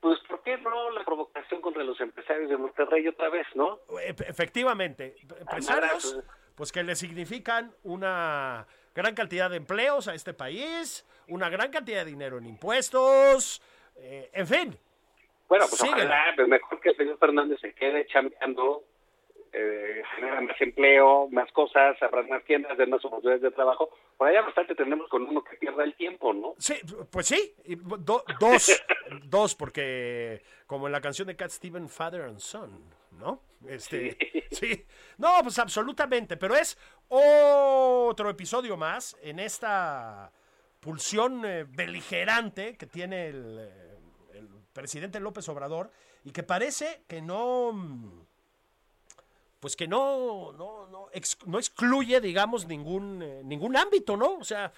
Pues, 0.00 0.18
¿por 0.28 0.42
qué 0.42 0.56
no 0.58 0.90
la 0.90 1.04
provocación 1.04 1.60
contra 1.60 1.82
los 1.82 2.00
empresarios 2.00 2.48
de 2.48 2.56
Monterrey 2.56 3.08
otra 3.08 3.28
vez, 3.28 3.46
no? 3.54 3.80
Efectivamente, 4.00 5.16
empresarios, 5.40 6.20
pues 6.54 6.70
que 6.70 6.82
le 6.82 6.94
significan 6.94 7.74
una 7.82 8.66
gran 8.94 9.14
cantidad 9.14 9.50
de 9.50 9.56
empleos 9.56 10.08
a 10.08 10.14
este 10.14 10.32
país, 10.32 11.04
una 11.28 11.48
gran 11.48 11.70
cantidad 11.70 12.04
de 12.04 12.10
dinero 12.10 12.38
en 12.38 12.46
impuestos, 12.46 13.60
eh, 13.96 14.30
en 14.32 14.46
fin, 14.46 14.78
bueno, 15.48 15.66
pues 15.68 15.80
sí, 15.80 15.88
ojalá, 15.88 16.32
pues 16.34 16.48
mejor 16.48 16.80
que 16.80 16.90
el 16.90 16.96
señor 16.96 17.18
Fernández 17.18 17.60
se 17.60 17.72
quede 17.74 18.06
chambeando, 18.06 18.84
eh, 19.52 20.02
genera 20.14 20.40
más 20.40 20.60
empleo, 20.60 21.28
más 21.30 21.50
cosas, 21.52 21.96
habrá 22.02 22.22
más 22.24 22.44
tiendas, 22.44 22.76
de 22.76 22.86
más 22.86 23.04
oportunidades 23.04 23.42
de 23.42 23.50
trabajo. 23.52 23.90
Por 24.16 24.28
allá 24.28 24.42
bastante 24.42 24.74
tenemos 24.74 25.08
con 25.08 25.22
uno 25.22 25.42
que 25.44 25.56
pierda 25.56 25.84
el 25.84 25.94
tiempo, 25.94 26.34
¿no? 26.34 26.54
Sí, 26.58 26.74
pues 27.10 27.26
sí, 27.26 27.54
Do, 27.64 28.24
dos, 28.40 28.84
dos, 29.24 29.54
porque 29.54 30.42
como 30.66 30.86
en 30.86 30.92
la 30.92 31.00
canción 31.00 31.28
de 31.28 31.36
Cat 31.36 31.50
Steven, 31.50 31.88
Father 31.88 32.22
and 32.22 32.38
Son, 32.38 32.82
¿no? 33.12 33.40
Este, 33.68 34.16
sí. 34.20 34.42
sí. 34.50 34.84
No, 35.16 35.30
pues 35.42 35.58
absolutamente, 35.58 36.36
pero 36.36 36.54
es 36.54 36.78
otro 37.08 38.28
episodio 38.28 38.76
más 38.76 39.16
en 39.22 39.38
esta 39.38 40.32
pulsión 40.80 41.44
eh, 41.44 41.64
beligerante 41.68 42.76
que 42.76 42.86
tiene 42.86 43.28
el 43.28 43.58
eh, 43.58 43.95
presidente 44.76 45.20
López 45.20 45.48
Obrador 45.48 45.90
y 46.24 46.30
que 46.30 46.42
parece 46.42 47.02
que 47.08 47.22
no 47.22 48.26
pues 49.58 49.74
que 49.74 49.88
no, 49.88 50.52
no, 50.52 50.86
no, 50.88 51.08
no 51.46 51.58
excluye, 51.58 52.20
digamos, 52.20 52.66
ningún, 52.66 53.22
eh, 53.22 53.40
ningún 53.42 53.74
ámbito, 53.76 54.16
¿no? 54.16 54.34
O 54.34 54.44
sea, 54.44 54.70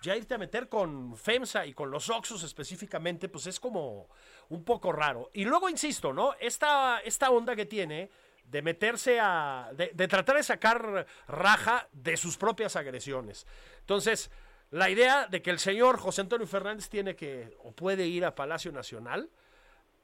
ya 0.00 0.16
irte 0.16 0.34
a 0.34 0.38
meter 0.38 0.68
con 0.68 1.16
FEMSA 1.16 1.66
y 1.66 1.74
con 1.74 1.90
los 1.90 2.08
Oxos 2.08 2.42
específicamente, 2.44 3.28
pues 3.28 3.48
es 3.48 3.58
como 3.58 4.08
un 4.48 4.64
poco 4.64 4.92
raro. 4.92 5.30
Y 5.34 5.44
luego, 5.44 5.68
insisto, 5.68 6.12
¿no? 6.12 6.34
Esta, 6.40 7.00
esta 7.00 7.30
onda 7.30 7.56
que 7.56 7.66
tiene 7.66 8.08
de 8.44 8.62
meterse 8.62 9.18
a, 9.20 9.70
de, 9.74 9.90
de 9.92 10.08
tratar 10.08 10.36
de 10.36 10.42
sacar 10.44 11.06
raja 11.26 11.88
de 11.92 12.16
sus 12.16 12.38
propias 12.38 12.76
agresiones. 12.76 13.46
Entonces, 13.80 14.30
la 14.70 14.88
idea 14.88 15.26
de 15.26 15.42
que 15.42 15.50
el 15.50 15.58
señor 15.58 15.98
José 15.98 16.20
Antonio 16.20 16.46
Fernández 16.46 16.88
tiene 16.88 17.16
que, 17.16 17.56
o 17.64 17.72
puede 17.72 18.06
ir 18.06 18.24
a 18.24 18.36
Palacio 18.36 18.70
Nacional, 18.70 19.28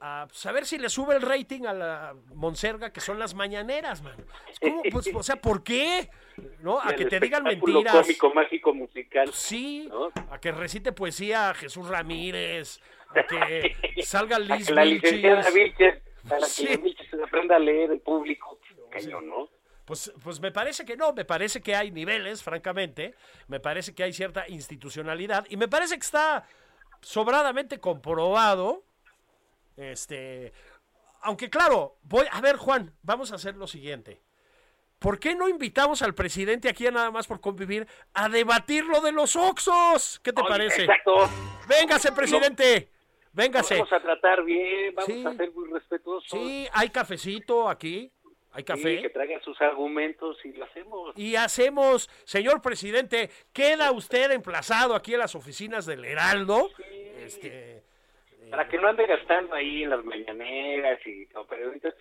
a 0.00 0.26
saber 0.32 0.66
si 0.66 0.78
le 0.78 0.88
sube 0.90 1.14
el 1.16 1.22
rating 1.22 1.64
a 1.64 1.72
la 1.72 2.14
Monserga, 2.34 2.92
que 2.92 3.00
son 3.00 3.18
las 3.18 3.34
mañaneras, 3.34 4.02
man. 4.02 4.14
Es 4.50 4.60
como, 4.60 4.82
pues, 4.90 5.08
o 5.14 5.22
sea, 5.22 5.36
¿por 5.36 5.62
qué? 5.62 6.10
¿No? 6.60 6.78
A 6.80 6.92
que 6.94 7.06
te 7.06 7.18
digan 7.18 7.42
mentiras. 7.44 7.94
cómico, 7.94 8.34
mágico, 8.34 8.74
musical. 8.74 9.32
Sí, 9.32 9.88
¿no? 9.88 10.10
a 10.30 10.38
que 10.38 10.52
recite 10.52 10.92
poesía 10.92 11.50
a 11.50 11.54
Jesús 11.54 11.88
Ramírez, 11.88 12.80
a 13.10 13.22
que 13.26 13.74
salga 14.02 14.36
A 14.36 14.40
Liz 14.40 14.66
que 14.68 14.74
la 14.74 14.84
licenciada. 14.84 15.50
Vilches, 15.50 15.94
para 16.28 16.44
Sí. 16.46 16.66
que 16.66 16.76
la 16.76 16.82
Vilches 16.82 17.10
se 17.10 17.22
aprenda 17.22 17.56
a 17.56 17.58
leer 17.58 17.90
el 17.92 18.00
público. 18.00 18.58
Cañón, 18.90 19.28
¿no? 19.28 19.48
Pues, 19.86 20.12
pues 20.22 20.40
me 20.40 20.50
parece 20.50 20.84
que 20.84 20.96
no, 20.96 21.12
me 21.12 21.24
parece 21.24 21.62
que 21.62 21.74
hay 21.76 21.90
niveles, 21.92 22.42
francamente, 22.42 23.14
me 23.46 23.60
parece 23.60 23.94
que 23.94 24.02
hay 24.02 24.12
cierta 24.12 24.48
institucionalidad 24.48 25.46
y 25.48 25.56
me 25.56 25.68
parece 25.68 25.94
que 25.94 26.04
está 26.04 26.44
sobradamente 27.00 27.78
comprobado. 27.78 28.82
Este, 29.76 30.52
aunque 31.22 31.50
claro, 31.50 31.98
voy 32.02 32.26
a 32.30 32.40
ver 32.40 32.56
Juan, 32.56 32.92
vamos 33.02 33.32
a 33.32 33.36
hacer 33.36 33.56
lo 33.56 33.66
siguiente. 33.66 34.22
¿Por 34.98 35.18
qué 35.20 35.34
no 35.34 35.48
invitamos 35.48 36.00
al 36.00 36.14
presidente 36.14 36.70
aquí 36.70 36.86
a 36.86 36.90
nada 36.90 37.10
más 37.10 37.26
por 37.26 37.40
convivir 37.40 37.86
a 38.14 38.30
debatir 38.30 38.84
lo 38.86 39.00
de 39.02 39.12
los 39.12 39.36
Oxos? 39.36 40.20
¿Qué 40.24 40.32
te 40.32 40.40
Oye, 40.40 40.48
parece? 40.48 40.82
Exacto. 40.84 41.28
Véngase, 41.68 42.12
presidente. 42.12 42.90
Véngase. 43.32 43.74
Vamos 43.74 43.92
a 43.92 44.00
tratar 44.00 44.42
bien, 44.42 44.94
vamos 44.94 45.12
Sí. 45.12 45.24
a 45.26 45.34
ser 45.36 45.52
muy 45.52 45.70
respetuosos. 45.70 46.30
Sí, 46.30 46.66
hay 46.72 46.88
cafecito 46.88 47.68
aquí, 47.68 48.10
hay 48.52 48.62
Sí, 48.62 48.64
café. 48.64 49.02
que 49.02 49.10
traigan 49.10 49.42
sus 49.42 49.60
argumentos 49.60 50.38
y 50.44 50.52
lo 50.54 50.64
hacemos. 50.64 51.12
Y 51.14 51.36
hacemos, 51.36 52.08
señor 52.24 52.62
presidente, 52.62 53.28
queda 53.52 53.92
usted 53.92 54.30
emplazado 54.30 54.94
aquí 54.94 55.12
en 55.12 55.20
las 55.20 55.34
oficinas 55.34 55.84
del 55.84 56.06
Heraldo. 56.06 56.70
Este, 57.18 57.84
Para 58.50 58.68
que 58.68 58.78
no 58.78 58.88
ande 58.88 59.06
gastando 59.06 59.54
ahí 59.54 59.82
en 59.82 59.90
las 59.90 60.04
mañaneras 60.04 61.00
y 61.06 61.26
con 61.26 61.46
periodistas. 61.46 61.94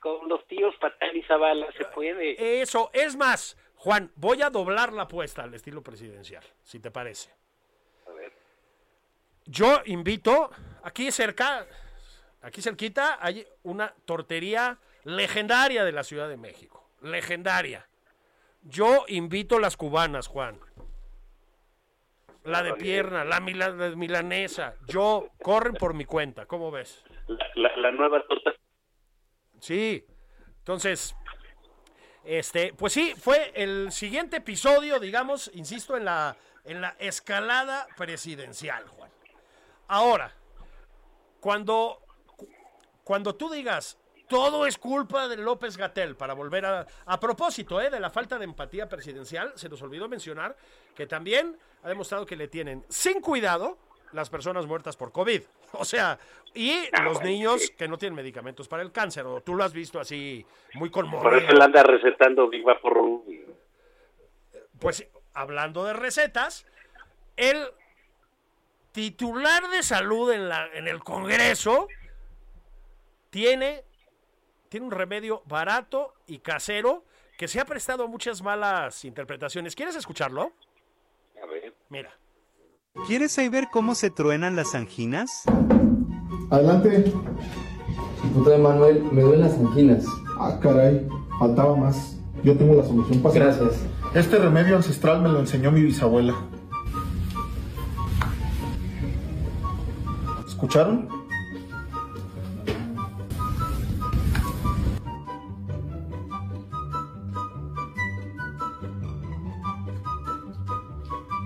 Con 0.00 0.28
los 0.28 0.44
tíos 0.48 0.74
Patán 0.80 1.16
y 1.16 1.22
Zavala 1.22 1.70
se 1.72 1.84
puede. 1.84 2.60
eso, 2.60 2.90
es 2.92 3.14
más, 3.14 3.56
Juan, 3.76 4.10
voy 4.16 4.42
a 4.42 4.50
doblar 4.50 4.92
la 4.92 5.02
apuesta 5.02 5.44
al 5.44 5.54
estilo 5.54 5.82
presidencial, 5.82 6.42
si 6.62 6.80
te 6.80 6.90
parece. 6.90 7.30
A 8.08 8.12
ver. 8.12 8.32
Yo 9.44 9.80
invito, 9.86 10.50
aquí 10.82 11.12
cerca, 11.12 11.66
aquí 12.42 12.62
cerquita, 12.62 13.18
hay 13.20 13.46
una 13.62 13.94
tortería 14.04 14.78
legendaria 15.04 15.84
de 15.84 15.92
la 15.92 16.04
Ciudad 16.04 16.28
de 16.28 16.36
México. 16.36 16.88
Legendaria. 17.00 17.86
Yo 18.62 19.04
invito 19.08 19.58
las 19.58 19.76
cubanas, 19.76 20.28
Juan. 20.28 20.58
La 22.44 22.62
de 22.62 22.74
pierna, 22.74 23.24
la, 23.24 23.38
mila- 23.40 23.70
la 23.70 23.90
milanesa. 23.96 24.74
Yo, 24.88 25.28
corren 25.42 25.74
por 25.74 25.94
mi 25.94 26.04
cuenta. 26.04 26.46
¿Cómo 26.46 26.70
ves? 26.70 27.04
La, 27.28 27.46
la- 27.54 27.76
la 27.76 27.92
nueva 27.92 28.24
torta. 28.26 28.52
Sí. 29.60 30.04
Entonces, 30.58 31.14
este, 32.24 32.72
pues 32.74 32.92
sí, 32.92 33.14
fue 33.16 33.52
el 33.54 33.92
siguiente 33.92 34.36
episodio, 34.38 34.98
digamos, 34.98 35.50
insisto, 35.54 35.96
en 35.96 36.04
la, 36.04 36.36
en 36.64 36.80
la 36.80 36.96
escalada 36.98 37.86
presidencial, 37.96 38.86
Juan. 38.88 39.10
Ahora, 39.88 40.32
cuando, 41.40 42.00
cuando 43.04 43.34
tú 43.34 43.50
digas 43.50 43.98
todo 44.32 44.66
es 44.66 44.78
culpa 44.78 45.28
de 45.28 45.36
López 45.36 45.76
Gatel, 45.76 46.16
para 46.16 46.32
volver 46.32 46.64
a. 46.64 46.86
A 47.04 47.20
propósito 47.20 47.80
¿eh? 47.82 47.90
de 47.90 48.00
la 48.00 48.08
falta 48.08 48.38
de 48.38 48.44
empatía 48.44 48.88
presidencial, 48.88 49.52
se 49.56 49.68
nos 49.68 49.82
olvidó 49.82 50.08
mencionar 50.08 50.56
que 50.94 51.06
también 51.06 51.56
ha 51.82 51.88
demostrado 51.88 52.24
que 52.24 52.34
le 52.34 52.48
tienen 52.48 52.82
sin 52.88 53.20
cuidado 53.20 53.76
las 54.12 54.30
personas 54.30 54.66
muertas 54.66 54.96
por 54.96 55.12
COVID. 55.12 55.42
O 55.74 55.86
sea, 55.86 56.18
y 56.52 56.74
los 57.02 57.22
niños 57.22 57.70
que 57.78 57.88
no 57.88 57.96
tienen 57.96 58.14
medicamentos 58.14 58.68
para 58.68 58.82
el 58.82 58.92
cáncer. 58.92 59.24
O 59.24 59.40
tú 59.40 59.54
lo 59.54 59.64
has 59.64 59.72
visto 59.72 59.98
así 59.98 60.44
muy 60.74 60.90
Por 60.90 61.06
eso 61.06 61.10
conmovido. 61.16 61.48
él 61.48 61.62
anda 61.62 61.82
recetando 61.82 62.46
Big 62.50 62.62
Vaporru. 62.62 63.24
y- 63.26 63.42
Pues 64.78 65.06
hablando 65.32 65.82
de 65.84 65.94
recetas, 65.94 66.66
el 67.36 67.66
titular 68.92 69.70
de 69.70 69.82
salud 69.82 70.30
en, 70.30 70.50
la, 70.50 70.66
en 70.74 70.88
el 70.88 71.02
Congreso 71.02 71.88
tiene, 73.30 73.82
tiene 74.72 74.86
un 74.86 74.92
remedio 74.92 75.42
barato 75.44 76.14
y 76.26 76.38
casero 76.38 77.04
que 77.36 77.46
se 77.46 77.60
ha 77.60 77.66
prestado 77.66 78.04
a 78.04 78.06
muchas 78.06 78.40
malas 78.40 79.04
interpretaciones. 79.04 79.74
¿Quieres 79.74 79.94
escucharlo? 79.96 80.50
A 81.42 81.46
ver. 81.46 81.74
Mira. 81.90 82.10
¿Quieres 83.06 83.32
saber 83.32 83.68
cómo 83.70 83.94
se 83.94 84.08
truenan 84.08 84.56
las 84.56 84.74
anginas? 84.74 85.44
Adelante. 86.50 87.12
Manuel, 88.58 89.02
me 89.12 89.20
duelen 89.20 89.42
las 89.42 89.58
anginas. 89.58 90.06
Ah, 90.38 90.58
caray, 90.62 91.06
faltaba 91.38 91.76
más. 91.76 92.16
Yo 92.42 92.56
tengo 92.56 92.74
la 92.74 92.84
solución 92.84 93.20
para 93.20 93.34
Gracias. 93.34 93.84
Este 94.14 94.38
remedio 94.38 94.76
ancestral 94.76 95.20
me 95.20 95.28
lo 95.28 95.40
enseñó 95.40 95.70
mi 95.70 95.82
bisabuela. 95.82 96.34
¿Escucharon? 100.46 101.21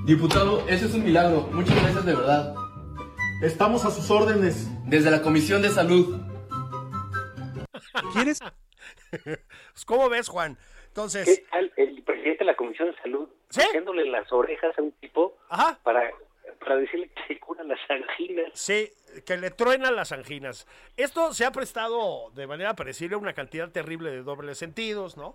Diputado, 0.07 0.64
eso 0.68 0.86
es 0.86 0.94
un 0.94 1.02
milagro. 1.02 1.48
Muchas 1.52 1.74
gracias 1.82 2.07
de 2.07 2.14
verdad. 2.14 2.54
Estamos 3.42 3.84
a 3.84 3.90
sus 3.90 4.09
órdenes. 4.09 4.68
Desde 4.88 5.11
la 5.11 5.20
Comisión 5.20 5.62
de 5.62 5.68
Salud. 5.68 6.20
¿Quieres? 8.12 8.38
Pues, 9.11 9.84
¿Cómo 9.84 10.09
ves, 10.09 10.28
Juan? 10.28 10.57
Entonces, 10.86 11.26
¿Qué 11.26 11.46
tal 11.50 11.72
el 11.76 12.04
presidente 12.04 12.38
de 12.38 12.44
la 12.44 12.54
Comisión 12.54 12.92
de 12.92 12.96
Salud 13.02 13.28
haciéndole 13.50 14.09
las 14.09 14.32
orejas 14.32 14.78
a 14.78 14.82
un 14.82 14.92
tipo 14.92 15.36
para, 15.82 16.12
para 16.61 16.76
decirle 16.76 17.09
que 17.09 17.34
se 17.34 17.40
curan 17.40 17.66
las 17.66 17.80
anginas? 17.88 18.52
Sí, 18.54 18.92
que 19.26 19.36
le 19.36 19.50
truenan 19.50 19.96
las 19.96 20.12
anginas. 20.12 20.68
Esto 20.96 21.34
se 21.34 21.44
ha 21.44 21.50
prestado 21.50 22.30
de 22.30 22.46
manera 22.46 22.76
parecible 22.76 23.16
a 23.16 23.18
una 23.18 23.32
cantidad 23.32 23.72
terrible 23.72 24.12
de 24.12 24.22
dobles 24.22 24.57
sentidos, 24.57 25.16
¿no? 25.16 25.34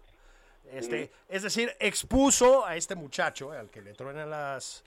Este, 0.69 1.11
Es 1.27 1.43
decir, 1.43 1.75
expuso 1.79 2.65
a 2.65 2.75
este 2.75 2.95
muchacho, 2.95 3.51
al 3.51 3.69
que 3.69 3.81
le 3.81 3.93
truenan 3.93 4.29
las 4.29 4.83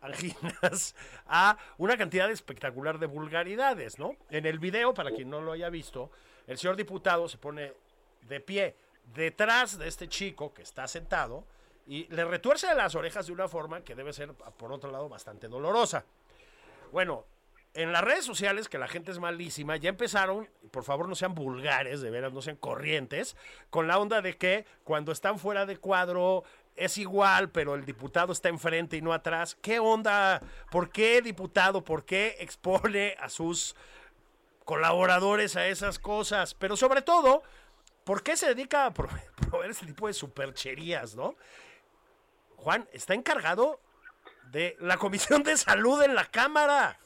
anginas, 0.00 0.94
a 1.26 1.56
una 1.78 1.96
cantidad 1.96 2.30
espectacular 2.30 2.98
de 2.98 3.06
vulgaridades, 3.06 3.98
¿no? 3.98 4.16
En 4.30 4.46
el 4.46 4.58
video, 4.58 4.94
para 4.94 5.10
quien 5.10 5.30
no 5.30 5.40
lo 5.40 5.52
haya 5.52 5.70
visto, 5.70 6.10
el 6.46 6.58
señor 6.58 6.76
diputado 6.76 7.28
se 7.28 7.38
pone 7.38 7.72
de 8.22 8.40
pie 8.40 8.76
detrás 9.14 9.78
de 9.78 9.88
este 9.88 10.08
chico 10.08 10.52
que 10.54 10.62
está 10.62 10.86
sentado 10.86 11.44
y 11.86 12.06
le 12.14 12.24
retuerce 12.24 12.74
las 12.74 12.94
orejas 12.94 13.26
de 13.26 13.32
una 13.32 13.48
forma 13.48 13.82
que 13.82 13.94
debe 13.94 14.12
ser, 14.12 14.32
por 14.32 14.72
otro 14.72 14.90
lado, 14.90 15.08
bastante 15.08 15.48
dolorosa. 15.48 16.04
Bueno, 16.92 17.24
en 17.74 17.92
las 17.92 18.02
redes 18.04 18.24
sociales, 18.24 18.68
que 18.68 18.78
la 18.78 18.88
gente 18.88 19.10
es 19.10 19.18
malísima, 19.18 19.76
ya 19.76 19.88
empezaron, 19.88 20.48
por 20.70 20.84
favor 20.84 21.08
no 21.08 21.14
sean 21.14 21.34
vulgares, 21.34 22.00
de 22.00 22.10
veras, 22.10 22.32
no 22.32 22.40
sean 22.40 22.56
corrientes, 22.56 23.36
con 23.70 23.88
la 23.88 23.98
onda 23.98 24.22
de 24.22 24.36
que 24.36 24.64
cuando 24.84 25.10
están 25.12 25.38
fuera 25.38 25.66
de 25.66 25.76
cuadro 25.78 26.44
es 26.76 26.98
igual, 26.98 27.50
pero 27.50 27.74
el 27.74 27.84
diputado 27.84 28.32
está 28.32 28.48
enfrente 28.48 28.96
y 28.96 29.02
no 29.02 29.12
atrás. 29.12 29.56
¿Qué 29.60 29.78
onda? 29.78 30.40
¿Por 30.70 30.90
qué 30.90 31.20
diputado? 31.22 31.84
¿Por 31.84 32.04
qué 32.04 32.36
expone 32.40 33.16
a 33.20 33.28
sus 33.28 33.74
colaboradores 34.64 35.56
a 35.56 35.66
esas 35.66 35.98
cosas? 35.98 36.54
Pero 36.54 36.76
sobre 36.76 37.02
todo, 37.02 37.42
¿por 38.04 38.22
qué 38.22 38.36
se 38.36 38.46
dedica 38.48 38.86
a 38.86 38.94
pro- 38.94 39.08
proveer 39.50 39.70
ese 39.72 39.86
tipo 39.86 40.06
de 40.06 40.14
supercherías, 40.14 41.14
no? 41.16 41.36
Juan, 42.56 42.88
está 42.92 43.14
encargado 43.14 43.80
de 44.50 44.76
la 44.80 44.96
Comisión 44.96 45.42
de 45.42 45.56
Salud 45.56 46.02
en 46.02 46.14
la 46.14 46.24
Cámara. 46.26 46.98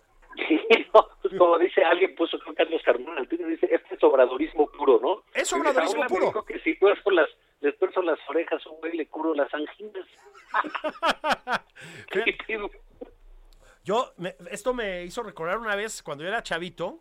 Sí, 0.46 0.60
no, 0.94 1.08
pues 1.22 1.36
como 1.36 1.58
dice 1.58 1.82
alguien, 1.84 2.14
puso 2.14 2.38
que 2.38 2.54
Carlos 2.54 2.80
Carmona 2.84 3.22
dice, 3.28 3.68
este 3.72 3.94
es 3.94 4.02
obradorismo 4.02 4.70
puro, 4.70 4.98
¿no? 5.00 5.22
Es 5.34 5.44
dice, 5.44 5.56
obradorismo 5.56 6.02
"Ahora 6.02 6.14
me 6.14 6.26
puro". 6.30 6.44
que 6.44 6.60
si 6.60 6.78
tuerzo 6.78 7.10
las, 7.10 7.28
les 7.60 7.76
tuerzo 7.78 8.02
las 8.02 8.18
orejas 8.28 8.64
un 8.66 8.78
güey 8.78 8.96
le 8.96 9.06
curo 9.08 9.34
las 9.34 9.52
anginas. 9.52 10.06
¿Qué 12.10 12.36
pedo? 12.46 12.70
Yo, 13.84 14.12
me- 14.18 14.36
esto 14.50 14.74
me 14.74 15.04
hizo 15.04 15.22
recordar 15.22 15.58
una 15.58 15.74
vez 15.74 16.02
cuando 16.02 16.22
yo 16.22 16.28
era 16.28 16.42
chavito, 16.42 17.00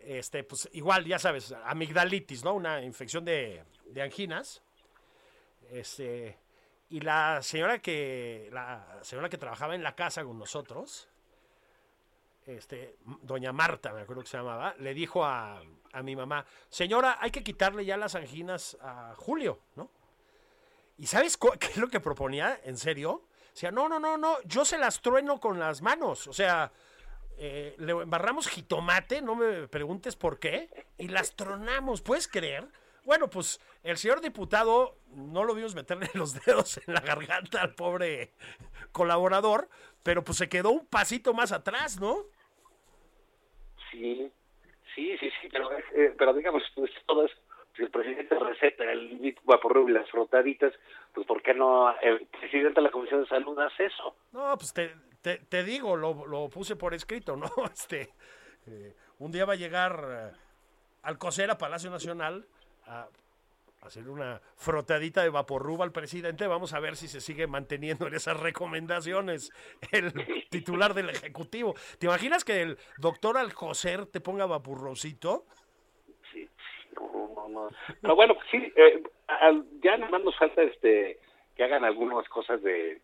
este, 0.00 0.42
pues 0.42 0.68
igual, 0.72 1.04
ya 1.04 1.18
sabes, 1.20 1.52
amigdalitis, 1.64 2.42
¿no? 2.44 2.54
Una 2.54 2.82
infección 2.82 3.24
de, 3.24 3.62
de 3.84 4.02
anginas. 4.02 4.62
Este, 5.70 6.36
y 6.90 7.00
la 7.00 7.40
señora 7.42 7.78
que, 7.80 8.48
la 8.52 8.98
señora 9.02 9.28
que 9.28 9.38
trabajaba 9.38 9.76
en 9.76 9.84
la 9.84 9.94
casa 9.94 10.24
con 10.24 10.38
nosotros, 10.40 11.08
este, 12.46 12.96
doña 13.22 13.52
Marta, 13.52 13.92
me 13.92 14.02
acuerdo 14.02 14.22
que 14.22 14.28
se 14.28 14.36
llamaba, 14.36 14.74
le 14.78 14.94
dijo 14.94 15.24
a, 15.24 15.60
a 15.92 16.02
mi 16.02 16.14
mamá, 16.14 16.46
señora, 16.68 17.18
hay 17.20 17.30
que 17.30 17.42
quitarle 17.42 17.84
ya 17.84 17.96
las 17.96 18.14
anginas 18.14 18.76
a 18.80 19.14
Julio, 19.16 19.60
¿no? 19.74 19.90
¿Y 20.98 21.06
sabes 21.06 21.36
qué 21.36 21.66
es 21.66 21.76
lo 21.76 21.88
que 21.88 22.00
proponía? 22.00 22.60
¿En 22.64 22.78
serio? 22.78 23.12
O 23.12 23.58
sea, 23.58 23.70
no, 23.70 23.88
no, 23.88 23.98
no, 23.98 24.16
no, 24.16 24.40
yo 24.44 24.64
se 24.64 24.78
las 24.78 25.00
trueno 25.00 25.40
con 25.40 25.58
las 25.58 25.82
manos. 25.82 26.26
O 26.26 26.32
sea, 26.32 26.72
eh, 27.38 27.74
le 27.78 27.92
embarramos 27.92 28.48
jitomate, 28.48 29.20
no 29.20 29.34
me 29.34 29.68
preguntes 29.68 30.16
por 30.16 30.38
qué, 30.38 30.86
y 30.96 31.08
las 31.08 31.36
tronamos, 31.36 32.00
¿puedes 32.00 32.28
creer? 32.28 32.68
Bueno, 33.04 33.30
pues 33.30 33.60
el 33.82 33.98
señor 33.98 34.20
diputado 34.20 34.98
no 35.08 35.44
lo 35.44 35.54
vimos 35.54 35.74
meterle 35.74 36.10
los 36.14 36.34
dedos 36.44 36.78
en 36.86 36.94
la 36.94 37.00
garganta 37.00 37.60
al 37.60 37.74
pobre 37.74 38.34
colaborador, 38.92 39.68
pero 40.02 40.24
pues 40.24 40.38
se 40.38 40.48
quedó 40.48 40.70
un 40.70 40.86
pasito 40.86 41.34
más 41.34 41.52
atrás, 41.52 42.00
¿no? 42.00 42.24
Sí, 43.96 44.32
sí, 44.94 45.16
sí, 45.18 45.30
sí, 45.40 45.48
pero, 45.50 45.72
eh, 45.72 46.14
pero 46.18 46.34
digamos, 46.34 46.62
pues 46.74 46.90
todo 47.06 47.24
eso, 47.24 47.34
si 47.74 47.82
el 47.82 47.90
presidente 47.90 48.38
receta 48.38 48.84
el 48.84 49.34
vaporru 49.44 49.88
y 49.88 49.92
las 49.92 50.10
frotaditas, 50.10 50.72
pues 51.14 51.26
¿por 51.26 51.42
qué 51.42 51.54
no 51.54 51.98
el 52.00 52.26
presidente 52.26 52.80
de 52.80 52.82
la 52.82 52.90
Comisión 52.90 53.22
de 53.22 53.28
Salud 53.28 53.58
hace 53.58 53.86
eso? 53.86 54.16
No, 54.32 54.56
pues 54.56 54.72
te, 54.72 54.94
te, 55.22 55.38
te 55.38 55.64
digo, 55.64 55.96
lo, 55.96 56.26
lo 56.26 56.48
puse 56.48 56.76
por 56.76 56.94
escrito, 56.94 57.36
¿no? 57.36 57.50
Este, 57.72 58.10
eh, 58.66 58.94
un 59.18 59.32
día 59.32 59.46
va 59.46 59.54
a 59.54 59.56
llegar 59.56 60.04
eh, 60.08 60.36
Alcocer 61.02 61.50
a 61.50 61.58
Palacio 61.58 61.90
Nacional 61.90 62.46
a 62.86 63.08
hacer 63.86 64.08
una 64.08 64.40
frotadita 64.56 65.22
de 65.22 65.30
vaporruba 65.30 65.84
al 65.84 65.92
presidente. 65.92 66.46
Vamos 66.46 66.72
a 66.72 66.80
ver 66.80 66.96
si 66.96 67.08
se 67.08 67.20
sigue 67.20 67.46
manteniendo 67.46 68.06
en 68.06 68.14
esas 68.14 68.38
recomendaciones 68.40 69.52
el 69.92 70.12
titular 70.50 70.94
del 70.94 71.10
Ejecutivo. 71.10 71.74
¿Te 71.98 72.06
imaginas 72.06 72.44
que 72.44 72.62
el 72.62 72.78
doctor 72.98 73.38
Alcocer 73.38 74.06
te 74.06 74.20
ponga 74.20 74.46
vapurrosito? 74.46 75.44
Sí, 76.32 76.46
sí, 76.46 76.88
no, 76.94 77.48
no, 77.48 77.48
no. 77.48 77.68
Pero 78.00 78.16
bueno, 78.16 78.36
sí, 78.50 78.72
eh, 78.76 79.02
ya 79.82 79.96
nada 79.96 80.10
más 80.10 80.22
nos 80.22 80.36
falta 80.36 80.62
este 80.62 81.18
que 81.56 81.64
hagan 81.64 81.84
algunas 81.84 82.28
cosas 82.28 82.62
de 82.62 83.00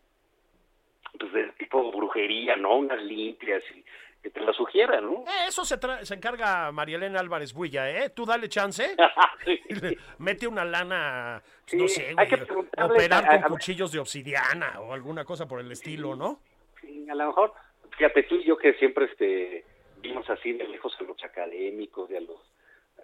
pues 1.19 1.31
de 1.31 1.43
tipo 1.59 1.91
brujería, 1.91 2.55
¿no? 2.55 2.77
Unas 2.77 3.01
limpias 3.01 3.63
y 3.75 3.83
que 4.23 4.29
te 4.29 4.39
las 4.39 4.55
sugieran, 4.55 5.03
¿no? 5.05 5.19
Eh, 5.27 5.47
eso 5.49 5.65
se, 5.65 5.77
tra- 5.79 6.03
se 6.05 6.13
encarga 6.15 6.71
María 6.71 6.95
Elena 6.95 7.19
Álvarez 7.19 7.53
Builla, 7.53 7.89
¿eh? 7.89 8.09
Tú 8.09 8.25
dale 8.25 8.47
chance. 8.49 8.95
Mete 10.19 10.47
una 10.47 10.63
lana, 10.63 11.43
pues, 11.69 11.73
no 11.81 11.87
Sí, 11.89 11.95
sé, 12.01 12.13
güey, 12.13 12.89
operar 12.89 13.27
con 13.27 13.43
a- 13.43 13.47
cuchillos 13.49 13.91
de 13.91 13.99
obsidiana 13.99 14.79
o 14.79 14.93
alguna 14.93 15.25
cosa 15.25 15.45
por 15.45 15.59
el 15.59 15.69
estilo, 15.71 16.15
¿no? 16.15 16.39
Sí, 16.79 17.05
a 17.09 17.15
lo 17.15 17.27
mejor, 17.27 17.53
fíjate 17.97 18.23
tú 18.23 18.35
y 18.35 18.45
yo 18.45 18.57
que 18.57 18.73
siempre 18.75 19.05
este 19.05 19.65
vimos 20.01 20.29
así 20.29 20.53
de 20.53 20.67
lejos 20.67 20.95
a 20.99 21.03
los 21.03 21.21
académicos 21.23 22.09
y 22.11 22.15
a 22.15 22.21
los 22.21 22.39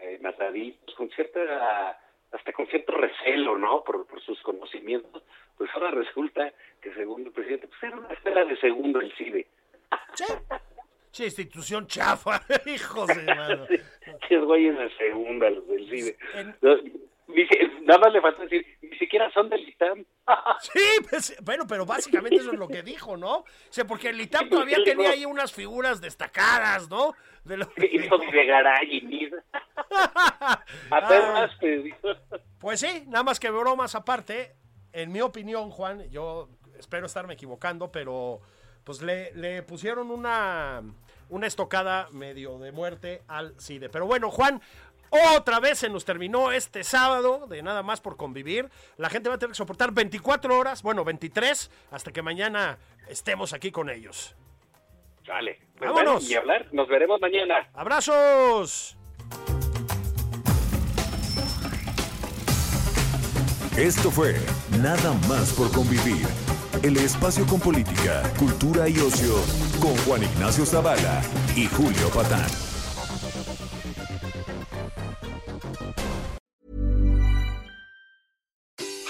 eh, 0.02 0.20
mataditos, 0.22 0.96
con 0.96 1.10
cierta, 1.12 2.00
hasta 2.32 2.54
con 2.54 2.66
cierto 2.68 2.94
recelo, 2.94 3.58
¿no? 3.58 3.84
Por, 3.84 4.06
por 4.08 4.22
sus 4.22 4.42
conocimientos, 4.42 5.22
pues 5.58 5.70
ahora 5.74 5.92
resulta 5.92 6.52
que 6.82 6.94
según 6.94 7.26
el 7.26 7.32
presidente, 7.34 7.68
pues 7.68 7.84
era 7.84 7.98
una 7.98 8.14
escuela 8.14 8.46
de 8.46 8.58
segundo 8.58 9.02
el 9.02 9.12
CIDE. 9.18 9.48
Sí. 10.14 10.24
Institución 11.26 11.88
chafa, 11.88 12.42
hijos 12.66 13.08
de 13.08 13.24
mano. 13.36 13.68
Que 13.68 14.36
es 14.36 14.44
güeyes 14.44 14.78
de 14.78 14.90
segunda 14.98 15.50
los 15.50 15.68
del 15.68 15.90
CIDE. 15.90 16.18
En- 16.36 16.56
nada 17.86 18.00
más 18.00 18.14
le 18.14 18.22
falta 18.22 18.44
decir, 18.44 18.66
ni 18.82 18.98
siquiera 18.98 19.32
son 19.32 19.50
del 19.50 19.68
ITAM. 19.68 20.06
Sí, 20.62 20.80
pues, 21.10 21.36
bueno, 21.44 21.66
pero 21.68 21.86
básicamente 21.86 22.36
eso 22.38 22.52
es 22.52 22.60
lo 22.60 22.68
que 22.68 22.84
dijo, 22.84 23.18
¿no? 23.18 23.38
O 23.38 23.46
sea, 23.70 23.86
porque 23.86 24.10
el 24.10 24.22
ITAP 24.22 24.50
todavía 24.50 24.78
Sí, 24.78 24.84
tenía 24.84 25.12
ahí 25.12 25.26
unas 25.26 25.52
figuras 25.54 26.02
destacadas, 26.02 26.90
¿no? 26.90 27.14
De 27.44 27.58
lo 27.58 27.68
Hijos 27.78 28.22
de 28.32 28.46
Garay 28.46 28.98
y 28.98 29.02
Mida. 29.02 29.44
Apenas 30.92 31.58
digo. 31.60 31.98
Pues 32.60 32.82
sí, 32.82 33.06
nada 33.08 33.24
más 33.24 33.40
que 33.40 33.50
bromas 33.50 33.96
aparte, 33.96 34.56
en 34.94 35.12
mi 35.12 35.22
opinión, 35.22 35.70
Juan, 35.72 36.10
yo 36.10 36.50
espero 36.78 37.06
estarme 37.06 37.34
equivocando, 37.34 37.92
pero 37.92 38.42
pues 38.84 39.02
le, 39.02 39.32
le 39.34 39.64
pusieron 39.64 40.12
una, 40.12 40.82
una 41.30 41.48
estocada 41.48 42.08
medio 42.12 42.60
de 42.60 42.72
muerte 42.72 43.22
al 43.28 43.56
CIDE. 43.60 43.90
Pero 43.90 44.06
bueno, 44.06 44.30
Juan, 44.32 44.62
otra 45.36 45.60
vez 45.60 45.80
se 45.80 45.90
nos 45.90 46.06
terminó 46.06 46.52
este 46.52 46.84
sábado 46.84 47.48
de 47.48 47.64
nada 47.64 47.84
más 47.84 48.02
por 48.02 48.18
convivir. 48.18 48.70
La 48.98 49.10
gente 49.10 49.30
va 49.30 49.36
a 49.36 49.38
tener 49.40 49.52
que 49.52 49.58
soportar 49.58 49.92
24 49.92 50.58
horas, 50.58 50.84
bueno, 50.84 51.04
23, 51.04 51.72
hasta 51.92 52.12
que 52.12 52.22
mañana 52.22 52.78
estemos 53.08 53.54
aquí 53.54 53.72
con 53.72 53.90
ellos. 53.90 54.36
Vale. 55.28 55.60
Pues 55.78 55.90
Vámonos. 55.90 56.14
bueno, 56.14 56.28
ni 56.28 56.36
hablar. 56.36 56.68
Nos 56.72 56.88
veremos 56.88 57.22
mañana. 57.22 57.70
¡Abrazos! 57.74 58.98
Esto 63.78 64.12
fue 64.12 64.36
Nada 64.82 65.14
más 65.30 65.54
por 65.54 65.72
convivir. 65.72 66.28
El 66.82 66.96
espacio 66.96 67.46
con 67.46 67.60
política, 67.60 68.24
cultura 68.40 68.88
y 68.88 68.98
ocio 69.00 69.36
con 69.82 69.98
Juan 69.98 70.24
Ignacio 70.24 70.66
Zavala 70.66 71.22
y 71.54 71.66
Julio 71.66 72.10
Patán. 72.10 72.50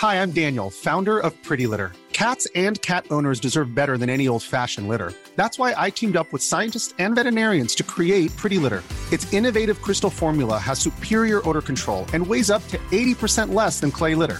Hi, 0.01 0.15
I'm 0.15 0.31
Daniel, 0.31 0.71
founder 0.71 1.19
of 1.19 1.33
Pretty 1.43 1.67
Litter. 1.67 1.91
Cats 2.11 2.47
and 2.55 2.81
cat 2.81 3.05
owners 3.11 3.39
deserve 3.39 3.75
better 3.75 3.99
than 3.99 4.09
any 4.09 4.27
old 4.27 4.41
fashioned 4.41 4.87
litter. 4.87 5.13
That's 5.35 5.59
why 5.59 5.75
I 5.77 5.91
teamed 5.91 6.17
up 6.17 6.33
with 6.33 6.41
scientists 6.41 6.95
and 6.97 7.13
veterinarians 7.13 7.75
to 7.75 7.83
create 7.83 8.35
Pretty 8.35 8.57
Litter. 8.57 8.81
Its 9.11 9.31
innovative 9.31 9.79
crystal 9.83 10.09
formula 10.09 10.57
has 10.57 10.79
superior 10.79 11.47
odor 11.47 11.61
control 11.61 12.07
and 12.13 12.25
weighs 12.25 12.49
up 12.49 12.67
to 12.69 12.79
80% 12.91 13.53
less 13.53 13.79
than 13.79 13.91
clay 13.91 14.15
litter. 14.15 14.39